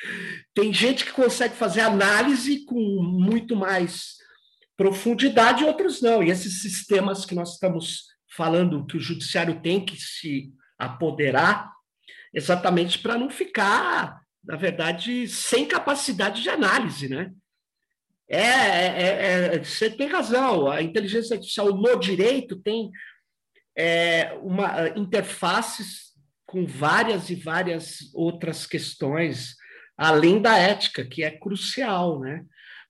Tem 0.54 0.72
gente 0.72 1.04
que 1.04 1.12
consegue 1.12 1.54
fazer 1.54 1.80
análise 1.80 2.64
com 2.64 2.78
muito 3.02 3.56
mais 3.56 4.14
profundidade 4.76 5.64
outros 5.64 6.00
não. 6.00 6.22
E 6.22 6.30
esses 6.30 6.62
sistemas 6.62 7.24
que 7.24 7.34
nós 7.34 7.54
estamos 7.54 8.04
falando 8.34 8.86
que 8.86 8.96
o 8.96 9.00
judiciário 9.00 9.60
tem 9.60 9.84
que 9.84 9.96
se 9.96 10.52
apoderar, 10.78 11.70
exatamente 12.32 12.98
para 12.98 13.18
não 13.18 13.28
ficar, 13.28 14.20
na 14.42 14.56
verdade, 14.56 15.28
sem 15.28 15.66
capacidade 15.66 16.42
de 16.42 16.48
análise, 16.48 17.08
né? 17.08 17.30
É, 18.26 18.38
é, 18.38 19.54
é, 19.56 19.58
você 19.58 19.90
tem 19.90 20.06
razão. 20.06 20.70
A 20.70 20.80
inteligência 20.80 21.34
artificial 21.34 21.74
no 21.74 21.96
direito 21.98 22.56
tem 22.62 22.88
é, 23.76 24.32
uma 24.42 24.88
interfaces 24.96 26.10
com 26.46 26.66
várias 26.66 27.30
e 27.30 27.34
várias 27.34 28.12
outras 28.12 28.66
questões, 28.66 29.54
além 29.96 30.42
da 30.42 30.56
ética, 30.58 31.04
que 31.04 31.22
é 31.22 31.30
crucial, 31.30 32.18
né? 32.18 32.44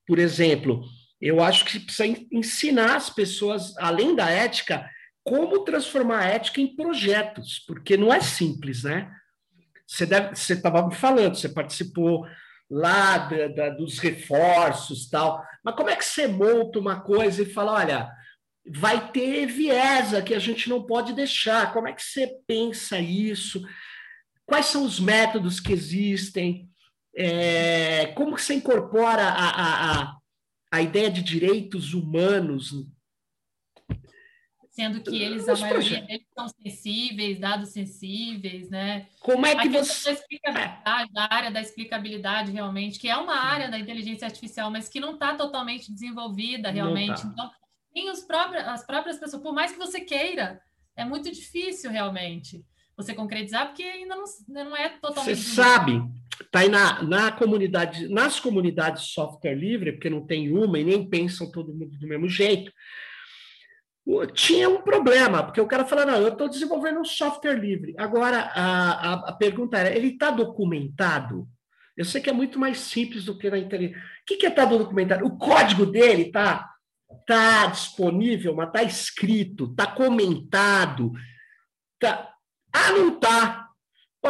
Por 0.07 0.19
exemplo, 0.19 0.83
eu 1.21 1.43
acho 1.43 1.65
que 1.67 1.79
precisa 1.79 2.07
ensinar 2.33 2.97
as 2.97 3.11
pessoas, 3.11 3.77
além 3.77 4.17
da 4.17 4.31
ética, 4.31 4.89
como 5.23 5.65
transformar 5.65 6.21
a 6.21 6.29
ética 6.29 6.61
em 6.61 6.75
projetos, 6.75 7.63
porque 7.67 7.97
não 7.97 8.13
é 8.13 8.21
simples, 8.21 8.85
né? 8.85 9.11
Você 9.87 10.07
você 10.07 10.55
estava 10.55 10.87
me 10.87 10.95
falando, 10.95 11.37
você 11.37 11.49
participou 11.49 12.27
lá 12.71 13.19
da, 13.19 13.49
da, 13.49 13.71
dos 13.71 13.99
reforços 13.99 15.09
tal, 15.11 15.45
mas 15.63 15.75
como 15.75 15.91
é 15.91 15.97
que 15.97 16.05
você 16.05 16.27
monta 16.29 16.79
uma 16.79 17.01
coisa 17.01 17.43
e 17.43 17.53
fala, 17.53 17.73
olha, 17.73 18.11
vai 18.67 19.11
ter 19.11 19.47
viés 19.47 20.11
que 20.25 20.35
a 20.35 20.39
gente 20.39 20.69
não 20.69 20.83
pode 20.83 21.13
deixar. 21.13 21.73
Como 21.73 21.89
é 21.89 21.93
que 21.93 22.03
você 22.03 22.29
pensa 22.47 22.99
isso? 22.99 23.63
Quais 24.47 24.67
são 24.67 24.85
os 24.85 24.99
métodos 25.01 25.61
que 25.61 25.73
existem? 25.73 26.69
É, 27.15 28.07
como 28.17 28.39
você 28.39 28.55
incorpora 28.55 29.23
a, 29.23 29.49
a, 29.49 30.03
a, 30.03 30.17
a 30.73 30.83
ideia 30.83 31.11
de 31.11 31.23
direitos 31.23 31.95
humanos 31.95 32.73
sendo 34.81 35.03
que 35.03 35.23
eles, 35.23 35.47
a 35.47 35.57
maioria 35.57 36.01
deles 36.03 36.27
são 36.33 36.49
sensíveis, 36.49 37.39
dados 37.39 37.69
sensíveis, 37.69 38.71
né? 38.71 39.09
Como 39.21 39.45
é 39.45 39.55
que 39.55 39.69
a 39.69 39.85
você... 39.85 40.19
Da, 40.85 41.05
da 41.07 41.29
área 41.31 41.51
da 41.51 41.61
explicabilidade, 41.61 42.51
realmente, 42.51 42.99
que 42.99 43.09
é 43.09 43.17
uma 43.17 43.35
área 43.35 43.69
da 43.69 43.79
inteligência 43.79 44.27
artificial, 44.27 44.71
mas 44.71 44.89
que 44.89 44.99
não 44.99 45.15
está 45.15 45.35
totalmente 45.35 45.93
desenvolvida, 45.93 46.71
realmente. 46.71 47.21
Tá. 47.21 47.29
Então, 47.29 47.51
tem 47.93 48.11
os 48.11 48.21
próprios, 48.21 48.65
as 48.67 48.85
próprias 48.85 49.19
pessoas, 49.19 49.43
por 49.43 49.53
mais 49.53 49.73
que 49.73 49.79
você 49.79 50.01
queira, 50.01 50.61
é 50.97 51.05
muito 51.05 51.31
difícil, 51.31 51.91
realmente, 51.91 52.65
você 52.97 53.15
concretizar, 53.15 53.67
porque 53.67 53.83
ainda 53.83 54.17
não, 54.17 54.25
não 54.49 54.77
é 54.77 54.91
totalmente... 54.91 55.37
Você 55.37 55.55
sabe, 55.55 56.03
está 56.41 56.61
aí 56.61 56.69
na, 56.69 57.03
na 57.03 57.33
comunidade, 57.33 58.09
nas 58.09 58.39
comunidades 58.39 59.05
software 59.05 59.55
livre, 59.55 59.93
porque 59.93 60.11
não 60.11 60.27
tem 60.27 60.53
uma 60.53 60.79
e 60.79 60.85
nem 60.85 61.09
pensam 61.09 61.51
todo 61.51 61.75
mundo 61.75 61.97
do 61.99 62.07
mesmo 62.07 62.29
jeito, 62.29 62.73
tinha 64.35 64.69
um 64.69 64.83
problema, 64.83 65.43
porque 65.43 65.61
o 65.61 65.67
cara 65.67 65.85
falou, 65.85 66.07
não, 66.07 66.17
eu 66.17 66.29
estou 66.29 66.49
desenvolvendo 66.49 67.01
um 67.01 67.05
software 67.05 67.55
livre. 67.55 67.95
Agora, 67.97 68.51
a, 68.55 68.91
a, 68.93 69.13
a 69.31 69.33
pergunta 69.33 69.79
era, 69.79 69.95
ele 69.95 70.09
está 70.09 70.31
documentado? 70.31 71.49
Eu 71.97 72.05
sei 72.05 72.21
que 72.21 72.31
é 72.31 72.33
muito 72.33 72.59
mais 72.59 72.79
simples 72.79 73.25
do 73.25 73.37
que 73.39 73.51
na 73.51 73.59
internet. 73.59 73.95
O 73.95 74.01
que, 74.27 74.37
que 74.37 74.47
é 74.47 74.49
estar 74.49 74.67
tá 74.67 74.77
documentado? 74.77 75.25
O 75.25 75.37
código 75.37 75.87
dele 75.87 76.23
está 76.23 76.69
tá 77.27 77.67
disponível, 77.67 78.55
mas 78.55 78.69
está 78.69 78.83
escrito, 78.83 79.65
está 79.65 79.87
comentado. 79.87 81.13
Tá... 81.99 82.33
Ah, 82.73 82.93
não 82.93 83.15
está. 83.15 83.71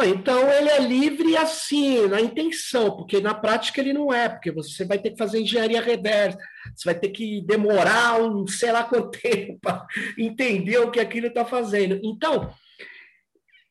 Então 0.05 0.49
ele 0.49 0.69
é 0.69 0.79
livre 0.79 1.35
assim, 1.35 2.07
na 2.07 2.21
intenção, 2.21 2.95
porque 2.95 3.19
na 3.19 3.33
prática 3.33 3.81
ele 3.81 3.91
não 3.91 4.11
é, 4.11 4.29
porque 4.29 4.49
você 4.49 4.85
vai 4.85 4.97
ter 4.97 5.11
que 5.11 5.17
fazer 5.17 5.41
engenharia 5.41 5.81
reversa, 5.81 6.37
você 6.73 6.85
vai 6.85 6.97
ter 6.97 7.09
que 7.09 7.41
demorar 7.41 8.21
um 8.21 8.47
sei 8.47 8.71
lá 8.71 8.85
quanto 8.85 9.11
tempo 9.19 9.59
para 9.59 9.85
entender 10.17 10.77
o 10.77 10.89
que 10.89 10.99
aquilo 10.99 11.27
está 11.27 11.43
fazendo. 11.43 11.99
Então, 12.01 12.53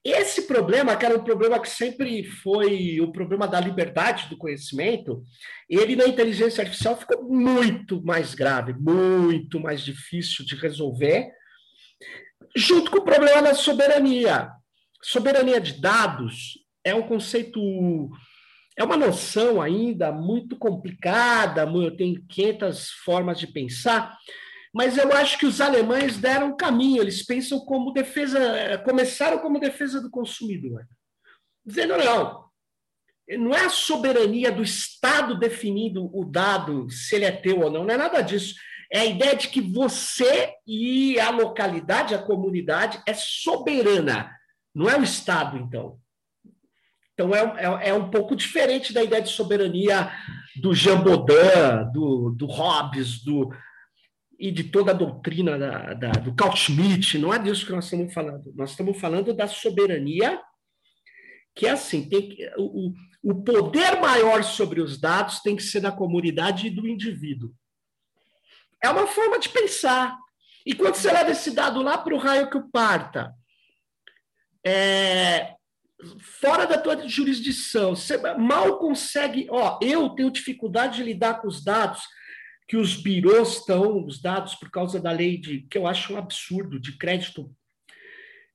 esse 0.04 0.42
problema, 0.42 0.96
que 0.96 1.04
era 1.04 1.16
um 1.16 1.22
problema 1.22 1.60
que 1.60 1.68
sempre 1.68 2.24
foi 2.24 3.00
o 3.00 3.12
problema 3.12 3.46
da 3.46 3.60
liberdade 3.60 4.28
do 4.28 4.36
conhecimento, 4.36 5.22
ele 5.68 5.94
na 5.94 6.06
inteligência 6.06 6.62
artificial 6.62 6.96
ficou 6.96 7.22
muito 7.22 8.02
mais 8.02 8.34
grave, 8.34 8.72
muito 8.72 9.60
mais 9.60 9.82
difícil 9.82 10.44
de 10.44 10.56
resolver, 10.56 11.30
junto 12.56 12.90
com 12.90 12.98
o 12.98 13.04
problema 13.04 13.42
da 13.42 13.54
soberania. 13.54 14.50
Soberania 15.02 15.60
de 15.60 15.80
dados 15.80 16.58
é 16.82 16.94
um 16.94 17.02
conceito, 17.02 17.60
é 18.78 18.82
uma 18.82 18.96
noção 18.96 19.60
ainda 19.60 20.10
muito 20.10 20.56
complicada, 20.56 21.66
tem 21.96 22.24
500 22.26 22.90
formas 23.04 23.38
de 23.38 23.46
pensar, 23.46 24.16
mas 24.72 24.96
eu 24.96 25.12
acho 25.12 25.38
que 25.38 25.46
os 25.46 25.60
alemães 25.60 26.16
deram 26.16 26.56
caminho, 26.56 27.02
eles 27.02 27.24
pensam 27.24 27.60
como 27.60 27.92
defesa, 27.92 28.78
começaram 28.84 29.38
como 29.38 29.58
defesa 29.58 30.00
do 30.00 30.10
consumidor, 30.10 30.86
dizendo 31.64 31.96
não, 31.96 32.44
não 33.38 33.54
é 33.54 33.64
a 33.64 33.70
soberania 33.70 34.50
do 34.52 34.62
Estado 34.62 35.38
definindo 35.38 36.10
o 36.16 36.24
dado, 36.24 36.88
se 36.90 37.16
ele 37.16 37.24
é 37.24 37.32
teu 37.32 37.60
ou 37.60 37.70
não, 37.70 37.84
não 37.84 37.94
é 37.94 37.96
nada 37.96 38.20
disso. 38.22 38.54
É 38.92 39.00
a 39.00 39.04
ideia 39.04 39.36
de 39.36 39.48
que 39.48 39.60
você 39.60 40.52
e 40.66 41.18
a 41.20 41.30
localidade, 41.30 42.14
a 42.14 42.22
comunidade, 42.22 43.00
é 43.06 43.14
soberana 43.14 44.30
não 44.74 44.88
é 44.88 44.96
o 44.96 45.02
Estado, 45.02 45.58
então. 45.58 45.98
Então, 47.12 47.34
é, 47.34 47.40
é, 47.40 47.88
é, 47.90 47.94
um 47.94 48.10
pouco 48.10 48.34
diferente 48.34 48.92
da 48.92 49.02
ideia 49.02 49.20
de 49.20 49.28
soberania 49.28 50.10
do 50.56 50.72
Jean 50.74 51.02
Baudin, 51.02 51.92
do, 51.92 52.30
do 52.30 52.46
Hobbes, 52.46 53.22
do, 53.22 53.50
e 54.40 54.50
de 54.50 54.64
toda 54.64 54.92
a 54.92 54.94
doutrina 54.94 55.58
da, 55.58 55.92
da, 55.92 56.10
do 56.12 56.34
Carl 56.34 56.56
Schmitt. 56.56 57.18
Não 57.18 57.32
é 57.32 57.38
disso 57.38 57.66
que 57.66 57.72
nós 57.72 57.84
estamos 57.84 58.12
falando. 58.14 58.50
Nós 58.56 58.70
estamos 58.70 58.98
falando 58.98 59.34
da 59.34 59.46
soberania, 59.46 60.40
que 61.54 61.66
é 61.66 61.70
assim: 61.70 62.08
tem 62.08 62.30
que, 62.30 62.50
o, 62.56 62.94
o 63.22 63.44
poder 63.44 64.00
maior 64.00 64.42
sobre 64.42 64.80
os 64.80 64.98
dados 64.98 65.40
tem 65.40 65.54
que 65.54 65.62
ser 65.62 65.80
da 65.80 65.92
comunidade 65.92 66.68
e 66.68 66.70
do 66.70 66.88
indivíduo. 66.88 67.52
É 68.82 68.88
uma 68.88 69.06
forma 69.06 69.38
de 69.38 69.50
pensar. 69.50 70.16
E 70.64 70.74
quando 70.74 70.94
você 70.94 71.12
leva 71.12 71.30
esse 71.30 71.50
dado 71.50 71.82
lá 71.82 71.98
para 71.98 72.14
o 72.14 72.18
raio 72.18 72.48
que 72.48 72.56
o 72.56 72.70
parta, 72.70 73.34
é, 74.64 75.54
fora 76.40 76.66
da 76.66 76.78
tua 76.78 77.06
jurisdição, 77.06 77.94
você 77.94 78.16
mal 78.38 78.78
consegue. 78.78 79.46
Ó, 79.50 79.78
eu 79.82 80.08
tenho 80.10 80.30
dificuldade 80.30 80.96
de 80.96 81.02
lidar 81.02 81.42
com 81.42 81.48
os 81.48 81.62
dados 81.62 82.02
que 82.70 82.76
os 82.76 82.94
birôs 82.94 83.56
estão, 83.56 84.06
os 84.06 84.22
dados 84.22 84.54
por 84.54 84.70
causa 84.70 85.00
da 85.00 85.10
lei 85.10 85.36
de 85.36 85.62
que 85.62 85.76
eu 85.76 85.88
acho 85.88 86.14
um 86.14 86.16
absurdo 86.16 86.78
de 86.78 86.96
crédito 86.96 87.52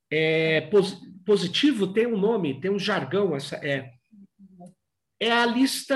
é, 0.10 0.62
pos, 0.62 0.98
positivo 1.26 1.92
tem 1.92 2.08
um 2.08 2.16
nome, 2.16 2.62
tem 2.62 2.72
um 2.72 2.80
jargão 2.80 3.36
essa 3.36 3.58
é 3.58 3.92
é 5.20 5.30
a 5.30 5.46
lista 5.46 5.94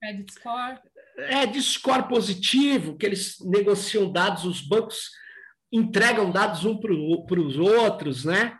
credit 0.00 0.32
score 0.32 0.80
é 1.18 1.44
de 1.44 1.60
score 1.60 2.08
positivo 2.08 2.96
que 2.96 3.04
eles 3.04 3.36
negociam 3.40 4.10
dados, 4.10 4.46
os 4.46 4.62
bancos 4.62 5.10
entregam 5.70 6.30
dados 6.30 6.64
um 6.64 6.80
para 6.80 7.40
os 7.40 7.58
outros, 7.58 8.24
né? 8.24 8.58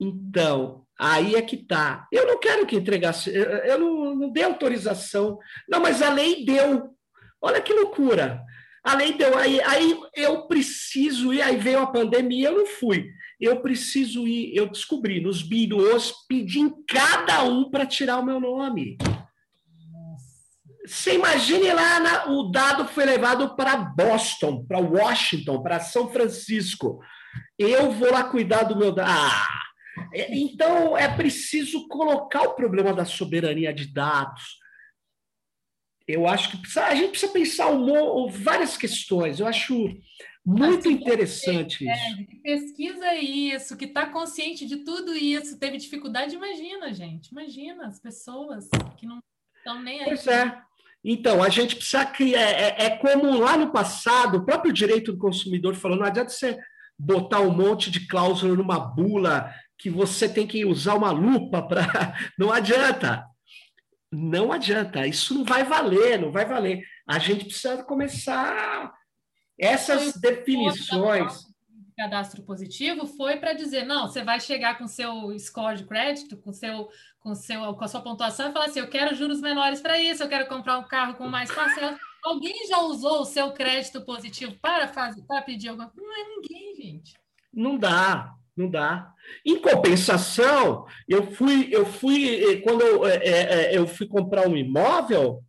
Então, 0.00 0.86
aí 0.98 1.34
é 1.34 1.42
que 1.42 1.58
tá. 1.58 2.08
Eu 2.10 2.26
não 2.26 2.40
quero 2.40 2.66
que 2.66 2.74
entregasse, 2.74 3.30
eu 3.30 3.78
não, 3.78 4.14
não 4.14 4.30
dei 4.30 4.44
autorização. 4.44 5.38
Não, 5.68 5.80
mas 5.80 6.00
a 6.00 6.10
lei 6.10 6.44
deu. 6.44 6.97
Olha 7.40 7.60
que 7.60 7.72
loucura. 7.72 8.42
A 8.82 8.94
lei 8.94 9.12
deu. 9.12 9.36
Aí, 9.36 9.60
aí 9.62 9.98
eu 10.14 10.46
preciso 10.46 11.32
ir, 11.32 11.42
aí 11.42 11.56
veio 11.56 11.80
a 11.80 11.86
pandemia, 11.86 12.48
eu 12.48 12.58
não 12.58 12.66
fui. 12.66 13.10
Eu 13.40 13.60
preciso 13.60 14.26
ir, 14.26 14.56
eu 14.56 14.68
descobri 14.68 15.20
nos 15.20 15.42
birôs, 15.42 16.12
pedi 16.28 16.58
em 16.58 16.72
cada 16.86 17.44
um 17.44 17.70
para 17.70 17.86
tirar 17.86 18.18
o 18.18 18.24
meu 18.24 18.40
nome. 18.40 18.98
Você 20.84 21.14
imagine 21.14 21.70
lá, 21.72 22.00
na, 22.00 22.30
o 22.30 22.50
dado 22.50 22.86
foi 22.86 23.04
levado 23.04 23.54
para 23.54 23.76
Boston, 23.76 24.64
para 24.66 24.78
Washington, 24.78 25.62
para 25.62 25.80
São 25.80 26.10
Francisco. 26.10 26.98
Eu 27.58 27.90
vou 27.90 28.10
lá 28.10 28.24
cuidar 28.24 28.62
do 28.62 28.76
meu 28.76 28.90
dado. 28.90 29.10
Ah, 29.10 29.48
é, 30.14 30.34
então, 30.34 30.96
é 30.96 31.06
preciso 31.08 31.86
colocar 31.88 32.42
o 32.42 32.54
problema 32.54 32.94
da 32.94 33.04
soberania 33.04 33.72
de 33.72 33.92
dados. 33.92 34.58
Eu 36.08 36.26
acho 36.26 36.50
que 36.50 36.56
precisa, 36.56 36.86
a 36.86 36.94
gente 36.94 37.10
precisa 37.10 37.32
pensar 37.32 37.70
um, 37.70 38.28
várias 38.28 38.78
questões. 38.78 39.38
Eu 39.38 39.46
acho 39.46 39.94
muito 40.44 40.90
interessante 40.90 41.86
é, 41.86 41.92
isso. 41.92 42.16
Que 42.16 42.36
pesquisa 42.36 43.14
isso, 43.14 43.76
que 43.76 43.84
está 43.84 44.06
consciente 44.06 44.64
de 44.64 44.78
tudo 44.78 45.14
isso, 45.14 45.58
teve 45.58 45.76
dificuldade, 45.76 46.34
imagina, 46.34 46.94
gente. 46.94 47.28
Imagina 47.28 47.86
as 47.86 48.00
pessoas 48.00 48.70
que 48.96 49.04
não 49.04 49.18
Então, 49.60 49.82
nem 49.82 50.00
aí. 50.00 50.06
Pois 50.06 50.26
é. 50.26 50.58
Então, 51.04 51.42
a 51.42 51.50
gente 51.50 51.76
precisa 51.76 52.06
criar. 52.06 52.40
É, 52.40 52.52
é, 52.52 52.86
é, 52.86 52.90
como 52.96 53.38
lá 53.38 53.58
no 53.58 53.70
passado, 53.70 54.38
o 54.38 54.44
próprio 54.46 54.72
direito 54.72 55.12
do 55.12 55.18
consumidor 55.18 55.74
falou: 55.74 55.98
não 55.98 56.06
adianta 56.06 56.30
você 56.30 56.58
botar 56.98 57.40
um 57.40 57.54
monte 57.54 57.90
de 57.90 58.06
cláusula 58.06 58.56
numa 58.56 58.80
bula 58.80 59.54
que 59.78 59.90
você 59.90 60.28
tem 60.28 60.46
que 60.46 60.64
usar 60.64 60.94
uma 60.94 61.12
lupa 61.12 61.62
para. 61.62 62.14
Não 62.36 62.50
adianta. 62.50 63.24
Não 64.10 64.52
adianta. 64.52 65.06
Isso 65.06 65.34
não 65.34 65.44
vai 65.44 65.64
valer, 65.64 66.18
não 66.18 66.32
vai 66.32 66.44
valer. 66.44 66.82
A 67.06 67.18
gente 67.18 67.44
precisa 67.44 67.82
começar 67.82 68.92
essas 69.58 70.14
definições 70.14 71.48
cadastro 71.98 72.42
positivo 72.44 73.06
foi 73.06 73.38
para 73.38 73.52
dizer 73.52 73.84
não, 73.84 74.06
você 74.06 74.22
vai 74.22 74.38
chegar 74.38 74.78
com 74.78 74.86
seu 74.86 75.36
score 75.36 75.78
de 75.78 75.84
crédito, 75.84 76.36
com 76.36 76.52
seu 76.52 76.88
com 77.18 77.34
seu 77.34 77.74
com 77.74 77.84
a 77.84 77.88
sua 77.88 78.00
pontuação 78.00 78.48
e 78.48 78.52
falar 78.52 78.66
assim, 78.66 78.78
eu 78.78 78.88
quero 78.88 79.16
juros 79.16 79.40
menores 79.40 79.80
para 79.80 80.00
isso, 80.00 80.22
eu 80.22 80.28
quero 80.28 80.46
comprar 80.46 80.78
um 80.78 80.84
carro 80.86 81.14
com 81.14 81.26
mais 81.26 81.52
parcelas. 81.52 81.98
Alguém 82.24 82.68
já 82.68 82.80
usou 82.82 83.22
o 83.22 83.24
seu 83.24 83.50
crédito 83.52 84.00
positivo 84.02 84.56
para 84.62 84.86
fazer 84.86 85.22
para 85.22 85.42
pedir 85.42 85.70
alguma 85.70 85.90
coisa? 85.90 86.06
Não 86.06 86.16
é 86.16 86.28
ninguém, 86.28 86.74
gente. 86.76 87.14
Não 87.52 87.76
dá, 87.76 88.32
não 88.58 88.68
dá. 88.68 89.12
Em 89.46 89.60
compensação, 89.60 90.84
eu 91.08 91.30
fui 91.32 91.68
eu 91.70 91.86
fui 91.86 92.44
eh, 92.44 92.56
quando 92.60 92.82
eu, 92.82 93.06
é, 93.06 93.16
é, 93.22 93.76
eu 93.76 93.86
fui 93.86 94.06
comprar 94.06 94.48
um 94.48 94.56
imóvel, 94.56 95.42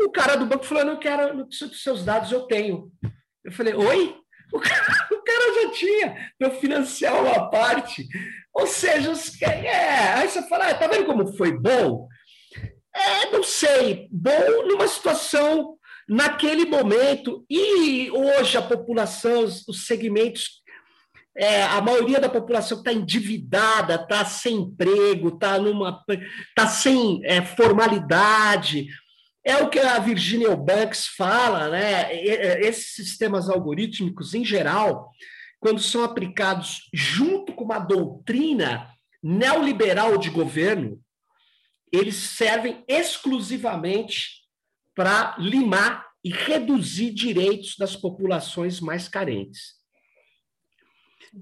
o 0.00 0.10
cara 0.10 0.36
do 0.36 0.46
banco 0.46 0.64
falou, 0.64 0.84
não 0.84 0.98
quero, 0.98 1.36
não 1.36 1.46
preciso 1.46 1.70
dos 1.70 1.82
seus 1.82 2.04
dados, 2.04 2.30
eu 2.30 2.42
tenho. 2.42 2.90
Eu 3.44 3.52
falei, 3.52 3.74
oi? 3.74 4.16
O 4.50 4.58
cara, 4.58 5.08
o 5.12 5.22
cara 5.22 5.62
já 5.62 5.70
tinha 5.72 6.32
para 6.38 6.50
financiar 6.52 7.22
uma 7.22 7.50
parte. 7.50 8.08
Ou 8.54 8.66
seja, 8.66 9.10
os, 9.10 9.42
é, 9.42 10.14
aí 10.14 10.26
você 10.26 10.40
fala, 10.48 10.68
ah, 10.68 10.74
tá 10.74 10.86
vendo 10.86 11.04
como 11.04 11.36
foi 11.36 11.52
bom? 11.52 12.08
É, 12.96 13.30
não 13.30 13.42
sei, 13.42 14.08
bom 14.10 14.66
numa 14.66 14.88
situação 14.88 15.76
naquele 16.08 16.64
momento. 16.64 17.44
E 17.50 18.10
hoje 18.10 18.56
a 18.56 18.62
população, 18.62 19.44
os 19.44 19.86
segmentos, 19.86 20.62
é, 21.36 21.62
a 21.62 21.80
maioria 21.80 22.20
da 22.20 22.28
população 22.28 22.78
está 22.78 22.92
endividada, 22.92 23.94
está 23.94 24.24
sem 24.24 24.56
emprego, 24.56 25.28
está 25.28 25.58
numa, 25.58 26.04
tá 26.54 26.66
sem 26.66 27.20
é, 27.24 27.42
formalidade 27.42 28.88
é 29.48 29.56
o 29.62 29.70
que 29.70 29.78
a 29.78 29.98
Virginia 29.98 30.54
Banks 30.54 31.06
fala, 31.06 31.70
né? 31.70 32.14
Esses 32.60 32.94
sistemas 32.94 33.48
algorítmicos, 33.48 34.34
em 34.34 34.44
geral, 34.44 35.10
quando 35.58 35.80
são 35.80 36.04
aplicados 36.04 36.82
junto 36.92 37.54
com 37.54 37.64
uma 37.64 37.78
doutrina 37.78 38.92
neoliberal 39.22 40.18
de 40.18 40.28
governo, 40.28 41.00
eles 41.90 42.16
servem 42.16 42.84
exclusivamente 42.86 44.42
para 44.94 45.34
limar 45.38 46.06
e 46.22 46.30
reduzir 46.30 47.10
direitos 47.14 47.74
das 47.78 47.96
populações 47.96 48.80
mais 48.80 49.08
carentes. 49.08 49.77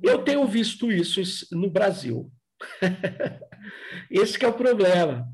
Eu 0.02 0.22
tenho 0.22 0.46
visto 0.46 0.90
isso 0.90 1.20
no 1.52 1.70
Brasil. 1.70 2.30
Esse 4.10 4.42
é 4.44 4.48
o 4.48 4.54
problema. 4.54 5.26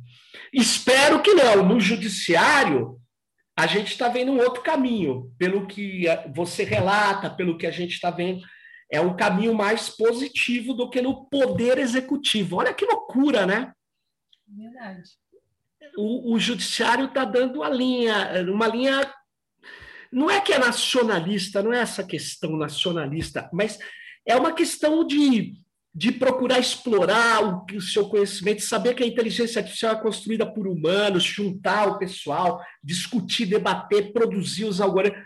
Espero 0.53 1.23
que 1.23 1.35
não. 1.35 1.65
No 1.65 1.81
judiciário, 1.81 3.01
a 3.57 3.67
gente 3.67 3.93
está 3.93 4.09
vendo 4.09 4.33
um 4.33 4.41
outro 4.41 4.63
caminho, 4.63 5.33
pelo 5.39 5.67
que 5.67 6.05
você 6.35 6.65
relata, 6.65 7.31
pelo 7.31 7.57
que 7.57 7.67
a 7.67 7.71
gente 7.71 7.93
está 7.93 8.11
vendo. 8.11 8.43
É 8.91 9.01
um 9.01 9.17
caminho 9.17 9.55
mais 9.55 9.89
positivo 9.89 10.75
do 10.75 10.91
que 10.91 11.01
no 11.01 11.27
poder 11.27 11.79
executivo. 11.79 12.57
Olha 12.57 12.75
que 12.75 12.85
loucura, 12.85 13.47
né? 13.47 13.73
Verdade. 14.47 15.11
O, 15.97 16.35
o 16.35 16.39
judiciário 16.39 17.07
está 17.07 17.25
dando 17.25 17.63
a 17.63 17.71
linha, 17.71 18.45
uma 18.51 18.67
linha. 18.67 19.13
Não 20.11 20.31
é 20.31 20.41
que 20.41 20.53
é 20.53 20.59
nacionalista, 20.59 21.63
não 21.63 21.73
é 21.73 21.81
essa 21.81 22.05
questão 22.05 22.55
nacionalista, 22.57 23.49
mas 23.51 23.79
é 24.27 24.37
uma 24.37 24.53
questão 24.53 25.05
de 25.05 25.63
de 25.95 26.11
procurar 26.11 26.59
explorar 26.59 27.45
o, 27.45 27.77
o, 27.77 27.81
seu 27.81 28.09
conhecimento, 28.09 28.63
saber 28.63 28.95
que 28.95 29.03
a 29.03 29.07
inteligência 29.07 29.61
artificial 29.61 29.93
é 29.93 30.01
construída 30.01 30.51
por 30.51 30.67
humanos, 30.67 31.23
juntar 31.23 31.87
o 31.87 31.99
pessoal, 31.99 32.65
discutir, 32.83 33.45
debater, 33.45 34.11
produzir 34.13 34.65
os 34.65 34.81
algoritmos. 34.81 35.23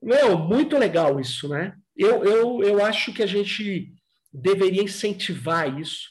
Meu, 0.00 0.38
muito 0.38 0.78
legal 0.78 1.18
isso, 1.18 1.48
né? 1.48 1.74
Eu, 1.96 2.24
eu, 2.24 2.62
eu 2.62 2.84
acho 2.84 3.12
que 3.12 3.22
a 3.22 3.26
gente 3.26 3.92
deveria 4.32 4.82
incentivar 4.82 5.80
isso. 5.80 6.08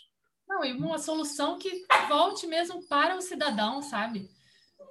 Não, 0.48 0.66
e 0.66 0.74
uma 0.74 0.98
solução 0.98 1.58
que 1.58 1.86
volte 2.10 2.46
mesmo 2.46 2.86
para 2.88 3.16
o 3.16 3.22
cidadão, 3.22 3.82
sabe? 3.82 4.30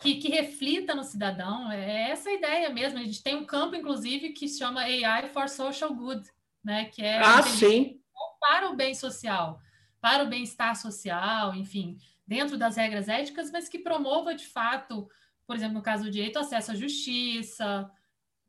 Que, 0.01 0.16
que 0.16 0.28
reflita 0.30 0.95
no 0.95 1.05
cidadão. 1.05 1.70
É 1.70 2.11
essa 2.11 2.30
a 2.30 2.34
ideia 2.34 2.70
mesmo. 2.70 2.99
A 2.99 3.03
gente 3.03 3.22
tem 3.22 3.36
um 3.36 3.45
campo, 3.45 3.76
inclusive, 3.76 4.30
que 4.30 4.49
se 4.49 4.59
chama 4.59 4.80
AI 4.80 5.28
for 5.28 5.49
Social 5.49 5.95
Good, 5.95 6.28
né? 6.65 6.87
Que 6.87 7.03
é 7.03 7.19
ah, 7.19 7.43
sim 7.43 8.03
para 8.43 8.71
o 8.71 8.77
bem 8.77 8.93
social, 8.93 9.61
para 10.01 10.25
o 10.25 10.29
bem-estar 10.29 10.75
social, 10.75 11.55
enfim, 11.55 11.97
dentro 12.27 12.59
das 12.59 12.77
regras 12.77 13.09
éticas, 13.09 13.53
mas 13.53 13.69
que 13.69 13.79
promova 13.79 14.35
de 14.35 14.47
fato, 14.47 15.09
por 15.47 15.55
exemplo, 15.55 15.75
no 15.75 15.83
caso 15.83 16.05
do 16.05 16.11
direito, 16.11 16.41
acesso 16.41 16.73
à 16.73 16.75
justiça, 16.75 17.89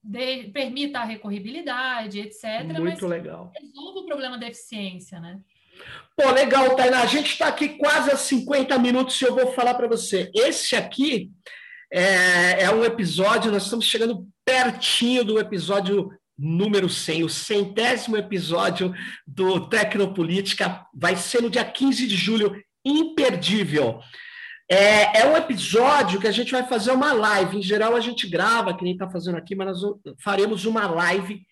de, 0.04 0.50
permita 0.50 1.00
a 1.00 1.06
recorribilidade, 1.06 2.20
etc. 2.20 2.64
Muito 2.80 3.06
legal. 3.06 3.52
Resolva 3.56 4.00
o 4.00 4.06
problema 4.06 4.38
da 4.38 4.48
eficiência, 4.48 5.20
né? 5.20 5.40
Pô, 6.16 6.30
legal, 6.32 6.76
Tainá. 6.76 7.02
A 7.02 7.08
gente 7.08 7.32
está 7.32 7.48
aqui 7.48 7.70
quase 7.70 8.12
a 8.12 8.18
50 8.18 8.78
minutos 8.80 9.20
e 9.22 9.26
eu 9.26 9.36
vou 9.36 9.54
falar 9.54 9.76
para 9.76 9.88
você. 9.88 10.32
Esse 10.34 10.76
aqui 10.76 11.32
é, 11.92 12.64
é, 12.64 12.72
um 12.72 12.84
episódio, 12.84 13.52
nós 13.52 13.64
estamos 13.64 13.86
chegando 13.86 14.28
pertinho 14.46 15.24
do 15.24 15.40
episódio 15.40 16.12
número 16.38 16.90
100, 16.90 17.24
o 17.24 17.30
centésimo 17.30 18.18
episódio 18.18 18.94
do 19.26 19.68
Tecnopolítica, 19.70 20.86
vai 20.94 21.16
ser 21.16 21.42
no 21.42 21.50
dia 21.50 21.64
15 21.64 22.08
de 22.08 22.16
julho, 22.16 22.62
imperdível. 22.84 24.02
É, 24.70 25.22
é, 25.22 25.26
um 25.28 25.38
episódio 25.38 26.20
que 26.20 26.28
a 26.28 26.32
gente 26.32 26.52
vai 26.52 26.66
fazer 26.66 26.92
uma 26.92 27.14
live. 27.14 27.58
Em 27.58 27.62
geral, 27.62 27.96
a 27.96 28.00
gente 28.00 28.28
grava, 28.28 28.76
que 28.76 28.84
nem 28.84 28.94
está 28.94 29.10
fazendo 29.10 29.38
aqui, 29.38 29.56
mas 29.56 29.82
nós 29.82 29.96
faremos 30.20 30.66
uma 30.66 30.88
live. 30.88 31.46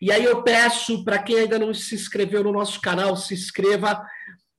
E 0.00 0.12
aí 0.12 0.24
eu 0.24 0.42
peço 0.42 1.04
para 1.04 1.18
quem 1.22 1.38
ainda 1.38 1.58
não 1.58 1.72
se 1.72 1.94
inscreveu 1.94 2.44
no 2.44 2.52
nosso 2.52 2.80
canal, 2.80 3.16
se 3.16 3.34
inscreva 3.34 4.04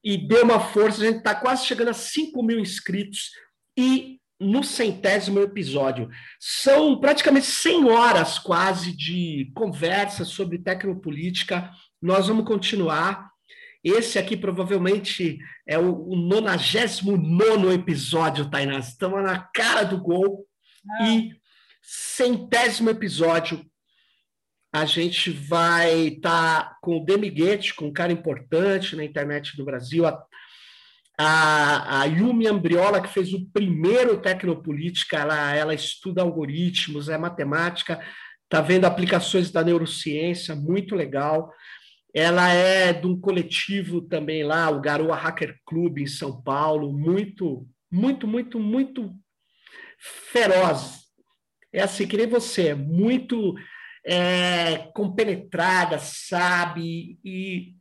e 0.04 0.18
dê 0.18 0.42
uma 0.42 0.60
força. 0.60 1.02
A 1.02 1.06
gente 1.06 1.18
está 1.18 1.36
quase 1.36 1.66
chegando 1.66 1.90
a 1.90 1.94
5 1.94 2.42
mil 2.42 2.60
inscritos. 2.60 3.32
E 3.78 4.17
no 4.40 4.64
centésimo 4.64 5.40
episódio. 5.40 6.10
São 6.40 7.00
praticamente 7.00 7.48
100 7.48 7.90
horas 7.90 8.38
quase 8.40 8.96
de 8.96 9.52
conversa 9.56 10.24
sobre 10.24 10.60
tecnopolítica. 10.60 11.72
Nós 12.02 12.28
vamos 12.28 12.46
continuar. 12.46 13.32
Esse 13.84 14.20
aqui 14.20 14.36
provavelmente 14.36 15.38
é 15.68 15.78
o, 15.78 16.16
99 16.16 17.74
episódio, 17.74 18.50
Tainá. 18.50 18.80
Estamos 18.80 19.24
na 19.24 19.40
cara 19.40 19.84
do 19.84 20.00
gol. 20.00 20.46
Ah. 21.00 21.10
E 21.10 21.32
centésimo 21.82 22.90
episódio, 22.90 23.66
a 24.74 24.86
gente 24.86 25.32
vai 25.32 26.08
estar 26.08 26.64
tá 26.64 26.78
com 26.82 26.98
o 26.98 27.06
Demiguete, 27.06 27.74
com 27.74 27.86
um 27.86 27.94
cara 27.94 28.12
importante 28.12 28.96
na 28.96 29.04
internet 29.04 29.56
do 29.56 29.66
Brasil, 29.66 30.06
a, 31.18 32.02
a 32.02 32.06
Yumi 32.06 32.48
Ambriola, 32.48 33.02
que 33.02 33.10
fez 33.10 33.34
o 33.34 33.50
primeiro 33.52 34.22
Tecnopolítica, 34.22 35.18
ela, 35.18 35.56
ela 35.56 35.74
estuda 35.74 36.22
algoritmos, 36.22 37.10
é 37.10 37.18
matemática, 37.18 38.00
está 38.44 38.62
vendo 38.62 38.86
aplicações 38.86 39.52
da 39.52 39.64
neurociência, 39.64 40.56
muito 40.56 40.96
legal. 40.96 41.52
Ela 42.14 42.50
é 42.50 42.94
de 42.94 43.08
um 43.08 43.20
coletivo 43.20 44.02
também 44.02 44.44
lá, 44.44 44.70
o 44.70 44.80
Garoa 44.80 45.16
Hacker 45.16 45.58
Club, 45.66 45.98
em 45.98 46.08
São 46.08 46.42
Paulo, 46.42 46.94
muito, 46.94 47.68
muito, 47.92 48.28
muito, 48.28 48.60
muito 48.60 49.14
feroz. 50.32 51.00
É 51.74 51.82
assim, 51.82 52.08
que 52.08 52.16
nem 52.16 52.28
você, 52.28 52.74
muito 52.74 53.56
é, 54.06 54.90
compenetrada, 54.94 56.00
sabe, 56.00 57.20
e 57.26 57.76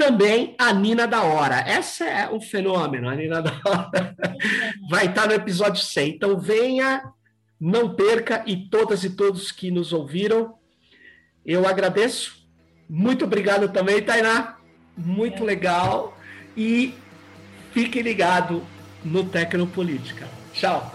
também 0.00 0.54
a 0.56 0.72
Nina 0.72 1.06
da 1.06 1.22
Hora. 1.22 1.56
Essa 1.56 2.06
é 2.06 2.30
um 2.30 2.40
fenômeno, 2.40 3.06
a 3.06 3.14
Nina 3.14 3.42
da 3.42 3.52
Hora. 3.66 4.16
Vai 4.88 5.08
estar 5.08 5.26
no 5.26 5.34
episódio 5.34 5.82
100. 5.82 6.08
Então 6.08 6.40
venha, 6.40 7.02
não 7.60 7.94
perca, 7.94 8.42
e 8.46 8.56
todas 8.56 9.04
e 9.04 9.10
todos 9.10 9.52
que 9.52 9.70
nos 9.70 9.92
ouviram, 9.92 10.54
eu 11.44 11.68
agradeço. 11.68 12.48
Muito 12.88 13.26
obrigado 13.26 13.68
também, 13.68 14.00
Tainá. 14.00 14.56
Muito 14.96 15.44
legal. 15.44 16.16
E 16.56 16.94
fique 17.72 18.00
ligado 18.00 18.64
no 19.04 19.24
Tecnopolítica. 19.24 20.26
Tchau. 20.54 20.94